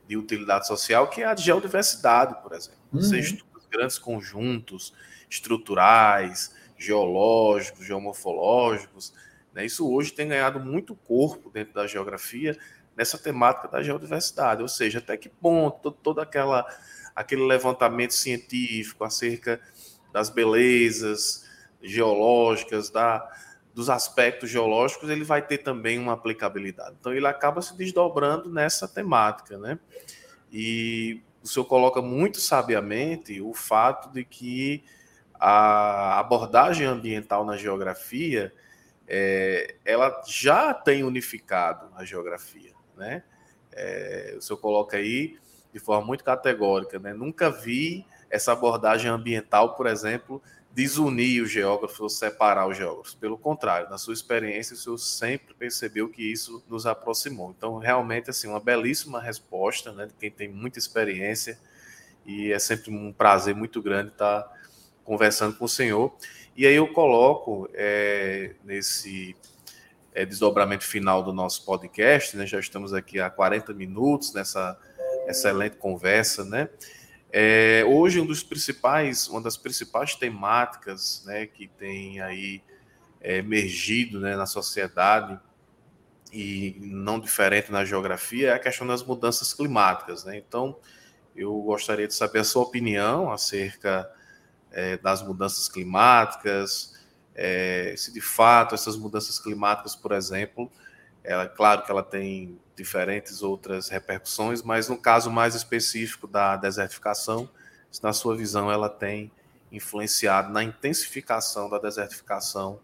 de 0.08 0.18
utilidade 0.18 0.68
social, 0.68 1.10
que 1.10 1.22
é 1.22 1.26
a 1.26 1.34
de 1.34 1.43
geodiversidade, 1.43 2.41
por 2.41 2.53
exemplo. 2.53 2.80
Uhum. 2.93 3.01
Você 3.01 3.20
estuda 3.20 3.45
grandes 3.72 3.97
conjuntos 3.97 4.93
estruturais, 5.30 6.56
geológicos, 6.78 7.86
geomorfológicos. 7.86 9.14
Né? 9.53 9.66
Isso 9.66 9.89
hoje 9.91 10.14
tem 10.14 10.28
ganhado 10.28 10.60
muito 10.60 10.95
corpo 10.95 11.49
dentro 11.49 11.74
da 11.74 11.88
geografia 11.88 12.58
nessa 12.95 13.18
temática 13.18 13.68
da 13.68 13.84
geodiversidade, 13.84 14.62
ou 14.62 14.70
seja, 14.70 14.99
até 14.99 15.18
que 15.18 15.28
ponto 15.28 15.91
todo 15.91 16.22
aquela, 16.22 16.66
aquele 17.14 17.45
levantamento 17.45 18.14
científico 18.14 19.03
acerca 19.03 19.60
das 20.14 20.30
belezas 20.30 21.45
geológicas, 21.82 22.89
da, 22.89 23.30
dos 23.76 23.89
aspectos 23.89 24.49
geológicos, 24.49 25.09
ele 25.09 25.26
vai 25.26 25.45
ter 25.45 25.57
também 25.57 25.99
uma 25.99 26.13
aplicabilidade. 26.13 26.95
Então, 26.97 27.13
ele 27.13 27.28
acaba 27.28 27.61
se 27.61 27.76
desdobrando 27.76 28.49
nessa 28.49 28.88
temática, 28.88 29.57
né? 29.57 29.78
E 30.49 31.21
o 31.43 31.47
senhor 31.47 31.65
coloca 31.65 32.01
muito 32.01 32.39
sabiamente 32.39 33.41
o 33.41 33.53
fato 33.53 34.09
de 34.13 34.23
que 34.23 34.82
a 35.38 36.17
abordagem 36.17 36.88
ambiental 36.88 37.43
na 37.43 37.57
geografia, 37.57 38.53
é, 39.05 39.76
ela 39.84 40.23
já 40.26 40.73
tem 40.73 41.03
unificado 41.03 41.89
a 41.95 42.05
geografia, 42.05 42.71
né? 42.95 43.23
É, 43.73 44.36
o 44.38 44.41
senhor 44.41 44.57
coloca 44.57 44.95
aí 44.95 45.38
de 45.73 45.80
forma 45.80 46.07
muito 46.07 46.23
categórica, 46.23 46.97
né? 46.97 47.13
Nunca 47.13 47.49
vi 47.49 48.05
essa 48.30 48.53
abordagem 48.53 49.11
ambiental, 49.11 49.76
por 49.76 49.86
exemplo, 49.86 50.41
desunir 50.76 51.41
os 51.41 51.49
geógrafos 51.49 52.01
ou 52.01 52.09
separar 52.09 52.67
os 52.67 52.76
geógrafos. 52.76 53.15
Pelo 53.15 53.38
contrário, 53.38 53.89
na 53.89 53.97
sua 53.97 54.13
experiência, 54.13 54.73
o 54.73 54.78
senhor 54.78 54.97
sempre 54.97 55.53
percebeu 55.53 56.09
que 56.09 56.21
isso 56.21 56.61
nos 56.67 56.86
aproximou. 56.86 57.55
Então, 57.57 57.78
realmente, 57.78 58.30
assim, 58.30 58.49
uma 58.49 58.59
belíssima 58.59 59.21
resposta, 59.21 59.93
né, 59.93 60.07
de 60.07 60.13
quem 60.13 60.30
tem 60.30 60.49
muita 60.49 60.78
experiência, 60.78 61.57
e 62.26 62.51
é 62.51 62.59
sempre 62.59 62.91
um 62.91 63.13
prazer 63.13 63.55
muito 63.55 63.82
grande 63.82 64.09
estar 64.09 64.51
conversando 65.05 65.55
com 65.55 65.63
o 65.63 65.69
senhor. 65.69 66.13
E 66.57 66.67
aí 66.67 66.76
eu 66.76 66.91
coloco 66.91 67.69
é, 67.73 68.55
nesse 68.61 69.34
é, 70.13 70.26
desdobramento 70.26 70.84
final 70.84 71.23
do 71.23 71.32
nosso 71.32 71.63
podcast, 71.63 72.36
né, 72.36 72.45
já 72.45 72.59
estamos 72.59 72.93
aqui 72.93 73.17
há 73.17 73.30
40 73.30 73.73
minutos 73.73 74.34
nessa 74.34 74.78
excelente 75.26 75.78
conversa, 75.78 76.43
né, 76.43 76.67
é, 77.38 77.83
hoje, 77.83 78.21
um 78.21 78.25
dos 78.25 78.41
principais, 78.43 79.27
uma 79.27 79.41
das 79.41 79.57
principais 79.57 80.15
temáticas 80.15 81.21
né, 81.25 81.45
que 81.45 81.67
tem 81.67 82.21
aí 82.21 82.63
é, 83.19 83.39
emergido 83.39 84.21
né, 84.21 84.38
na 84.38 84.45
sociedade 84.45 85.38
e 86.31 86.77
não 86.79 87.19
diferente 87.19 87.69
na 87.73 87.83
geografia 87.83 88.51
é 88.51 88.53
a 88.53 88.59
questão 88.59 88.88
das 88.88 89.03
mudanças 89.03 89.53
climáticas. 89.53 90.23
Né? 90.23 90.38
Então, 90.38 90.79
eu 91.36 91.53
gostaria 91.63 92.07
de 92.07 92.13
saber 92.13 92.39
a 92.39 92.43
sua 92.45 92.63
opinião 92.63 93.29
acerca 93.29 94.09
é, 94.71 94.95
das 94.95 95.21
mudanças 95.21 95.67
climáticas, 95.67 96.93
é, 97.36 97.93
se 97.97 98.13
de 98.13 98.21
fato 98.21 98.75
essas 98.75 98.95
mudanças 98.95 99.39
climáticas, 99.39 99.93
por 99.93 100.13
exemplo, 100.13 100.71
ela, 101.26 101.47
claro 101.47 101.84
que 101.84 101.91
ela 101.91 102.03
tem 102.03 102.59
diferentes 102.76 103.41
outras 103.41 103.89
repercussões, 103.89 104.61
mas 104.61 104.89
no 104.89 104.97
caso 104.97 105.32
mais 105.32 105.55
específico 105.55 106.28
da 106.28 106.55
desertificação, 106.55 107.49
na 108.03 108.11
sua 108.11 108.36
visão 108.36 108.71
ela 108.71 108.89
tem 108.89 109.32
influenciado 109.71 110.51
na 110.51 110.63
intensificação 110.63 111.69
da 111.69 111.80
desertificação 111.80 112.80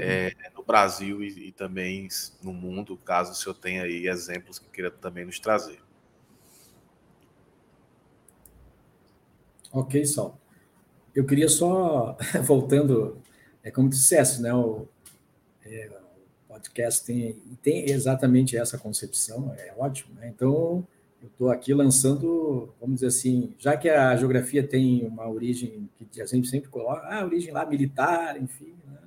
é, 0.00 0.32
no 0.54 0.64
Brasil 0.64 1.22
e, 1.22 1.48
e, 1.48 1.52
também 1.52 2.08
no 2.42 2.52
mundo, 2.52 2.96
caso 2.96 3.32
o 3.32 3.34
senhor 3.34 3.54
tenha 3.54 3.84
aí 3.84 4.08
exemplos 4.08 4.58
que 4.58 4.68
queira 4.68 4.90
também 4.90 5.24
nos 5.24 5.38
trazer. 5.38 5.80
Ok, 9.72 10.04
Sal. 10.06 10.38
Eu 11.14 11.24
queria 11.24 11.48
só, 11.48 12.16
voltando, 12.42 13.22
é 13.62 13.70
como 13.70 13.88
tu 13.88 13.92
disseste, 13.92 14.40
né, 14.40 14.52
o, 14.52 14.88
é, 15.64 15.90
podcast 16.56 17.04
tem, 17.04 17.36
tem 17.62 17.90
exatamente 17.90 18.56
essa 18.56 18.78
concepção, 18.78 19.54
é 19.58 19.74
ótimo. 19.76 20.14
Né? 20.14 20.32
Então, 20.34 20.86
eu 21.22 21.28
estou 21.28 21.50
aqui 21.50 21.74
lançando, 21.74 22.72
vamos 22.80 22.96
dizer 22.96 23.08
assim, 23.08 23.52
já 23.58 23.76
que 23.76 23.88
a 23.88 24.16
geografia 24.16 24.66
tem 24.66 25.06
uma 25.06 25.28
origem 25.28 25.88
que 26.10 26.20
a 26.20 26.26
gente 26.26 26.48
sempre 26.48 26.68
coloca, 26.70 27.06
ah, 27.06 27.24
origem 27.24 27.52
lá 27.52 27.66
militar, 27.66 28.40
enfim, 28.40 28.74
né? 28.86 28.98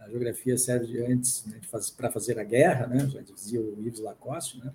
a 0.00 0.08
geografia 0.08 0.56
serve 0.56 0.86
de 0.86 1.02
antes 1.02 1.44
né, 1.46 1.60
para 1.96 2.10
fazer 2.10 2.38
a 2.38 2.44
guerra, 2.44 2.86
né? 2.86 3.08
já 3.08 3.20
dizia 3.20 3.60
o 3.60 3.76
Yves 3.84 4.00
Lacoste, 4.00 4.58
né? 4.64 4.72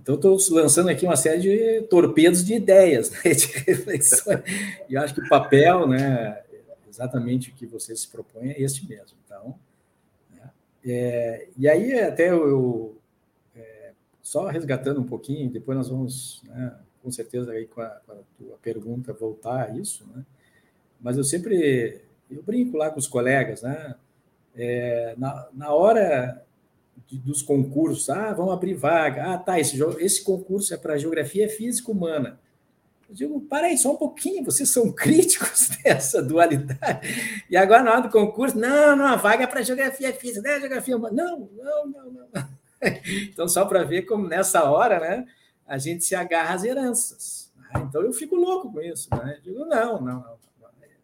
Então, 0.00 0.14
estou 0.14 0.38
lançando 0.56 0.88
aqui 0.88 1.04
uma 1.04 1.16
série 1.16 1.40
de 1.40 1.82
torpedos 1.88 2.42
de 2.44 2.54
ideias, 2.54 3.10
né? 3.24 3.32
de 3.32 3.46
reflexões. 3.46 4.40
E 4.88 4.96
acho 4.96 5.12
que 5.12 5.20
o 5.20 5.28
papel, 5.28 5.88
né, 5.88 6.40
exatamente 6.88 7.50
o 7.50 7.52
que 7.52 7.66
você 7.66 7.94
se 7.94 8.08
propõe 8.08 8.50
é 8.50 8.62
este 8.62 8.88
mesmo. 8.88 9.18
Então? 9.24 9.58
É, 10.84 11.48
e 11.56 11.68
aí 11.68 11.98
até 12.00 12.30
eu, 12.30 12.96
é, 13.54 13.92
só 14.22 14.46
resgatando 14.46 15.00
um 15.00 15.06
pouquinho, 15.06 15.50
depois 15.50 15.76
nós 15.76 15.88
vamos, 15.88 16.42
né, 16.44 16.76
com 17.02 17.10
certeza, 17.10 17.52
aí 17.52 17.66
com 17.66 17.80
a, 17.80 17.88
com 17.88 18.12
a 18.12 18.16
tua 18.36 18.58
pergunta 18.62 19.12
voltar 19.12 19.66
a 19.66 19.70
isso, 19.70 20.06
né? 20.14 20.24
Mas 21.00 21.16
eu 21.16 21.24
sempre 21.24 22.02
eu 22.30 22.42
brinco 22.42 22.76
lá 22.76 22.90
com 22.90 22.98
os 22.98 23.08
colegas, 23.08 23.62
né? 23.62 23.94
É, 24.54 25.14
na, 25.16 25.48
na 25.52 25.72
hora 25.72 26.44
de, 27.06 27.16
dos 27.18 27.42
concursos, 27.42 28.10
ah, 28.10 28.32
vamos 28.32 28.52
abrir 28.52 28.74
vaga, 28.74 29.32
ah, 29.32 29.38
tá, 29.38 29.58
esse, 29.58 29.80
esse 30.00 30.22
concurso 30.22 30.74
é 30.74 30.76
para 30.76 30.98
geografia 30.98 31.48
física 31.48 31.90
humana. 31.90 32.38
Eu 33.08 33.14
digo, 33.14 33.40
para 33.42 33.68
aí, 33.68 33.78
só 33.78 33.92
um 33.92 33.96
pouquinho, 33.96 34.44
vocês 34.44 34.68
são 34.68 34.90
críticos 34.92 35.70
dessa 35.82 36.22
dualidade. 36.22 37.08
E 37.48 37.56
agora, 37.56 37.82
na 37.82 37.92
hora 37.92 38.02
do 38.02 38.10
concurso, 38.10 38.58
não, 38.58 38.94
não, 38.94 39.06
a 39.06 39.16
vaga 39.16 39.44
é 39.44 39.46
para 39.46 39.62
geografia 39.62 40.12
física, 40.12 40.42
não 40.42 40.50
é 40.50 40.60
geografia 40.60 40.96
humana. 40.96 41.14
Não, 41.14 41.50
não, 41.56 41.86
não, 41.86 42.10
não. 42.12 42.28
Então, 43.32 43.48
só 43.48 43.64
para 43.64 43.82
ver 43.82 44.02
como 44.02 44.28
nessa 44.28 44.70
hora, 44.70 45.00
né, 45.00 45.26
a 45.66 45.78
gente 45.78 46.04
se 46.04 46.14
agarra 46.14 46.54
às 46.54 46.62
heranças. 46.62 47.50
Né? 47.56 47.86
Então, 47.88 48.02
eu 48.02 48.12
fico 48.12 48.36
louco 48.36 48.72
com 48.72 48.80
isso. 48.80 49.08
Né? 49.10 49.38
Eu 49.38 49.42
digo, 49.42 49.64
não, 49.64 50.00
não, 50.00 50.20
não, 50.20 50.38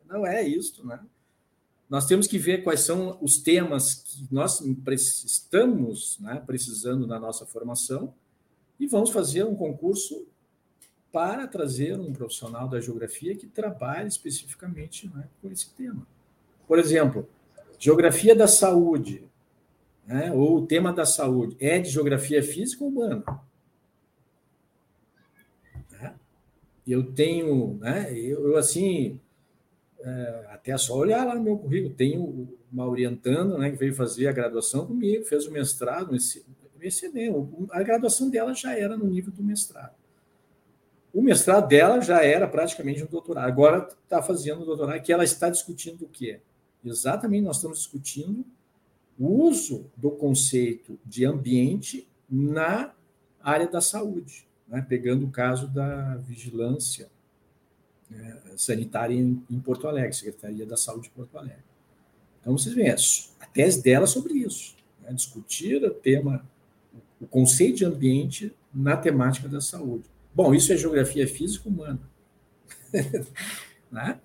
não 0.09 0.27
é 0.27 0.43
isso, 0.43 0.87
né? 0.87 1.01
nós 1.89 2.07
temos 2.07 2.27
que 2.27 2.39
ver 2.39 2.63
quais 2.63 2.81
são 2.81 3.19
os 3.21 3.39
temas 3.39 3.95
que 3.95 4.27
nós 4.31 4.61
estamos 4.61 6.19
né, 6.19 6.43
precisando 6.45 7.07
na 7.07 7.21
nossa 7.21 7.47
formação 7.47 8.15
e 8.81 8.87
vamos 8.87 9.11
fazer 9.11 9.45
um 9.45 9.55
concurso 9.55 10.27
para 11.15 11.47
trazer 11.47 11.97
um 11.97 12.13
profissional 12.13 12.67
da 12.67 12.81
geografia 12.81 13.37
que 13.37 13.47
trabalhe 13.47 14.09
especificamente 14.09 15.09
né, 15.15 15.29
com 15.41 15.49
esse 15.49 15.71
tema. 15.71 16.05
Por 16.67 16.77
exemplo, 16.77 17.29
geografia 17.79 18.35
da 18.35 18.49
saúde, 18.49 19.23
né, 20.05 20.33
ou 20.33 20.57
o 20.57 20.67
tema 20.67 20.93
da 20.93 21.07
saúde, 21.07 21.57
é 21.61 21.79
de 21.79 21.89
geografia 21.89 22.43
física 22.43 22.83
ou 22.83 22.91
humana? 22.91 23.23
Né? 25.93 26.17
Eu 26.85 27.13
tenho, 27.13 27.79
né, 27.81 28.13
eu, 28.13 28.49
eu 28.49 28.57
assim, 28.57 29.21
é, 30.01 30.47
até 30.51 30.77
só 30.77 30.97
olhar 30.97 31.25
lá 31.25 31.37
no 31.37 31.45
meu 31.45 31.57
currículo. 31.57 31.95
Tenho 31.95 32.49
uma 32.73 32.89
orientanda 32.89 33.57
né, 33.57 33.71
que 33.71 33.77
veio 33.77 33.95
fazer 33.95 34.27
a 34.27 34.33
graduação 34.33 34.85
comigo, 34.85 35.25
fez 35.27 35.47
o 35.47 35.53
mestrado, 35.53 36.17
excelente. 36.81 37.39
A 37.71 37.85
graduação 37.85 38.29
dela 38.29 38.53
já 38.53 38.77
era 38.77 38.97
no 38.97 39.07
nível 39.07 39.33
do 39.33 39.45
mestrado. 39.45 40.04
O 41.15 41.23
mestrado 41.23 41.69
dela 41.69 42.01
já 42.01 42.25
era 42.25 42.49
praticamente 42.49 43.05
um 43.05 43.07
doutorado. 43.07 43.47
Agora 43.47 43.89
está 44.03 44.21
fazendo 44.21 44.63
o 44.63 44.67
doutorado, 44.67 45.01
que 45.01 45.13
ela 45.13 45.23
está 45.23 45.49
discutindo 45.49 46.03
o 46.03 46.09
quê? 46.09 46.41
Exatamente, 46.85 47.45
nós 47.45 47.57
estamos 47.57 47.79
discutindo 47.79 48.45
o 49.17 49.47
uso 49.47 49.87
do 49.97 50.11
conceito 50.11 50.99
de 51.07 51.25
ambiente 51.25 52.09
na 52.29 52.93
área 53.41 53.69
da 53.69 53.81
saúde, 53.81 54.45
né? 54.67 54.85
pegando 54.87 55.25
o 55.27 55.31
caso 55.31 55.69
da 55.69 56.17
vigilância 56.17 57.09
né, 58.11 58.37
sanitária 58.57 59.15
em, 59.15 59.41
em, 59.49 59.61
Porto 59.61 59.87
Alegre, 59.87 60.13
Secretaria 60.13 60.67
da 60.67 60.77
Saúde 60.77 61.05
de 61.05 61.11
Porto 61.11 61.39
Alegre. 61.39 61.63
Então, 62.41 62.59
vocês 62.59 62.75
veem, 62.75 62.91
a 62.91 63.47
tese 63.47 63.81
dela 63.81 64.05
é 64.05 64.09
sobre 64.09 64.35
isso, 64.35 64.75
né, 65.01 65.13
discutir 65.13 65.83
o 65.85 65.91
tema, 65.91 66.45
o 67.21 67.27
conceito 67.27 67.77
de 67.77 67.85
ambiente 67.85 68.53
na 68.75 68.97
temática 68.97 69.49
da 69.49 69.61
saúde. 69.61 70.13
Bom, 70.35 70.55
isso 70.55 70.73
é 70.73 70.77
geografia 70.77 71.27
física 71.27 71.69
humana. 71.69 72.01
né? 73.91 74.19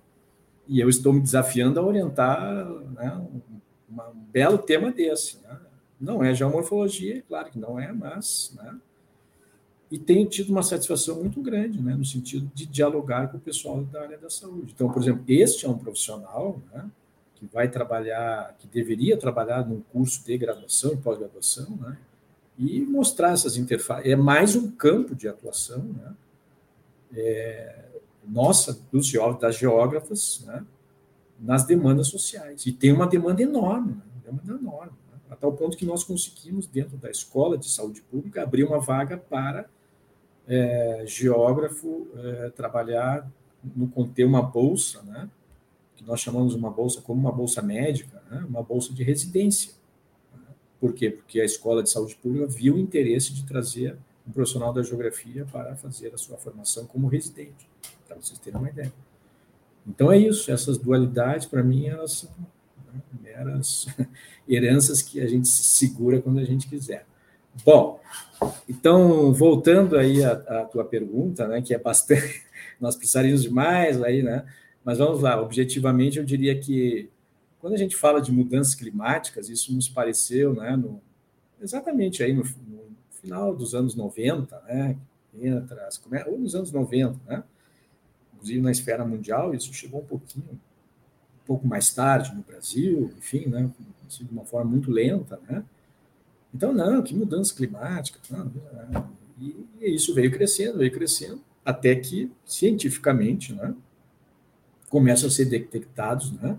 E 0.66 0.80
eu 0.80 0.88
estou 0.88 1.12
me 1.12 1.20
desafiando 1.20 1.78
a 1.78 1.84
orientar 1.84 2.64
né, 2.92 3.16
um, 3.16 3.40
um, 3.90 4.24
belo 4.32 4.58
tema 4.58 4.90
desse. 4.90 5.40
Né? 5.42 5.58
Não 6.00 6.22
é 6.22 6.34
geomorfologia, 6.34 7.22
claro 7.28 7.50
que 7.50 7.58
não 7.58 7.78
é, 7.78 7.92
mas 7.92 8.52
né, 8.56 8.78
e 9.90 9.98
tenho 9.98 10.24
tido 10.28 10.50
uma 10.50 10.62
satisfação 10.62 11.16
muito 11.16 11.42
grande, 11.42 11.82
né, 11.82 11.94
no 11.94 12.04
sentido 12.04 12.48
de 12.54 12.64
dialogar 12.64 13.28
com 13.28 13.38
o 13.38 13.40
pessoal 13.40 13.82
da 13.82 14.02
área 14.02 14.16
da 14.16 14.30
saúde. 14.30 14.72
Então, 14.72 14.88
por 14.88 15.02
exemplo, 15.02 15.24
este 15.26 15.66
é 15.66 15.68
um 15.68 15.76
profissional 15.76 16.62
né, 16.72 16.88
que 17.34 17.44
vai 17.46 17.68
trabalhar, 17.68 18.54
que 18.58 18.68
deveria 18.68 19.16
trabalhar 19.16 19.66
num 19.68 19.80
curso 19.80 20.24
de 20.24 20.38
graduação 20.38 20.92
e 20.92 20.96
pós-graduação, 20.96 21.76
né, 21.80 21.98
e 22.60 22.84
mostrar 22.84 23.32
essas 23.32 23.56
interfaces. 23.56 24.04
É 24.04 24.14
mais 24.14 24.54
um 24.54 24.70
campo 24.70 25.14
de 25.14 25.26
atuação, 25.26 25.82
né, 25.82 26.14
é, 27.16 27.86
nossa, 28.28 28.78
dos 28.92 29.06
geógrafos, 29.06 29.40
das 29.40 29.56
geógrafas, 29.56 30.44
né, 30.46 30.64
nas 31.40 31.64
demandas 31.64 32.08
sociais. 32.08 32.66
E 32.66 32.72
tem 32.72 32.92
uma 32.92 33.06
demanda 33.06 33.42
enorme, 33.42 33.94
né, 33.94 34.02
demanda 34.26 34.62
enorme, 34.62 34.92
né, 35.10 35.18
a 35.30 35.36
tal 35.36 35.54
ponto 35.54 35.74
que 35.74 35.86
nós 35.86 36.04
conseguimos, 36.04 36.66
dentro 36.66 36.98
da 36.98 37.10
Escola 37.10 37.56
de 37.56 37.70
Saúde 37.70 38.02
Pública, 38.02 38.42
abrir 38.42 38.64
uma 38.64 38.78
vaga 38.78 39.16
para 39.16 39.64
é, 40.46 41.04
geógrafo 41.06 42.08
é, 42.14 42.50
trabalhar 42.50 43.26
no 43.74 43.88
conter 43.88 44.26
uma 44.26 44.42
bolsa, 44.42 45.02
né, 45.04 45.30
que 45.96 46.04
nós 46.04 46.20
chamamos 46.20 46.54
uma 46.54 46.70
bolsa 46.70 47.00
como 47.00 47.18
uma 47.18 47.32
bolsa 47.32 47.62
médica, 47.62 48.22
né, 48.30 48.44
uma 48.46 48.62
bolsa 48.62 48.92
de 48.92 49.02
residência. 49.02 49.79
Por 50.80 50.94
quê? 50.94 51.10
Porque 51.10 51.40
a 51.40 51.44
Escola 51.44 51.82
de 51.82 51.90
Saúde 51.90 52.16
Pública 52.16 52.46
viu 52.46 52.74
o 52.74 52.78
interesse 52.78 53.34
de 53.34 53.44
trazer 53.44 53.96
um 54.26 54.32
profissional 54.32 54.72
da 54.72 54.82
geografia 54.82 55.46
para 55.52 55.76
fazer 55.76 56.14
a 56.14 56.18
sua 56.18 56.38
formação 56.38 56.86
como 56.86 57.06
residente, 57.06 57.68
para 58.06 58.16
vocês 58.16 58.38
terem 58.38 58.58
uma 58.58 58.68
ideia. 58.68 58.92
Então 59.86 60.10
é 60.10 60.18
isso, 60.18 60.50
essas 60.50 60.78
dualidades, 60.78 61.46
para 61.46 61.62
mim, 61.62 61.86
elas 61.86 62.12
são 62.12 62.30
né, 62.92 63.00
meras 63.22 63.86
heranças 64.48 65.02
que 65.02 65.20
a 65.20 65.26
gente 65.26 65.48
se 65.48 65.62
segura 65.62 66.20
quando 66.20 66.38
a 66.38 66.44
gente 66.44 66.68
quiser. 66.68 67.06
Bom, 67.64 68.00
então, 68.68 69.32
voltando 69.32 69.96
aí 69.96 70.22
à, 70.24 70.32
à, 70.32 70.64
tua 70.64 70.84
pergunta, 70.84 71.46
né, 71.46 71.60
que 71.60 71.74
é 71.74 71.78
bastante, 71.78 72.42
nós 72.80 72.96
precisaríamos 72.96 73.42
de 73.42 73.50
mais 73.50 74.02
aí, 74.02 74.22
né? 74.22 74.46
Mas 74.84 74.98
vamos 74.98 75.20
lá, 75.20 75.40
objetivamente 75.40 76.18
eu 76.18 76.24
diria 76.24 76.58
que 76.58 77.10
quando 77.60 77.74
a 77.74 77.76
gente 77.76 77.94
fala 77.94 78.20
de 78.20 78.32
mudanças 78.32 78.74
climáticas, 78.74 79.48
isso 79.48 79.72
nos 79.74 79.88
pareceu, 79.88 80.54
né, 80.54 80.76
no, 80.76 81.00
exatamente 81.60 82.22
aí 82.22 82.32
no, 82.32 82.42
no, 82.42 82.80
final 83.20 83.54
dos 83.54 83.74
anos 83.74 83.94
90, 83.94 84.60
né, 84.62 84.96
entra 85.38 85.86
as, 85.86 86.00
ou 86.26 86.38
nos 86.38 86.54
anos 86.54 86.72
90, 86.72 87.18
né? 87.26 87.44
Inclusive 88.34 88.60
na 88.62 88.70
esfera 88.70 89.04
mundial, 89.04 89.54
isso 89.54 89.72
chegou 89.74 90.00
um 90.00 90.06
pouquinho, 90.06 90.48
um 90.52 91.46
pouco 91.46 91.66
mais 91.66 91.92
tarde 91.92 92.34
no 92.34 92.42
Brasil, 92.42 93.12
enfim, 93.18 93.46
né, 93.46 93.70
assim, 94.08 94.24
de 94.24 94.32
uma 94.32 94.44
forma 94.44 94.70
muito 94.70 94.90
lenta, 94.90 95.38
né? 95.48 95.62
Então, 96.52 96.72
não, 96.72 97.02
que 97.02 97.14
mudança 97.14 97.54
climática. 97.54 98.18
Não, 98.30 98.50
e, 99.38 99.66
e, 99.80 99.94
isso 99.94 100.14
veio 100.14 100.32
crescendo, 100.32 100.78
veio 100.78 100.90
crescendo, 100.90 101.40
até 101.64 101.94
que, 101.94 102.32
cientificamente, 102.44 103.52
né, 103.52 103.74
começam 104.88 105.28
a 105.28 105.30
ser 105.30 105.44
detectados 105.44 106.32
né, 106.32 106.56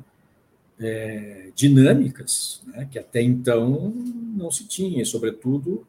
é, 0.81 1.51
dinâmicas 1.55 2.61
né, 2.67 2.87
que 2.89 2.97
até 2.97 3.21
então 3.21 3.93
não 4.35 4.49
se 4.49 4.67
tinha, 4.67 5.05
sobretudo 5.05 5.85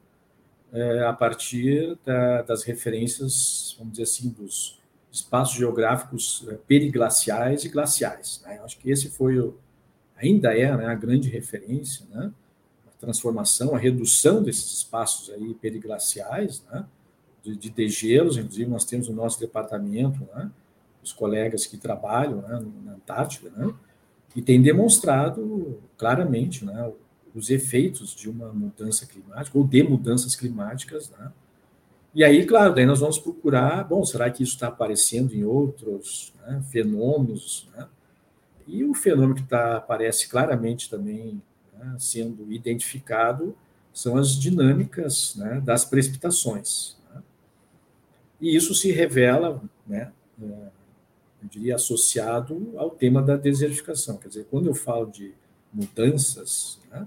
é, 0.73 1.05
a 1.05 1.13
partir 1.13 1.99
da, 2.05 2.43
das 2.43 2.63
referências, 2.63 3.75
vamos 3.79 3.93
dizer 3.93 4.05
assim, 4.05 4.29
dos 4.29 4.79
espaços 5.11 5.57
geográficos 5.57 6.47
é, 6.49 6.55
periglaciais 6.55 7.65
e 7.65 7.69
glaciais. 7.69 8.43
Né? 8.45 8.61
Acho 8.65 8.79
que 8.79 8.91
esse 8.91 9.11
foi 9.11 9.39
o, 9.39 9.57
ainda 10.17 10.57
é 10.57 10.77
né, 10.77 10.87
a 10.87 10.95
grande 10.95 11.29
referência, 11.29 12.07
né? 12.11 12.33
transformação, 13.03 13.75
a 13.75 13.79
redução 13.79 14.41
desses 14.41 14.73
espaços 14.79 15.29
aí 15.35 15.55
periglaciais, 15.55 16.63
né, 16.71 16.87
de, 17.43 17.57
de 17.57 17.69
degelos, 17.69 18.37
inclusive 18.37 18.71
nós 18.71 18.85
temos 18.85 19.09
o 19.09 19.13
nosso 19.13 19.41
departamento, 19.41 20.21
né, 20.33 20.49
os 21.03 21.13
colegas 21.13 21.67
que 21.67 21.77
trabalham 21.77 22.41
né, 22.43 22.65
na 22.85 22.93
Antártida, 22.93 23.51
né, 23.51 23.75
e 24.35 24.43
tem 24.43 24.61
demonstrado 24.61 25.79
claramente 25.97 26.65
né, 26.65 26.91
os 27.35 27.51
efeitos 27.51 28.15
de 28.15 28.29
uma 28.29 28.53
mudança 28.53 29.07
climática 29.07 29.59
ou 29.59 29.65
de 29.65 29.83
mudanças 29.83 30.35
climáticas, 30.35 31.11
né, 31.11 31.33
e 32.15 32.23
aí, 32.23 32.45
claro, 32.45 32.75
daí 32.75 32.85
nós 32.85 33.01
vamos 33.01 33.19
procurar, 33.19 33.85
bom, 33.85 34.05
será 34.05 34.31
que 34.31 34.43
isso 34.43 34.53
está 34.53 34.69
aparecendo 34.69 35.35
em 35.35 35.45
outros 35.45 36.35
né, 36.47 36.63
fenômenos, 36.71 37.71
né? 37.75 37.89
E 38.67 38.85
o 38.85 38.93
fenômeno 38.93 39.35
que 39.35 39.43
tá, 39.43 39.79
aparece 39.79 40.29
claramente 40.29 40.91
também 40.91 41.43
né, 41.73 41.97
sendo 41.99 42.53
identificado 42.53 43.57
são 43.95 44.17
as 44.17 44.39
dinâmicas 44.39 45.35
né, 45.37 45.61
das 45.65 45.87
precipitações. 45.87 46.97
E 48.39 48.55
isso 48.55 48.75
se 48.75 48.93
revela, 48.93 49.63
né, 49.87 50.13
é, 50.43 50.69
eu 51.43 51.49
diria, 51.49 51.75
associado 51.75 52.73
ao 52.77 52.91
tema 52.91 53.23
da 53.23 53.37
desertificação. 53.37 54.17
Quer 54.17 54.29
dizer, 54.29 54.47
quando 54.51 54.67
eu 54.67 54.75
falo 54.75 55.11
de 55.11 55.35
mudanças 55.73 56.79
né, 56.91 57.07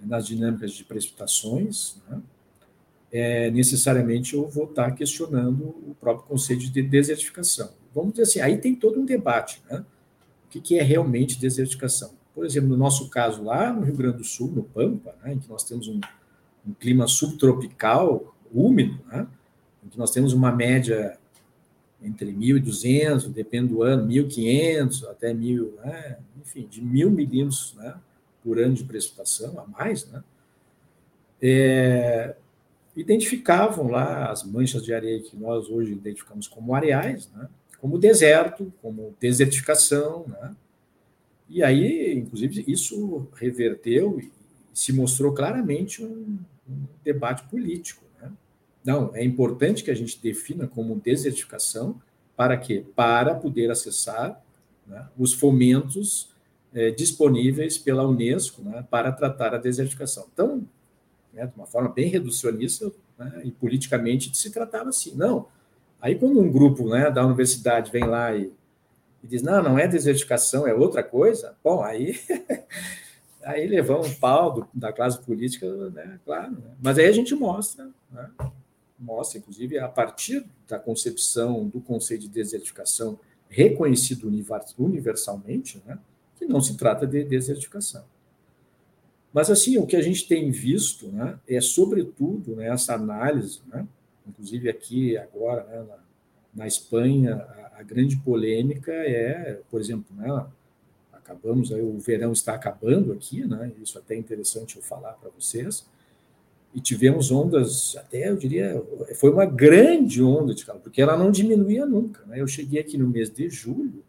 nas 0.00 0.26
dinâmicas 0.26 0.72
de 0.72 0.84
precipitações, 0.84 1.96
né, 2.08 2.22
é, 3.10 3.50
necessariamente 3.50 4.34
eu 4.34 4.46
vou 4.48 4.64
estar 4.64 4.90
questionando 4.92 5.64
o 5.64 5.96
próprio 5.98 6.26
conceito 6.26 6.70
de 6.70 6.82
desertificação. 6.82 7.70
Vamos 7.94 8.12
dizer 8.12 8.22
assim, 8.22 8.40
aí 8.40 8.58
tem 8.58 8.74
todo 8.74 9.00
um 9.00 9.04
debate, 9.04 9.62
né? 9.68 9.84
O 10.44 10.60
que 10.60 10.78
é 10.78 10.82
realmente 10.82 11.38
desertificação? 11.38 12.12
Por 12.34 12.44
exemplo, 12.44 12.68
no 12.68 12.76
nosso 12.76 13.08
caso 13.10 13.42
lá 13.42 13.72
no 13.72 13.82
Rio 13.82 13.96
Grande 13.96 14.18
do 14.18 14.24
Sul, 14.24 14.48
no 14.48 14.62
Pampa, 14.62 15.14
né, 15.22 15.34
em 15.34 15.38
que 15.38 15.48
nós 15.48 15.64
temos 15.64 15.88
um, 15.88 16.00
um 16.66 16.72
clima 16.72 17.06
subtropical, 17.06 18.34
úmido, 18.52 18.98
né, 19.10 19.26
em 19.84 19.88
que 19.88 19.98
nós 19.98 20.10
temos 20.10 20.32
uma 20.32 20.52
média 20.52 21.17
entre 22.02 22.32
1.200, 22.32 23.28
depende 23.28 23.68
do 23.68 23.82
ano, 23.82 24.06
1.500 24.08 25.08
até 25.08 25.34
1.000, 25.34 25.74
né, 25.84 26.18
enfim, 26.40 26.66
de 26.70 26.80
1.000 26.80 27.10
milímetros 27.10 27.74
né, 27.76 27.94
por 28.42 28.58
ano 28.58 28.74
de 28.74 28.84
precipitação, 28.84 29.58
a 29.58 29.66
mais, 29.66 30.06
né, 30.06 30.22
é, 31.42 32.36
identificavam 32.96 33.88
lá 33.88 34.30
as 34.30 34.44
manchas 34.44 34.84
de 34.84 34.92
areia 34.92 35.20
que 35.20 35.36
nós 35.36 35.68
hoje 35.68 35.92
identificamos 35.92 36.46
como 36.46 36.74
areais, 36.74 37.28
né, 37.34 37.48
como 37.80 37.98
deserto, 37.98 38.72
como 38.80 39.14
desertificação, 39.20 40.24
né, 40.28 40.54
e 41.48 41.62
aí, 41.62 42.14
inclusive, 42.14 42.64
isso 42.68 43.26
reverteu 43.34 44.20
e 44.20 44.30
se 44.74 44.92
mostrou 44.92 45.32
claramente 45.32 46.04
um, 46.04 46.38
um 46.68 46.84
debate 47.02 47.48
político. 47.48 48.04
Não, 48.88 49.10
é 49.14 49.22
importante 49.22 49.84
que 49.84 49.90
a 49.90 49.94
gente 49.94 50.18
defina 50.18 50.66
como 50.66 50.98
desertificação 50.98 52.00
para 52.34 52.56
quê? 52.56 52.86
Para 52.96 53.34
poder 53.34 53.70
acessar 53.70 54.42
né, 54.86 55.06
os 55.18 55.34
fomentos 55.34 56.30
é, 56.72 56.90
disponíveis 56.90 57.76
pela 57.76 58.08
Unesco 58.08 58.62
né, 58.62 58.82
para 58.90 59.12
tratar 59.12 59.54
a 59.54 59.58
desertificação. 59.58 60.26
Então, 60.32 60.66
né, 61.34 61.44
de 61.44 61.52
uma 61.54 61.66
forma 61.66 61.90
bem 61.90 62.08
reducionista 62.08 62.90
né, 63.18 63.42
e 63.44 63.50
politicamente 63.50 64.34
se 64.34 64.50
tratava 64.50 64.88
assim. 64.88 65.14
Não. 65.14 65.48
Aí, 66.00 66.14
quando 66.14 66.40
um 66.40 66.50
grupo 66.50 66.88
né, 66.88 67.10
da 67.10 67.26
universidade 67.26 67.92
vem 67.92 68.04
lá 68.04 68.34
e 68.34 68.50
e 69.22 69.26
diz, 69.26 69.42
não, 69.42 69.62
não 69.62 69.78
é 69.78 69.88
desertificação, 69.88 70.66
é 70.66 70.72
outra 70.72 71.02
coisa, 71.02 71.56
bom, 71.62 71.82
aí, 71.82 72.18
aí 73.42 73.66
levamos 73.66 74.08
um 74.08 74.14
pau 74.14 74.54
do, 74.54 74.68
da 74.72 74.92
classe 74.92 75.20
política, 75.20 75.66
né, 75.90 76.20
claro. 76.24 76.52
Né? 76.52 76.70
Mas 76.80 76.98
aí 76.98 77.06
a 77.06 77.12
gente 77.12 77.34
mostra, 77.34 77.90
né, 78.12 78.30
mostra, 78.98 79.38
inclusive, 79.38 79.78
a 79.78 79.88
partir 79.88 80.44
da 80.66 80.78
concepção 80.78 81.68
do 81.68 81.80
conceito 81.80 82.22
de 82.22 82.28
desertificação 82.28 83.18
reconhecido 83.48 84.30
universalmente, 84.78 85.82
né, 85.86 85.98
que 86.36 86.44
não 86.44 86.60
se 86.60 86.76
trata 86.76 87.06
de 87.06 87.24
desertificação. 87.24 88.04
Mas, 89.32 89.50
assim, 89.50 89.78
o 89.78 89.86
que 89.86 89.96
a 89.96 90.02
gente 90.02 90.26
tem 90.26 90.50
visto 90.50 91.08
né, 91.08 91.38
é, 91.46 91.60
sobretudo, 91.60 92.56
né, 92.56 92.68
essa 92.68 92.94
análise, 92.94 93.60
né, 93.66 93.86
inclusive 94.26 94.68
aqui 94.68 95.16
agora, 95.16 95.64
né, 95.64 95.86
na, 95.88 95.98
na 96.54 96.66
Espanha, 96.66 97.36
a 97.74 97.82
grande 97.82 98.16
polêmica 98.16 98.92
é, 98.92 99.60
por 99.70 99.80
exemplo, 99.80 100.14
né, 100.16 100.46
acabamos, 101.12 101.72
aí, 101.72 101.82
o 101.82 101.98
verão 101.98 102.32
está 102.32 102.54
acabando 102.54 103.12
aqui, 103.12 103.46
né, 103.46 103.70
isso 103.80 103.98
até 103.98 104.14
é 104.14 104.18
interessante 104.18 104.76
eu 104.76 104.82
falar 104.82 105.12
para 105.12 105.30
vocês, 105.30 105.86
e 106.78 106.80
tivemos 106.80 107.32
ondas, 107.32 107.96
até 107.96 108.28
eu 108.28 108.36
diria, 108.36 108.80
foi 109.16 109.30
uma 109.30 109.44
grande 109.44 110.22
onda 110.22 110.54
de 110.54 110.64
calor, 110.64 110.80
porque 110.80 111.02
ela 111.02 111.16
não 111.16 111.28
diminuía 111.28 111.84
nunca. 111.84 112.24
Né? 112.24 112.40
Eu 112.40 112.46
cheguei 112.46 112.80
aqui 112.80 112.96
no 112.96 113.08
mês 113.08 113.28
de 113.28 113.50
julho, 113.50 114.04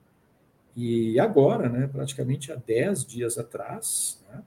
e 0.75 1.19
agora, 1.19 1.67
né, 1.67 1.89
praticamente 1.91 2.51
há 2.51 2.55
10 2.55 3.05
dias 3.05 3.39
atrás, 3.39 4.23
né, 4.29 4.43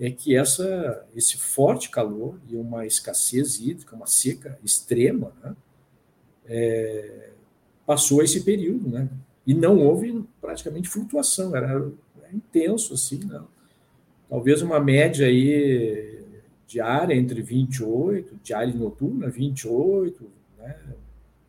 é 0.00 0.10
que 0.10 0.34
essa, 0.36 1.06
esse 1.14 1.36
forte 1.36 1.90
calor 1.90 2.40
e 2.48 2.56
uma 2.56 2.84
escassez 2.84 3.60
hídrica, 3.60 3.94
uma 3.94 4.06
seca 4.08 4.58
extrema, 4.64 5.32
né, 5.40 5.54
é, 6.46 7.30
passou 7.86 8.20
esse 8.20 8.42
período, 8.42 8.88
né? 8.88 9.08
E 9.46 9.54
não 9.54 9.78
houve 9.78 10.24
praticamente 10.40 10.88
flutuação, 10.88 11.54
era, 11.54 11.68
era 11.68 12.34
intenso 12.34 12.94
assim, 12.94 13.20
né? 13.24 13.40
Talvez 14.28 14.60
uma 14.60 14.80
média 14.80 15.26
aí 15.26 16.09
diária 16.70 17.14
entre 17.14 17.42
28, 17.42 18.38
diária 18.44 18.72
noturna, 18.72 19.28
28, 19.28 20.30
né? 20.56 20.78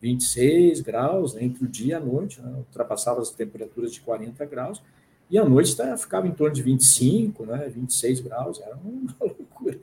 26 0.02 0.82
graus 0.82 1.36
né? 1.36 1.44
entre 1.44 1.64
o 1.64 1.68
dia 1.68 1.92
e 1.92 1.94
a 1.94 2.00
noite, 2.00 2.42
né? 2.42 2.52
ultrapassava 2.58 3.22
as 3.22 3.30
temperaturas 3.30 3.94
de 3.94 4.02
40 4.02 4.44
graus, 4.46 4.82
e 5.30 5.38
a 5.38 5.46
noite 5.46 5.78
tá, 5.78 5.96
ficava 5.96 6.28
em 6.28 6.32
torno 6.32 6.56
de 6.56 6.64
25, 6.64 7.46
né? 7.46 7.70
26 7.70 8.22
graus, 8.22 8.60
era 8.60 8.76
uma 8.76 9.16
loucura. 9.22 9.78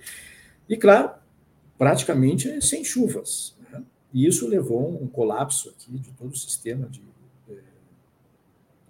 E 0.69 0.77
claro, 0.77 1.13
praticamente 1.79 2.61
sem 2.61 2.83
chuvas. 2.83 3.57
E 4.13 4.27
isso 4.27 4.49
levou 4.49 4.87
a 4.87 5.05
um 5.05 5.07
colapso 5.07 5.69
aqui 5.69 5.93
de 5.93 6.11
todo 6.13 6.33
o 6.33 6.37
sistema 6.37 6.89
de, 6.89 7.03
é, 7.49 7.55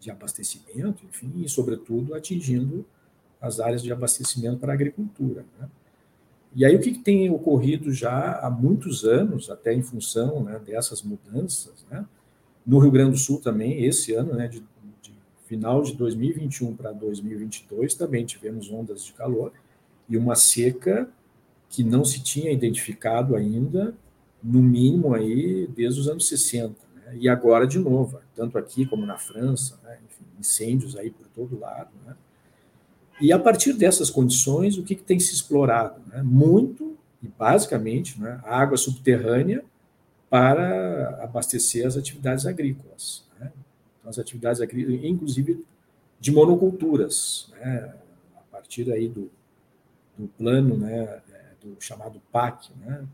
de 0.00 0.10
abastecimento, 0.10 1.04
enfim, 1.04 1.30
e, 1.36 1.48
sobretudo, 1.48 2.14
atingindo 2.14 2.86
as 3.40 3.60
áreas 3.60 3.82
de 3.82 3.92
abastecimento 3.92 4.58
para 4.58 4.72
a 4.72 4.74
agricultura. 4.74 5.44
Né? 5.60 5.68
E 6.58 6.64
aí 6.64 6.74
o 6.74 6.80
que, 6.80 6.92
tem 6.98 7.30
ocorrido 7.30 7.92
já 7.92 8.40
há 8.40 8.50
muitos 8.50 9.04
anos, 9.04 9.48
até 9.48 9.72
em 9.72 9.80
função 9.80 10.42
né, 10.42 10.58
dessas 10.58 11.02
mudanças, 11.02 11.86
né? 11.88 12.04
no 12.66 12.80
Rio 12.80 12.90
Grande 12.90 13.12
do 13.12 13.16
Sul 13.16 13.40
também, 13.40 13.84
esse 13.84 14.12
ano, 14.12 14.34
né, 14.34 14.48
de, 14.48 14.58
de 15.00 15.14
final 15.46 15.80
de 15.84 15.94
2021 15.94 16.74
para 16.74 16.90
2022, 16.90 17.94
também 17.94 18.26
tivemos 18.26 18.72
ondas 18.72 19.04
de 19.04 19.12
calor 19.12 19.52
e 20.08 20.16
uma 20.16 20.34
seca 20.34 21.08
que 21.68 21.84
não 21.84 22.04
se 22.04 22.24
tinha 22.24 22.50
identificado 22.50 23.36
ainda 23.36 23.94
no 24.42 24.60
mínimo 24.60 25.14
aí 25.14 25.64
desde 25.68 26.00
os 26.00 26.08
anos 26.08 26.26
60, 26.26 26.74
né? 26.96 27.18
e 27.20 27.28
agora 27.28 27.68
de 27.68 27.78
novo, 27.78 28.18
tanto 28.34 28.58
aqui 28.58 28.84
como 28.84 29.06
na 29.06 29.16
França, 29.16 29.78
né? 29.84 30.00
Enfim, 30.04 30.24
incêndios 30.40 30.96
aí 30.96 31.10
por 31.10 31.28
todo 31.28 31.56
lado. 31.56 31.90
Né? 32.04 32.16
E 33.20 33.32
a 33.32 33.38
partir 33.38 33.72
dessas 33.72 34.10
condições, 34.10 34.78
o 34.78 34.82
que, 34.82 34.94
que 34.94 35.02
tem 35.02 35.18
se 35.18 35.34
explorado? 35.34 36.00
Né? 36.08 36.22
Muito 36.22 36.96
e 37.22 37.26
basicamente 37.26 38.20
né, 38.20 38.40
a 38.44 38.60
água 38.60 38.76
subterrânea 38.76 39.64
para 40.30 41.22
abastecer 41.22 41.86
as 41.86 41.96
atividades 41.96 42.46
agrícolas. 42.46 43.24
Né? 43.40 43.50
Então, 43.98 44.10
as 44.10 44.18
atividades 44.18 44.60
agrícolas, 44.60 45.00
inclusive 45.02 45.64
de 46.20 46.30
monoculturas, 46.30 47.52
né? 47.60 47.94
a 48.36 48.40
partir 48.52 48.90
aí 48.92 49.08
do, 49.08 49.30
do 50.16 50.28
plano 50.28 50.76
né, 50.76 51.20
do 51.60 51.76
chamado 51.80 52.20
PAC, 52.30 52.70
né? 52.80 53.04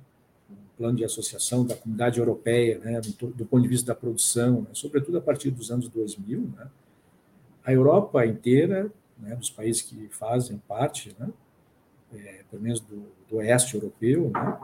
plano 0.76 0.96
de 0.96 1.05
associação 1.05 1.64
da 1.64 1.76
comunidade 1.76 2.18
europeia, 2.18 2.78
né, 2.78 3.00
do, 3.00 3.28
do, 3.28 3.46
ponto 3.46 3.62
de 3.62 3.68
vista 3.68 3.86
da 3.86 3.94
produção, 3.94 4.62
né, 4.62 4.68
sobretudo 4.72 5.18
a 5.18 5.20
partir 5.20 5.50
dos 5.50 5.70
anos 5.70 5.88
2000, 5.88 6.52
né, 6.57 6.66
a 7.64 7.72
Europa 7.72 8.26
inteira, 8.26 8.90
né, 9.19 9.35
dos 9.37 9.51
países 9.51 9.83
que 9.83 10.09
fazem 10.11 10.59
parte, 10.69 11.15
né, 11.19 11.29
é, 12.15 12.45
pelo 12.51 12.62
menos 12.62 12.81
do, 12.81 13.07
do 13.29 13.37
oeste 13.37 13.75
europeu, 13.75 14.31
né, 14.31 14.59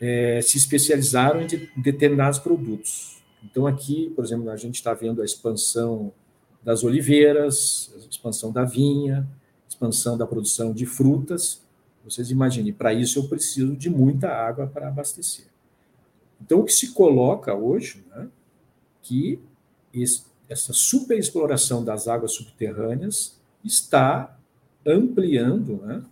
é, 0.00 0.40
se 0.42 0.58
especializaram 0.58 1.42
em 1.42 1.46
de, 1.46 1.70
determinados 1.76 2.38
produtos. 2.38 3.22
Então, 3.44 3.66
aqui, 3.66 4.10
por 4.14 4.24
exemplo, 4.24 4.50
a 4.50 4.56
gente 4.56 4.76
está 4.76 4.94
vendo 4.94 5.22
a 5.22 5.24
expansão 5.24 6.12
das 6.62 6.84
oliveiras, 6.84 7.92
a 7.94 8.08
expansão 8.08 8.52
da 8.52 8.64
vinha, 8.64 9.26
expansão 9.68 10.16
da 10.16 10.26
produção 10.26 10.72
de 10.72 10.86
frutas, 10.86 11.62
vocês 12.04 12.30
imaginem, 12.30 12.72
para 12.72 12.92
isso 12.92 13.18
eu 13.18 13.28
preciso 13.28 13.76
de 13.76 13.88
muita 13.88 14.28
água 14.28 14.66
para 14.66 14.88
abastecer. 14.88 15.46
Então, 16.40 16.60
o 16.60 16.64
que 16.64 16.72
se 16.72 16.92
coloca 16.92 17.54
hoje, 17.54 18.04
né, 18.10 18.28
que 19.00 19.40
esse, 19.94 20.24
essa 20.48 20.72
superexploração 20.72 21.84
das 21.84 22.08
águas 22.08 22.32
subterrâneas 22.32 23.40
está 23.64 24.38
ampliando, 24.86 25.76
né, 25.82 26.02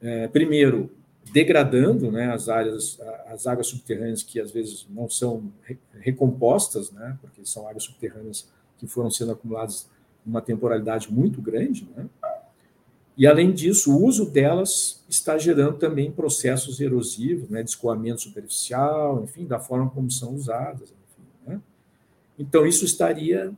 é, 0.00 0.28
primeiro, 0.28 0.90
degradando 1.32 2.10
né, 2.10 2.32
as 2.32 2.48
áreas, 2.48 3.00
as 3.26 3.46
águas 3.46 3.66
subterrâneas 3.66 4.22
que 4.22 4.40
às 4.40 4.52
vezes 4.52 4.86
não 4.88 5.10
são 5.10 5.52
recompostas, 6.00 6.90
né, 6.92 7.18
porque 7.20 7.44
são 7.44 7.66
águas 7.68 7.84
subterrâneas 7.84 8.48
que 8.78 8.86
foram 8.86 9.10
sendo 9.10 9.32
acumuladas 9.32 9.88
numa 10.24 10.40
temporalidade 10.40 11.12
muito 11.12 11.42
grande, 11.42 11.88
né, 11.96 12.08
e, 13.16 13.26
além 13.26 13.50
disso, 13.50 13.96
o 13.96 14.04
uso 14.04 14.30
delas 14.30 15.02
está 15.08 15.38
gerando 15.38 15.78
também 15.78 16.12
processos 16.12 16.80
erosivos, 16.80 17.48
né, 17.48 17.62
de 17.62 17.70
escoamento 17.70 18.20
superficial, 18.20 19.24
enfim, 19.24 19.46
da 19.46 19.58
forma 19.58 19.88
como 19.88 20.10
são 20.10 20.34
usadas. 20.34 20.90
Enfim, 20.90 21.28
né? 21.46 21.60
Então, 22.38 22.66
isso 22.66 22.84
estaria, 22.84 23.54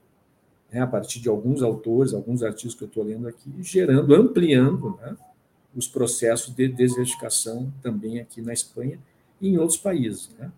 né, 0.71 0.81
a 0.81 0.87
partir 0.87 1.21
de 1.21 1.29
alguns 1.29 1.63
autores, 1.63 2.13
alguns 2.13 2.43
artigos 2.43 2.75
que 2.75 2.85
eu 2.85 2.89
estou 2.89 3.03
lendo 3.03 3.27
aqui, 3.27 3.51
gerando, 3.61 4.15
ampliando 4.15 4.99
né, 5.01 5.17
os 5.75 5.89
processos 5.89 6.55
de 6.55 6.69
desertificação 6.69 7.73
também 7.83 8.21
aqui 8.21 8.43
na 8.43 8.53
Espanha 8.53 8.99
e 9.41 9.49
em 9.49 9.59
outros 9.59 9.79
países. 9.79 10.31
Né? 10.39 10.51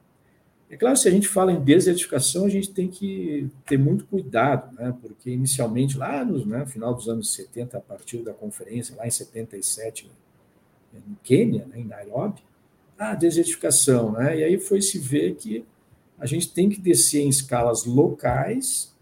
É 0.69 0.77
claro, 0.77 0.97
se 0.97 1.09
a 1.09 1.11
gente 1.11 1.29
fala 1.29 1.53
em 1.53 1.61
desertificação, 1.61 2.45
a 2.45 2.49
gente 2.49 2.71
tem 2.71 2.89
que 2.89 3.49
ter 3.67 3.79
muito 3.79 4.05
cuidado, 4.07 4.75
né? 4.75 4.95
porque 5.01 5.31
inicialmente, 5.31 5.99
lá 5.99 6.25
no 6.25 6.45
né, 6.45 6.67
final 6.67 6.95
dos 6.95 7.09
anos 7.09 7.33
70, 7.35 7.77
a 7.77 7.81
partir 7.81 8.19
da 8.19 8.33
conferência, 8.33 8.97
lá 8.97 9.07
em 9.07 9.11
77, 9.11 10.11
no 10.93 11.17
Quênia, 11.23 11.67
né, 11.67 11.81
em 11.81 11.85
Nairobi, 11.85 12.43
a 12.99 13.15
desertificação. 13.15 14.13
Né? 14.13 14.39
E 14.39 14.45
aí 14.45 14.59
foi 14.59 14.81
se 14.83 14.99
ver 14.99 15.35
que 15.37 15.65
a 16.19 16.27
gente 16.27 16.53
tem 16.53 16.69
que 16.69 16.81
descer 16.81 17.23
em 17.23 17.29
escalas 17.29 17.85
locais 17.85 18.95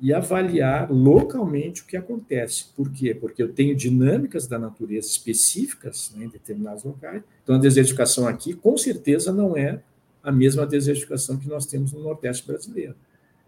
e 0.00 0.12
avaliar 0.12 0.90
localmente 0.90 1.82
o 1.82 1.86
que 1.86 1.96
acontece. 1.96 2.66
Por 2.76 2.90
quê? 2.90 3.14
Porque 3.14 3.42
eu 3.42 3.52
tenho 3.52 3.74
dinâmicas 3.74 4.46
da 4.46 4.58
natureza 4.58 5.08
específicas 5.08 6.12
né, 6.16 6.24
em 6.24 6.28
determinados 6.28 6.84
locais. 6.84 7.22
Então, 7.42 7.54
a 7.54 7.58
desertificação 7.58 8.26
aqui, 8.26 8.54
com 8.54 8.76
certeza, 8.76 9.32
não 9.32 9.56
é 9.56 9.80
a 10.22 10.32
mesma 10.32 10.66
desertificação 10.66 11.38
que 11.38 11.48
nós 11.48 11.66
temos 11.66 11.92
no 11.92 12.02
Nordeste 12.02 12.46
brasileiro. 12.46 12.94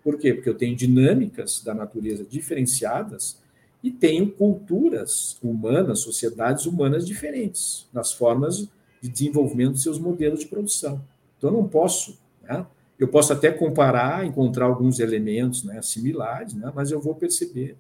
Por 0.03 0.18
quê? 0.18 0.32
Porque 0.32 0.49
eu 0.49 0.55
tenho 0.55 0.76
dinâmicas 0.76 1.62
da 1.62 1.74
natureza 1.74 2.24
diferenciadas 2.24 3.40
e 3.82 3.90
tenho 3.90 4.30
culturas 4.30 5.36
humanas, 5.42 6.01
sociedades 6.01 6.64
humanas 6.64 7.07
diferentes 7.07 7.88
nas 7.92 8.12
formas 8.12 8.68
de 9.01 9.09
desenvolvimento 9.09 9.72
dos 9.72 9.82
seus 9.82 9.99
modelos 9.99 10.40
de 10.40 10.47
produção. 10.47 11.05
Então, 11.36 11.51
eu 11.51 11.57
não 11.57 11.68
posso, 11.68 12.18
né? 12.42 12.64
Eu 12.99 13.09
posso 13.09 13.32
até 13.32 13.51
comparar, 13.51 14.24
encontrar 14.24 14.66
alguns 14.66 14.99
elementos 14.99 15.64
né, 15.64 15.80
similares, 15.82 16.55
né, 16.55 16.72
mas 16.74 16.90
eu 16.90 17.01
vou 17.01 17.14
perceber 17.14 17.76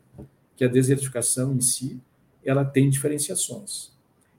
que 0.54 0.64
a 0.64 0.68
desertificação 0.68 1.54
em 1.54 1.60
si 1.60 2.00
ela 2.44 2.64
tem 2.64 2.88
diferenciações. 2.88 3.92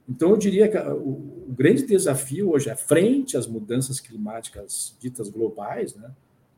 Então, 0.08 0.30
eu 0.30 0.36
diria 0.38 0.68
que 0.68 0.78
o, 0.78 1.46
grande 1.48 1.84
desafio 1.84 2.50
hoje 2.50 2.70
é, 2.70 2.74
frente 2.74 3.36
às 3.36 3.46
mudanças 3.46 4.00
climáticas 4.00 4.96
ditas 4.98 5.28
globais, 5.28 5.94
né, 5.94 6.10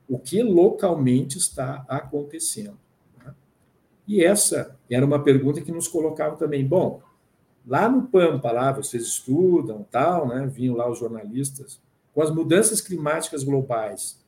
o 0.09 0.19
que 0.19 0.43
localmente 0.43 1.39
está 1.39 1.85
acontecendo. 1.89 2.79
Né? 3.19 3.35
E 4.07 4.25
essa 4.25 4.79
era 4.89 5.05
uma 5.05 5.23
pergunta 5.23 5.61
que 5.61 5.73
nos 5.73 5.89
colocava 5.89 6.37
também. 6.37 6.65
Bom, 6.65 7.03
lá 7.67 7.89
no 7.89 8.03
Pampa, 8.03 8.53
lá 8.53 8.71
vocês 8.73 9.03
estudam, 9.05 9.85
tal, 9.91 10.29
né, 10.29 10.47
vinham 10.47 10.77
lá 10.77 10.89
os 10.89 10.99
jornalistas, 10.99 11.81
com 12.15 12.23
as 12.23 12.31
mudanças 12.31 12.81
climáticas 12.81 13.45
globais, 13.45 14.19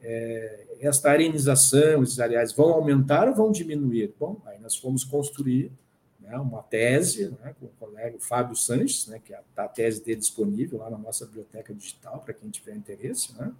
é, 0.00 0.66
esta 0.80 1.10
arenização, 1.10 2.02
esses 2.02 2.20
areais 2.20 2.52
vão 2.52 2.68
aumentar 2.68 3.28
ou 3.28 3.34
vão 3.34 3.52
diminuir? 3.52 4.14
Bom, 4.18 4.40
aí 4.46 4.58
nós 4.60 4.76
fomos 4.76 5.04
construir 5.04 5.72
né, 6.20 6.36
uma 6.36 6.62
tese 6.62 7.30
né, 7.42 7.54
com 7.58 7.66
o 7.66 7.70
colega 7.80 8.16
Fábio 8.20 8.54
Sanches, 8.54 9.06
né, 9.06 9.20
que 9.24 9.32
está 9.32 9.64
a 9.64 9.68
tese 9.68 10.04
dele 10.04 10.20
disponível 10.20 10.78
lá 10.78 10.90
na 10.90 10.98
nossa 10.98 11.26
biblioteca 11.26 11.74
digital, 11.74 12.20
para 12.20 12.34
quem 12.34 12.48
tiver 12.50 12.76
interesse. 12.76 13.34
Né, 13.36 13.52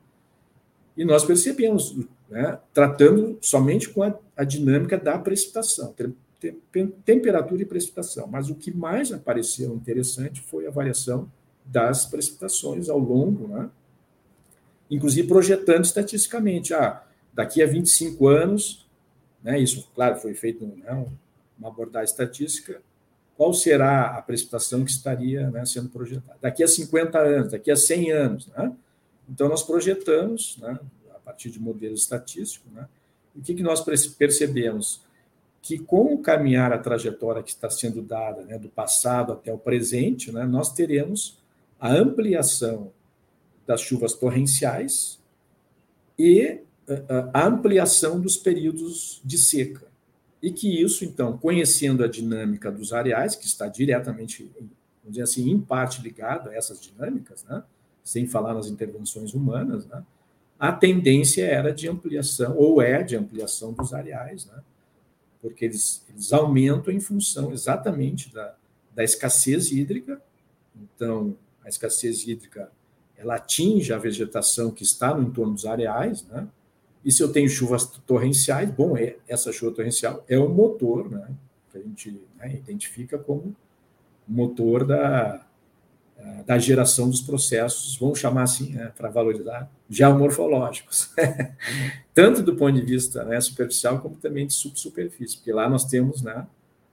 e 0.97 1.05
nós 1.05 1.25
percebemos, 1.25 1.97
né, 2.29 2.59
tratando 2.73 3.39
somente 3.41 3.89
com 3.89 4.03
a, 4.03 4.19
a 4.37 4.45
dinâmica 4.45 4.99
da 4.99 5.19
precipitação, 5.19 5.95
temperatura 7.05 7.63
e 7.63 7.65
precipitação. 7.65 8.27
Mas 8.27 8.51
o 8.51 8.55
que 8.55 8.77
mais 8.77 9.13
apareceu 9.13 9.75
interessante 9.75 10.41
foi 10.41 10.67
a 10.67 10.71
variação 10.71 11.31
das 11.69 12.07
precipitações 12.07 12.89
ao 12.89 12.99
longo, 12.99 13.47
né, 13.49 13.71
inclusive 14.91 15.29
projetando 15.29 15.85
estatisticamente. 15.85 16.75
Ah, 16.75 17.05
daqui 17.33 17.63
a 17.63 17.67
25 17.67 18.27
anos, 18.27 18.89
né, 19.43 19.59
isso, 19.59 19.89
claro, 19.95 20.17
foi 20.17 20.35
feito 20.35 20.67
né, 20.67 21.07
uma 21.59 21.69
abordagem 21.69 22.11
estatística, 22.11 22.81
qual 23.37 23.55
será 23.55 24.17
a 24.17 24.23
precipitação 24.23 24.85
que 24.85 24.91
estaria 24.91 25.49
né, 25.51 25.65
sendo 25.65 25.89
projetada? 25.89 26.39
Daqui 26.41 26.65
a 26.65 26.67
50 26.67 27.19
anos, 27.19 27.53
daqui 27.53 27.71
a 27.71 27.77
100 27.77 28.11
anos. 28.11 28.47
Né? 28.49 28.73
Então, 29.29 29.49
nós 29.49 29.63
projetamos, 29.63 30.57
né, 30.59 30.77
a 31.15 31.19
partir 31.21 31.51
de 31.51 31.61
modelos 31.61 32.01
estatísticos, 32.01 32.73
né, 32.73 32.89
o 33.37 33.41
que, 33.41 33.55
que 33.55 33.63
nós 33.63 33.85
percebemos? 34.19 35.03
Que 35.63 35.79
com 35.79 36.15
o 36.15 36.19
caminhar 36.19 36.73
a 36.73 36.79
trajetória 36.79 37.43
que 37.43 37.51
está 37.51 37.71
sendo 37.71 38.03
dada 38.03 38.43
né, 38.43 38.59
do 38.59 38.69
passado 38.69 39.33
até 39.33 39.53
o 39.53 39.59
presente, 39.59 40.33
né, 40.33 40.45
nós 40.45 40.73
teremos 40.73 41.39
a 41.81 41.93
ampliação 41.93 42.93
das 43.67 43.81
chuvas 43.81 44.15
torrenciais 44.15 45.21
e 46.19 46.41
eh, 46.41 46.63
eh, 46.89 47.31
a 47.33 47.47
ampliação 47.47 48.21
dos 48.21 48.37
períodos 48.37 49.21
de 49.25 49.39
seca 49.39 49.89
e 50.43 50.53
que 50.53 50.81
isso, 50.81 51.05
então, 51.05 51.37
conhecendo 51.37 52.05
a 52.05 52.09
dinâmica 52.09 52.71
dos 52.71 52.93
areais, 52.93 53.35
que 53.35 53.47
está 53.47 53.67
diretamente, 53.67 54.51
vamos 54.55 54.71
dizer 55.09 55.23
assim, 55.23 55.51
em 55.51 55.61
parte 55.61 56.01
ligado 56.01 56.49
a 56.49 56.55
essas 56.55 56.81
dinâmicas, 56.81 57.45
né? 57.45 57.63
sem 58.05 58.27
falar 58.27 58.55
nas 58.55 58.69
intervenções 58.69 59.35
humanas, 59.35 59.87
né? 59.87 60.03
a 60.59 60.73
tendência 60.73 61.45
era 61.45 61.73
de 61.73 61.89
ampliação, 61.89 62.57
ou 62.57 62.81
é 62.81 63.03
de 63.03 63.17
ampliação 63.17 63.73
dos 63.73 63.93
areais, 63.93 64.47
né? 64.47 64.61
porque 65.43 65.65
eles, 65.65 66.05
eles 66.09 66.33
aumentam 66.33 66.93
em 66.93 67.01
função 67.01 67.53
exatamente 67.53 68.33
da, 68.33 68.55
da 68.95 69.05
escassez 69.05 69.71
hídrica. 69.71 70.21
Então, 70.77 71.37
a 71.69 71.71
escassez 71.71 72.27
hídrica 72.27 72.71
ela 73.17 73.35
atinge 73.35 73.93
a 73.93 73.99
vegetação 73.99 74.71
que 74.71 74.83
está 74.83 75.15
no 75.15 75.23
entorno 75.23 75.53
dos 75.53 75.67
areais, 75.67 76.25
né? 76.27 76.49
E 77.05 77.13
se 77.13 77.23
eu 77.23 77.33
tenho 77.33 77.49
chuvas 77.49 77.85
torrenciais, 78.07 78.71
bom, 78.71 78.97
é, 78.97 79.17
essa 79.29 79.53
chuva 79.53 79.75
torrencial 79.75 80.25
é 80.29 80.39
o 80.39 80.49
motor, 80.49 81.11
né, 81.11 81.29
que 81.71 81.79
a 81.79 81.81
gente 81.81 82.21
né, 82.37 82.55
identifica 82.57 83.17
como 83.17 83.55
motor 84.27 84.85
da, 84.85 85.47
da 86.45 86.59
geração 86.59 87.09
dos 87.09 87.21
processos, 87.21 87.97
vamos 87.97 88.19
chamar 88.19 88.43
assim, 88.43 88.73
né, 88.75 88.93
para 88.97 89.09
valorizar, 89.09 89.71
geomorfológicos. 89.89 91.11
Tanto 92.13 92.43
do 92.43 92.57
ponto 92.57 92.75
de 92.75 92.83
vista 92.83 93.25
né, 93.25 93.41
superficial, 93.41 94.01
como 94.01 94.17
também 94.17 94.47
de 94.47 94.53
subsuperfície, 94.53 95.37
porque 95.37 95.53
lá 95.53 95.69
nós 95.69 95.85
temos 95.85 96.21
né, 96.21 96.47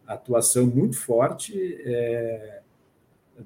atuação 0.07 0.67
muito 0.67 0.97
forte 0.97 1.77
é, 1.83 2.61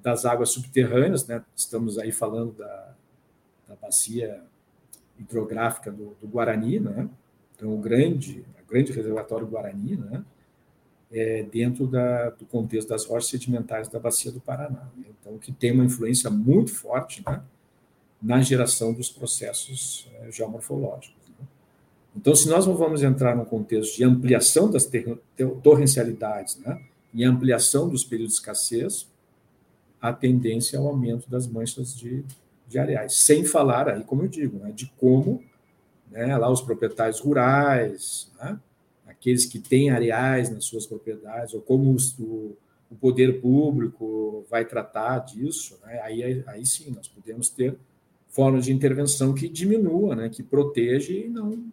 das 0.03 0.25
águas 0.25 0.49
subterrâneas, 0.49 1.25
né, 1.25 1.43
estamos 1.55 1.97
aí 1.97 2.11
falando 2.11 2.53
da, 2.53 2.93
da 3.67 3.75
bacia 3.75 4.43
hidrográfica 5.17 5.91
do, 5.91 6.15
do 6.21 6.27
Guarani, 6.27 6.79
né? 6.79 7.09
então 7.55 7.73
o 7.73 7.77
grande, 7.77 8.45
o 8.63 8.69
grande 8.69 8.91
reservatório 8.91 9.47
Guarani, 9.47 9.97
né? 9.97 10.23
é 11.11 11.43
dentro 11.43 11.87
da, 11.87 12.29
do 12.29 12.45
contexto 12.45 12.89
das 12.89 13.05
rochas 13.05 13.29
sedimentares 13.29 13.87
da 13.87 13.99
bacia 13.99 14.31
do 14.31 14.39
Paraná. 14.39 14.87
Né? 14.95 15.05
Então, 15.19 15.37
que 15.37 15.51
tem 15.51 15.71
uma 15.71 15.83
influência 15.83 16.29
muito 16.29 16.73
forte 16.73 17.23
né? 17.25 17.41
na 18.21 18.41
geração 18.41 18.93
dos 18.93 19.09
processos 19.09 20.07
é, 20.21 20.31
geomorfológicos. 20.31 21.29
Né? 21.29 21.47
Então, 22.15 22.35
se 22.35 22.47
nós 22.47 22.65
vamos 22.65 23.01
entrar 23.01 23.35
num 23.35 23.45
contexto 23.45 23.95
de 23.97 24.03
ampliação 24.03 24.69
das 24.69 24.89
torrencialidades 25.63 26.57
né? 26.57 26.79
e 27.13 27.23
ampliação 27.23 27.89
dos 27.89 28.03
períodos 28.03 28.35
de 28.35 28.39
escassez, 28.39 29.09
a 30.01 30.13
tendência 30.13 30.77
é 30.77 30.79
o 30.79 30.87
aumento 30.87 31.29
das 31.29 31.47
manchas 31.47 31.95
de 31.95 32.23
de 32.69 32.77
areais, 32.77 33.13
sem 33.13 33.43
falar 33.43 33.89
aí, 33.89 34.03
como 34.03 34.23
eu 34.23 34.27
digo, 34.27 34.59
né, 34.59 34.71
de 34.71 34.85
como 34.97 35.43
né, 36.11 36.37
lá 36.37 36.49
os 36.49 36.61
proprietários 36.61 37.19
rurais, 37.19 38.31
né, 38.39 38.59
aqueles 39.07 39.45
que 39.45 39.57
têm 39.57 39.89
areais 39.89 40.51
nas 40.51 40.65
suas 40.65 40.85
propriedades, 40.85 41.55
ou 41.55 41.61
como 41.61 41.91
os, 41.91 42.17
o, 42.19 42.55
o, 42.89 42.95
poder 42.95 43.41
público 43.41 44.45
vai 44.49 44.63
tratar 44.65 45.19
disso, 45.19 45.79
né, 45.83 45.99
aí, 46.03 46.43
aí 46.45 46.65
sim 46.65 46.91
nós 46.91 47.07
podemos 47.07 47.49
ter 47.49 47.75
formas 48.27 48.65
de 48.65 48.71
intervenção 48.71 49.33
que 49.33 49.49
diminua, 49.49 50.15
né, 50.15 50.29
que 50.29 50.43
proteja 50.43 51.11
e 51.11 51.27
não 51.27 51.71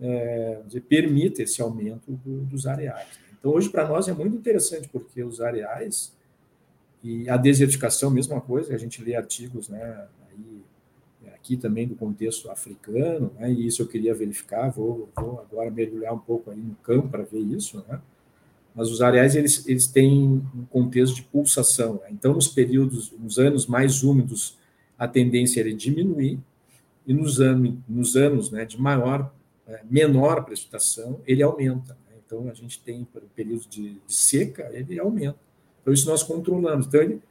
é, 0.00 0.60
permita 0.88 1.40
esse 1.42 1.62
aumento 1.62 2.10
do, 2.24 2.40
dos 2.46 2.66
areais. 2.66 3.06
Então, 3.38 3.52
hoje, 3.52 3.70
para 3.70 3.88
nós, 3.88 4.08
é 4.08 4.12
muito 4.12 4.36
interessante, 4.36 4.88
porque 4.88 5.22
os 5.22 5.40
areais 5.40 6.12
e 7.02 7.28
a 7.28 7.36
desertificação, 7.36 8.10
mesma 8.10 8.40
coisa, 8.40 8.74
a 8.74 8.78
gente 8.78 9.02
lê 9.02 9.14
artigos, 9.14 9.68
né, 9.68 10.06
aí, 10.30 10.62
aqui 11.34 11.56
também 11.56 11.86
do 11.86 11.94
contexto 11.94 12.50
africano, 12.50 13.32
né, 13.38 13.50
e 13.50 13.66
isso 13.66 13.82
eu 13.82 13.86
queria 13.86 14.14
verificar, 14.14 14.70
vou, 14.70 15.08
vou 15.16 15.40
agora 15.40 15.70
mergulhar 15.70 16.12
um 16.12 16.18
pouco 16.18 16.50
aí 16.50 16.58
no 16.58 16.74
campo 16.76 17.08
para 17.08 17.22
ver 17.22 17.40
isso, 17.40 17.84
né, 17.88 18.00
mas 18.74 18.90
os 18.90 19.02
areais, 19.02 19.34
eles, 19.34 19.66
eles 19.66 19.86
têm 19.86 20.42
um 20.54 20.64
contexto 20.68 21.14
de 21.16 21.22
pulsação, 21.22 21.94
né, 21.94 22.08
então 22.10 22.34
nos 22.34 22.48
períodos, 22.48 23.12
nos 23.12 23.38
anos 23.38 23.66
mais 23.66 24.02
úmidos, 24.02 24.58
a 24.98 25.08
tendência 25.08 25.60
era 25.60 25.72
diminuir, 25.72 26.38
e 27.06 27.14
nos, 27.14 27.40
anos, 27.40 27.74
nos 27.88 28.16
anos 28.16 28.50
né, 28.50 28.64
de 28.64 28.80
maior, 28.80 29.32
é, 29.66 29.80
menor 29.88 30.44
precipitação, 30.44 31.20
ele 31.26 31.42
aumenta. 31.42 31.94
Né, 32.08 32.16
então, 32.24 32.48
a 32.48 32.54
gente 32.54 32.80
tem 32.80 33.06
períodos 33.34 33.66
de, 33.66 33.94
de 33.94 34.14
seca, 34.14 34.70
ele 34.72 34.98
aumenta. 34.98 35.49
Então, 35.80 35.92
isso 35.92 36.08
nós 36.08 36.22
controlamos. 36.22 36.86
Então, 36.86 37.00
ele, 37.00 37.22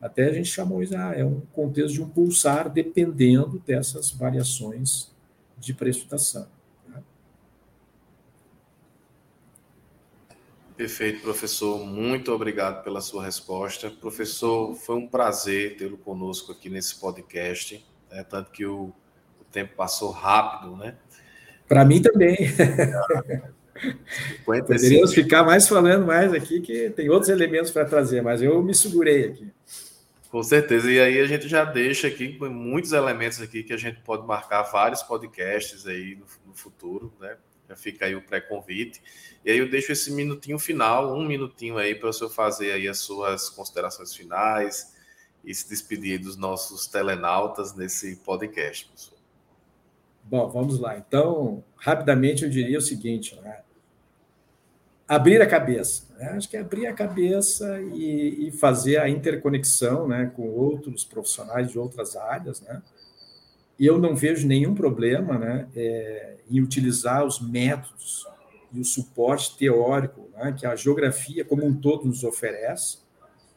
até 0.00 0.26
a 0.26 0.32
gente 0.32 0.48
chamou 0.48 0.82
isso, 0.82 0.96
ah, 0.96 1.12
é 1.14 1.24
um 1.24 1.40
contexto 1.52 1.94
de 1.94 2.02
um 2.02 2.08
pulsar 2.08 2.70
dependendo 2.70 3.62
dessas 3.66 4.10
variações 4.10 5.10
de 5.58 5.74
precipitação. 5.74 6.48
Né? 6.86 7.02
Perfeito, 10.76 11.20
professor. 11.20 11.84
Muito 11.84 12.32
obrigado 12.32 12.84
pela 12.84 13.00
sua 13.00 13.24
resposta. 13.24 13.90
Professor, 13.90 14.74
foi 14.74 14.96
um 14.96 15.08
prazer 15.08 15.76
tê-lo 15.76 15.98
conosco 15.98 16.52
aqui 16.52 16.70
nesse 16.70 16.96
podcast. 16.96 17.84
Né? 18.10 18.22
Tanto 18.22 18.50
que 18.50 18.64
o, 18.64 18.92
o 19.40 19.44
tempo 19.50 19.74
passou 19.74 20.10
rápido, 20.10 20.76
né? 20.76 20.96
Para 21.66 21.84
mim 21.84 22.00
também. 22.00 22.36
Poderíamos 24.44 25.14
ficar 25.14 25.44
mais 25.44 25.68
falando 25.68 26.06
mais 26.06 26.32
aqui, 26.32 26.60
que 26.60 26.90
tem 26.90 27.08
outros 27.08 27.30
elementos 27.30 27.70
para 27.70 27.84
trazer, 27.84 28.22
mas 28.22 28.42
eu 28.42 28.62
me 28.62 28.74
segurei 28.74 29.26
aqui. 29.26 29.52
Com 30.30 30.42
certeza. 30.42 30.90
E 30.90 31.00
aí 31.00 31.20
a 31.20 31.26
gente 31.26 31.48
já 31.48 31.64
deixa 31.64 32.06
aqui 32.06 32.38
muitos 32.40 32.92
elementos 32.92 33.40
aqui 33.40 33.62
que 33.62 33.72
a 33.72 33.76
gente 33.76 34.00
pode 34.00 34.26
marcar 34.26 34.62
vários 34.62 35.02
podcasts 35.02 35.86
aí 35.86 36.16
no, 36.16 36.26
no 36.46 36.54
futuro, 36.54 37.12
né? 37.18 37.36
Já 37.68 37.76
fica 37.76 38.06
aí 38.06 38.14
o 38.14 38.22
pré-convite. 38.22 39.00
E 39.44 39.50
aí 39.50 39.58
eu 39.58 39.68
deixo 39.68 39.92
esse 39.92 40.10
minutinho 40.12 40.58
final, 40.58 41.14
um 41.14 41.24
minutinho 41.26 41.76
aí 41.78 41.94
para 41.94 42.08
o 42.08 42.12
senhor 42.12 42.30
fazer 42.30 42.72
aí 42.72 42.88
as 42.88 42.98
suas 42.98 43.48
considerações 43.50 44.14
finais 44.14 44.94
e 45.44 45.54
se 45.54 45.68
despedir 45.68 46.18
dos 46.18 46.36
nossos 46.36 46.86
telenautas 46.86 47.74
nesse 47.74 48.16
podcast, 48.16 48.86
professor. 48.86 49.18
Bom, 50.24 50.48
vamos 50.50 50.78
lá. 50.78 50.98
Então, 50.98 51.64
rapidamente 51.76 52.44
eu 52.44 52.50
diria 52.50 52.78
o 52.78 52.82
seguinte, 52.82 53.34
né? 53.36 53.62
Abrir 55.08 55.40
a 55.40 55.46
cabeça. 55.46 56.04
Né? 56.18 56.26
Acho 56.36 56.48
que 56.48 56.56
é 56.56 56.60
abrir 56.60 56.86
a 56.86 56.92
cabeça 56.92 57.80
e, 57.80 58.48
e, 58.48 58.52
fazer 58.52 58.98
a 58.98 59.08
interconexão 59.08 60.06
né, 60.06 60.30
com 60.36 60.46
outros 60.50 61.02
profissionais 61.04 61.70
de 61.70 61.78
outras 61.78 62.14
áreas. 62.14 62.60
Né? 62.60 62.82
E 63.78 63.86
eu 63.86 63.98
não 63.98 64.14
vejo 64.14 64.46
nenhum 64.46 64.74
problema 64.74 65.38
né, 65.38 65.68
é, 65.74 66.36
em 66.50 66.60
utilizar 66.60 67.24
os 67.24 67.40
métodos 67.40 68.26
e 68.70 68.80
o 68.80 68.84
suporte 68.84 69.56
teórico 69.56 70.28
né, 70.36 70.54
que 70.56 70.66
a 70.66 70.76
geografia 70.76 71.42
como 71.42 71.64
um 71.64 71.74
todo 71.74 72.04
nos 72.04 72.22
oferece 72.22 72.98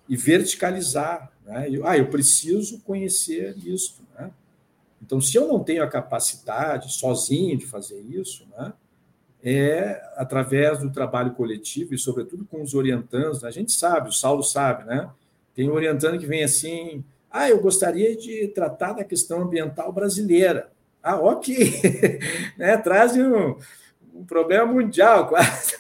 e 0.08 0.16
verticalizar. 0.16 1.32
Né? 1.46 1.68
Eu, 1.70 1.86
ah, 1.86 1.98
eu 1.98 2.08
preciso 2.08 2.80
conhecer 2.80 3.58
isso. 3.58 4.02
Né? 4.18 4.32
Então, 5.02 5.20
se 5.20 5.36
eu 5.36 5.48
não 5.48 5.62
tenho 5.62 5.84
a 5.84 5.88
capacidade 5.88 6.94
sozinho 6.94 7.58
de 7.58 7.66
fazer 7.66 8.00
isso, 8.00 8.48
né, 8.58 8.72
é 9.44 10.02
através 10.16 10.80
do 10.80 10.92
trabalho 10.92 11.34
coletivo 11.34 11.94
e, 11.94 11.98
sobretudo, 11.98 12.46
com 12.46 12.62
os 12.62 12.74
orientandos. 12.74 13.44
A 13.44 13.52
gente 13.52 13.72
sabe, 13.72 14.10
o 14.10 14.14
Saulo 14.14 14.44
sabe, 14.44 14.86
né? 14.86 15.10
Tem 15.56 15.70
um 15.70 15.74
orientando 15.74 16.20
que 16.20 16.26
vem 16.26 16.44
assim: 16.44 17.04
ah, 17.30 17.50
eu 17.50 17.60
gostaria 17.60 18.16
de 18.16 18.48
tratar 18.50 18.94
da 18.94 19.04
questão 19.04 19.42
ambiental 19.42 19.92
brasileira. 19.92 20.70
Ah, 21.02 21.18
ok. 21.18 22.20
né? 22.58 22.78
Traz 22.78 23.16
um, 23.18 23.56
um 24.14 24.26
problema 24.26 24.66
mundial 24.66 25.28
quase. 25.30 25.78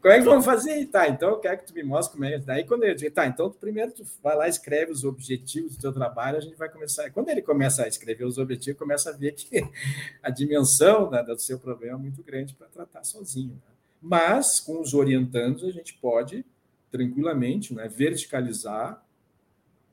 Como 0.00 0.14
é 0.14 0.18
que 0.18 0.24
vamos 0.24 0.44
fazer? 0.44 0.86
Tá, 0.86 1.08
então 1.08 1.30
eu 1.30 1.38
quero 1.38 1.58
que 1.58 1.66
tu 1.66 1.74
me 1.74 1.82
mostre 1.82 2.12
como 2.16 2.24
é. 2.24 2.38
Daí 2.38 2.64
quando 2.64 2.84
eu 2.84 2.94
digo, 2.94 3.14
tá, 3.14 3.26
então 3.26 3.50
primeiro 3.50 3.92
tu 3.92 4.04
vai 4.22 4.36
lá 4.36 4.48
escreve 4.48 4.92
os 4.92 5.04
objetivos 5.04 5.76
do 5.76 5.80
teu 5.80 5.92
trabalho, 5.92 6.38
a 6.38 6.40
gente 6.40 6.56
vai 6.56 6.68
começar. 6.68 7.10
Quando 7.10 7.28
ele 7.30 7.42
começa 7.42 7.84
a 7.84 7.88
escrever 7.88 8.24
os 8.24 8.38
objetivos, 8.38 8.78
começa 8.78 9.10
a 9.10 9.12
ver 9.12 9.32
que 9.32 9.60
a 10.22 10.30
dimensão 10.30 11.10
né, 11.10 11.22
do 11.22 11.38
seu 11.38 11.58
problema 11.58 11.98
é 11.98 12.00
muito 12.00 12.22
grande 12.22 12.54
para 12.54 12.68
tratar 12.68 13.02
sozinho. 13.04 13.54
Né? 13.54 13.74
Mas 14.00 14.60
com 14.60 14.80
os 14.80 14.94
orientandos 14.94 15.64
a 15.64 15.70
gente 15.70 15.94
pode 15.94 16.44
tranquilamente 16.90 17.74
né, 17.74 17.88
verticalizar 17.88 19.04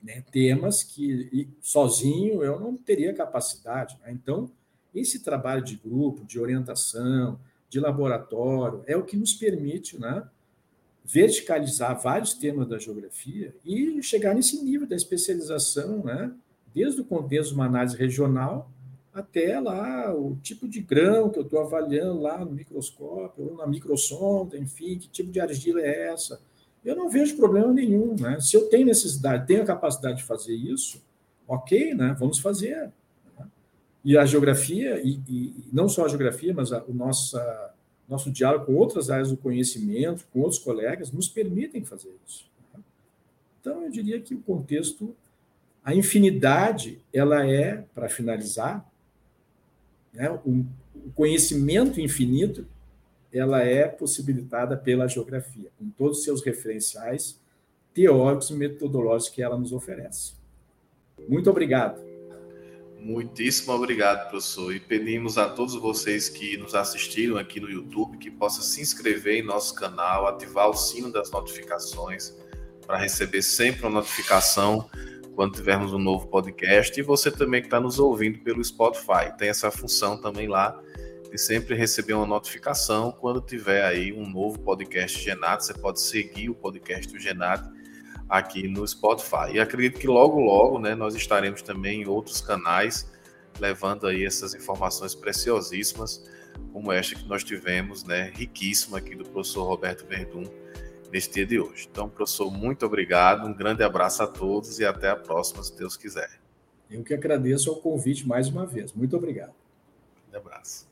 né, 0.02 0.22
temas 0.30 0.82
que 0.82 1.48
sozinho 1.60 2.44
eu 2.44 2.60
não 2.60 2.76
teria 2.76 3.12
capacidade. 3.12 3.98
Né? 4.02 4.12
Então, 4.12 4.50
esse 4.94 5.22
trabalho 5.22 5.62
de 5.62 5.76
grupo, 5.76 6.24
de 6.24 6.38
orientação, 6.38 7.38
de 7.68 7.80
laboratório, 7.80 8.82
é 8.86 8.96
o 8.96 9.04
que 9.04 9.16
nos 9.16 9.34
permite 9.34 9.98
né, 10.00 10.26
verticalizar 11.04 12.00
vários 12.00 12.34
temas 12.34 12.68
da 12.68 12.78
geografia 12.78 13.54
e 13.64 14.02
chegar 14.02 14.34
nesse 14.34 14.62
nível 14.62 14.86
da 14.86 14.96
especialização, 14.96 16.04
né, 16.04 16.32
desde 16.74 17.00
o 17.00 17.04
contexto 17.04 17.50
de 17.50 17.54
uma 17.56 17.66
análise 17.66 17.96
regional 17.96 18.70
até 19.16 19.58
lá 19.58 20.14
o 20.14 20.36
tipo 20.42 20.68
de 20.68 20.80
grão 20.80 21.30
que 21.30 21.38
eu 21.38 21.42
estou 21.42 21.60
avaliando 21.60 22.20
lá 22.20 22.44
no 22.44 22.52
microscópio, 22.52 23.48
ou 23.48 23.56
na 23.56 23.66
microsonda, 23.66 24.58
enfim, 24.58 24.98
que 24.98 25.08
tipo 25.08 25.32
de 25.32 25.40
argila 25.40 25.80
é 25.80 26.08
essa. 26.08 26.38
Eu 26.84 26.94
não 26.94 27.08
vejo 27.08 27.36
problema 27.36 27.72
nenhum. 27.72 28.14
Né? 28.14 28.38
Se 28.40 28.56
eu 28.56 28.68
tenho 28.68 28.86
necessidade, 28.86 29.46
tenho 29.46 29.62
a 29.62 29.66
capacidade 29.66 30.18
de 30.18 30.24
fazer 30.24 30.54
isso, 30.54 31.02
ok, 31.48 31.94
né? 31.94 32.14
vamos 32.18 32.38
fazer. 32.38 32.92
E 34.06 34.16
a 34.16 34.24
geografia, 34.24 35.00
e, 35.02 35.18
e 35.28 35.64
não 35.72 35.88
só 35.88 36.04
a 36.04 36.08
geografia, 36.08 36.54
mas 36.54 36.72
a, 36.72 36.80
o 36.84 36.94
nossa, 36.94 37.74
nosso 38.08 38.30
diálogo 38.30 38.66
com 38.66 38.76
outras 38.76 39.10
áreas 39.10 39.30
do 39.30 39.36
conhecimento, 39.36 40.24
com 40.32 40.42
outros 40.42 40.60
colegas, 40.60 41.10
nos 41.10 41.28
permitem 41.28 41.84
fazer 41.84 42.14
isso. 42.24 42.48
Então, 43.60 43.82
eu 43.82 43.90
diria 43.90 44.20
que 44.20 44.32
o 44.32 44.38
contexto, 44.38 45.12
a 45.82 45.92
infinidade, 45.92 47.00
ela 47.12 47.44
é, 47.50 47.84
para 47.92 48.08
finalizar, 48.08 48.88
né, 50.12 50.30
o 50.30 50.64
conhecimento 51.12 52.00
infinito, 52.00 52.64
ela 53.32 53.60
é 53.64 53.88
possibilitada 53.88 54.76
pela 54.76 55.08
geografia, 55.08 55.68
com 55.76 55.90
todos 55.90 56.18
os 56.18 56.24
seus 56.24 56.44
referenciais 56.44 57.40
teóricos 57.92 58.50
e 58.50 58.54
metodológicos 58.54 59.34
que 59.34 59.42
ela 59.42 59.58
nos 59.58 59.72
oferece. 59.72 60.34
Muito 61.28 61.50
obrigado. 61.50 62.00
Muitíssimo 63.06 63.72
obrigado, 63.72 64.28
professor. 64.30 64.74
E 64.74 64.80
pedimos 64.80 65.38
a 65.38 65.48
todos 65.48 65.76
vocês 65.76 66.28
que 66.28 66.56
nos 66.56 66.74
assistiram 66.74 67.36
aqui 67.36 67.60
no 67.60 67.70
YouTube 67.70 68.18
que 68.18 68.28
possam 68.28 68.62
se 68.62 68.80
inscrever 68.80 69.36
em 69.36 69.46
nosso 69.46 69.76
canal, 69.76 70.26
ativar 70.26 70.68
o 70.68 70.74
sino 70.74 71.12
das 71.12 71.30
notificações 71.30 72.36
para 72.84 72.98
receber 72.98 73.42
sempre 73.42 73.82
uma 73.82 74.00
notificação 74.00 74.90
quando 75.36 75.54
tivermos 75.54 75.92
um 75.92 76.00
novo 76.00 76.26
podcast. 76.26 76.98
E 76.98 77.02
você 77.04 77.30
também 77.30 77.60
que 77.60 77.68
está 77.68 77.78
nos 77.78 78.00
ouvindo 78.00 78.40
pelo 78.40 78.64
Spotify, 78.64 79.32
tem 79.38 79.50
essa 79.50 79.70
função 79.70 80.20
também 80.20 80.48
lá 80.48 80.76
de 81.30 81.38
sempre 81.38 81.76
receber 81.76 82.14
uma 82.14 82.26
notificação 82.26 83.12
quando 83.12 83.40
tiver 83.40 83.84
aí 83.84 84.12
um 84.12 84.28
novo 84.28 84.58
podcast 84.58 85.22
Genato. 85.22 85.62
Você 85.62 85.74
pode 85.74 86.00
seguir 86.00 86.50
o 86.50 86.56
podcast 86.56 87.12
do 87.12 87.20
Genato 87.20 87.70
aqui 88.28 88.68
no 88.68 88.86
Spotify. 88.86 89.52
E 89.54 89.60
acredito 89.60 89.98
que 89.98 90.06
logo, 90.06 90.40
logo, 90.40 90.78
né, 90.78 90.94
nós 90.94 91.14
estaremos 91.14 91.62
também 91.62 92.02
em 92.02 92.06
outros 92.06 92.40
canais 92.40 93.10
levando 93.58 94.06
aí 94.06 94.24
essas 94.24 94.54
informações 94.54 95.14
preciosíssimas, 95.14 96.28
como 96.72 96.92
esta 96.92 97.14
que 97.14 97.26
nós 97.26 97.42
tivemos, 97.44 98.04
né, 98.04 98.32
riquíssima 98.34 98.98
aqui 98.98 99.14
do 99.14 99.24
professor 99.24 99.64
Roberto 99.64 100.06
Verdun 100.06 100.44
neste 101.10 101.34
dia 101.34 101.46
de 101.46 101.60
hoje. 101.60 101.88
Então, 101.90 102.08
professor, 102.08 102.50
muito 102.50 102.84
obrigado, 102.84 103.46
um 103.46 103.54
grande 103.54 103.82
abraço 103.82 104.22
a 104.22 104.26
todos 104.26 104.78
e 104.78 104.84
até 104.84 105.08
a 105.08 105.16
próxima, 105.16 105.62
se 105.62 105.76
Deus 105.76 105.96
quiser. 105.96 106.40
Eu 106.90 107.02
que 107.02 107.14
agradeço 107.14 107.72
o 107.72 107.76
convite 107.76 108.26
mais 108.26 108.48
uma 108.48 108.64
vez. 108.64 108.92
Muito 108.92 109.16
obrigado. 109.16 109.54
Um 110.32 110.36
abraço. 110.36 110.86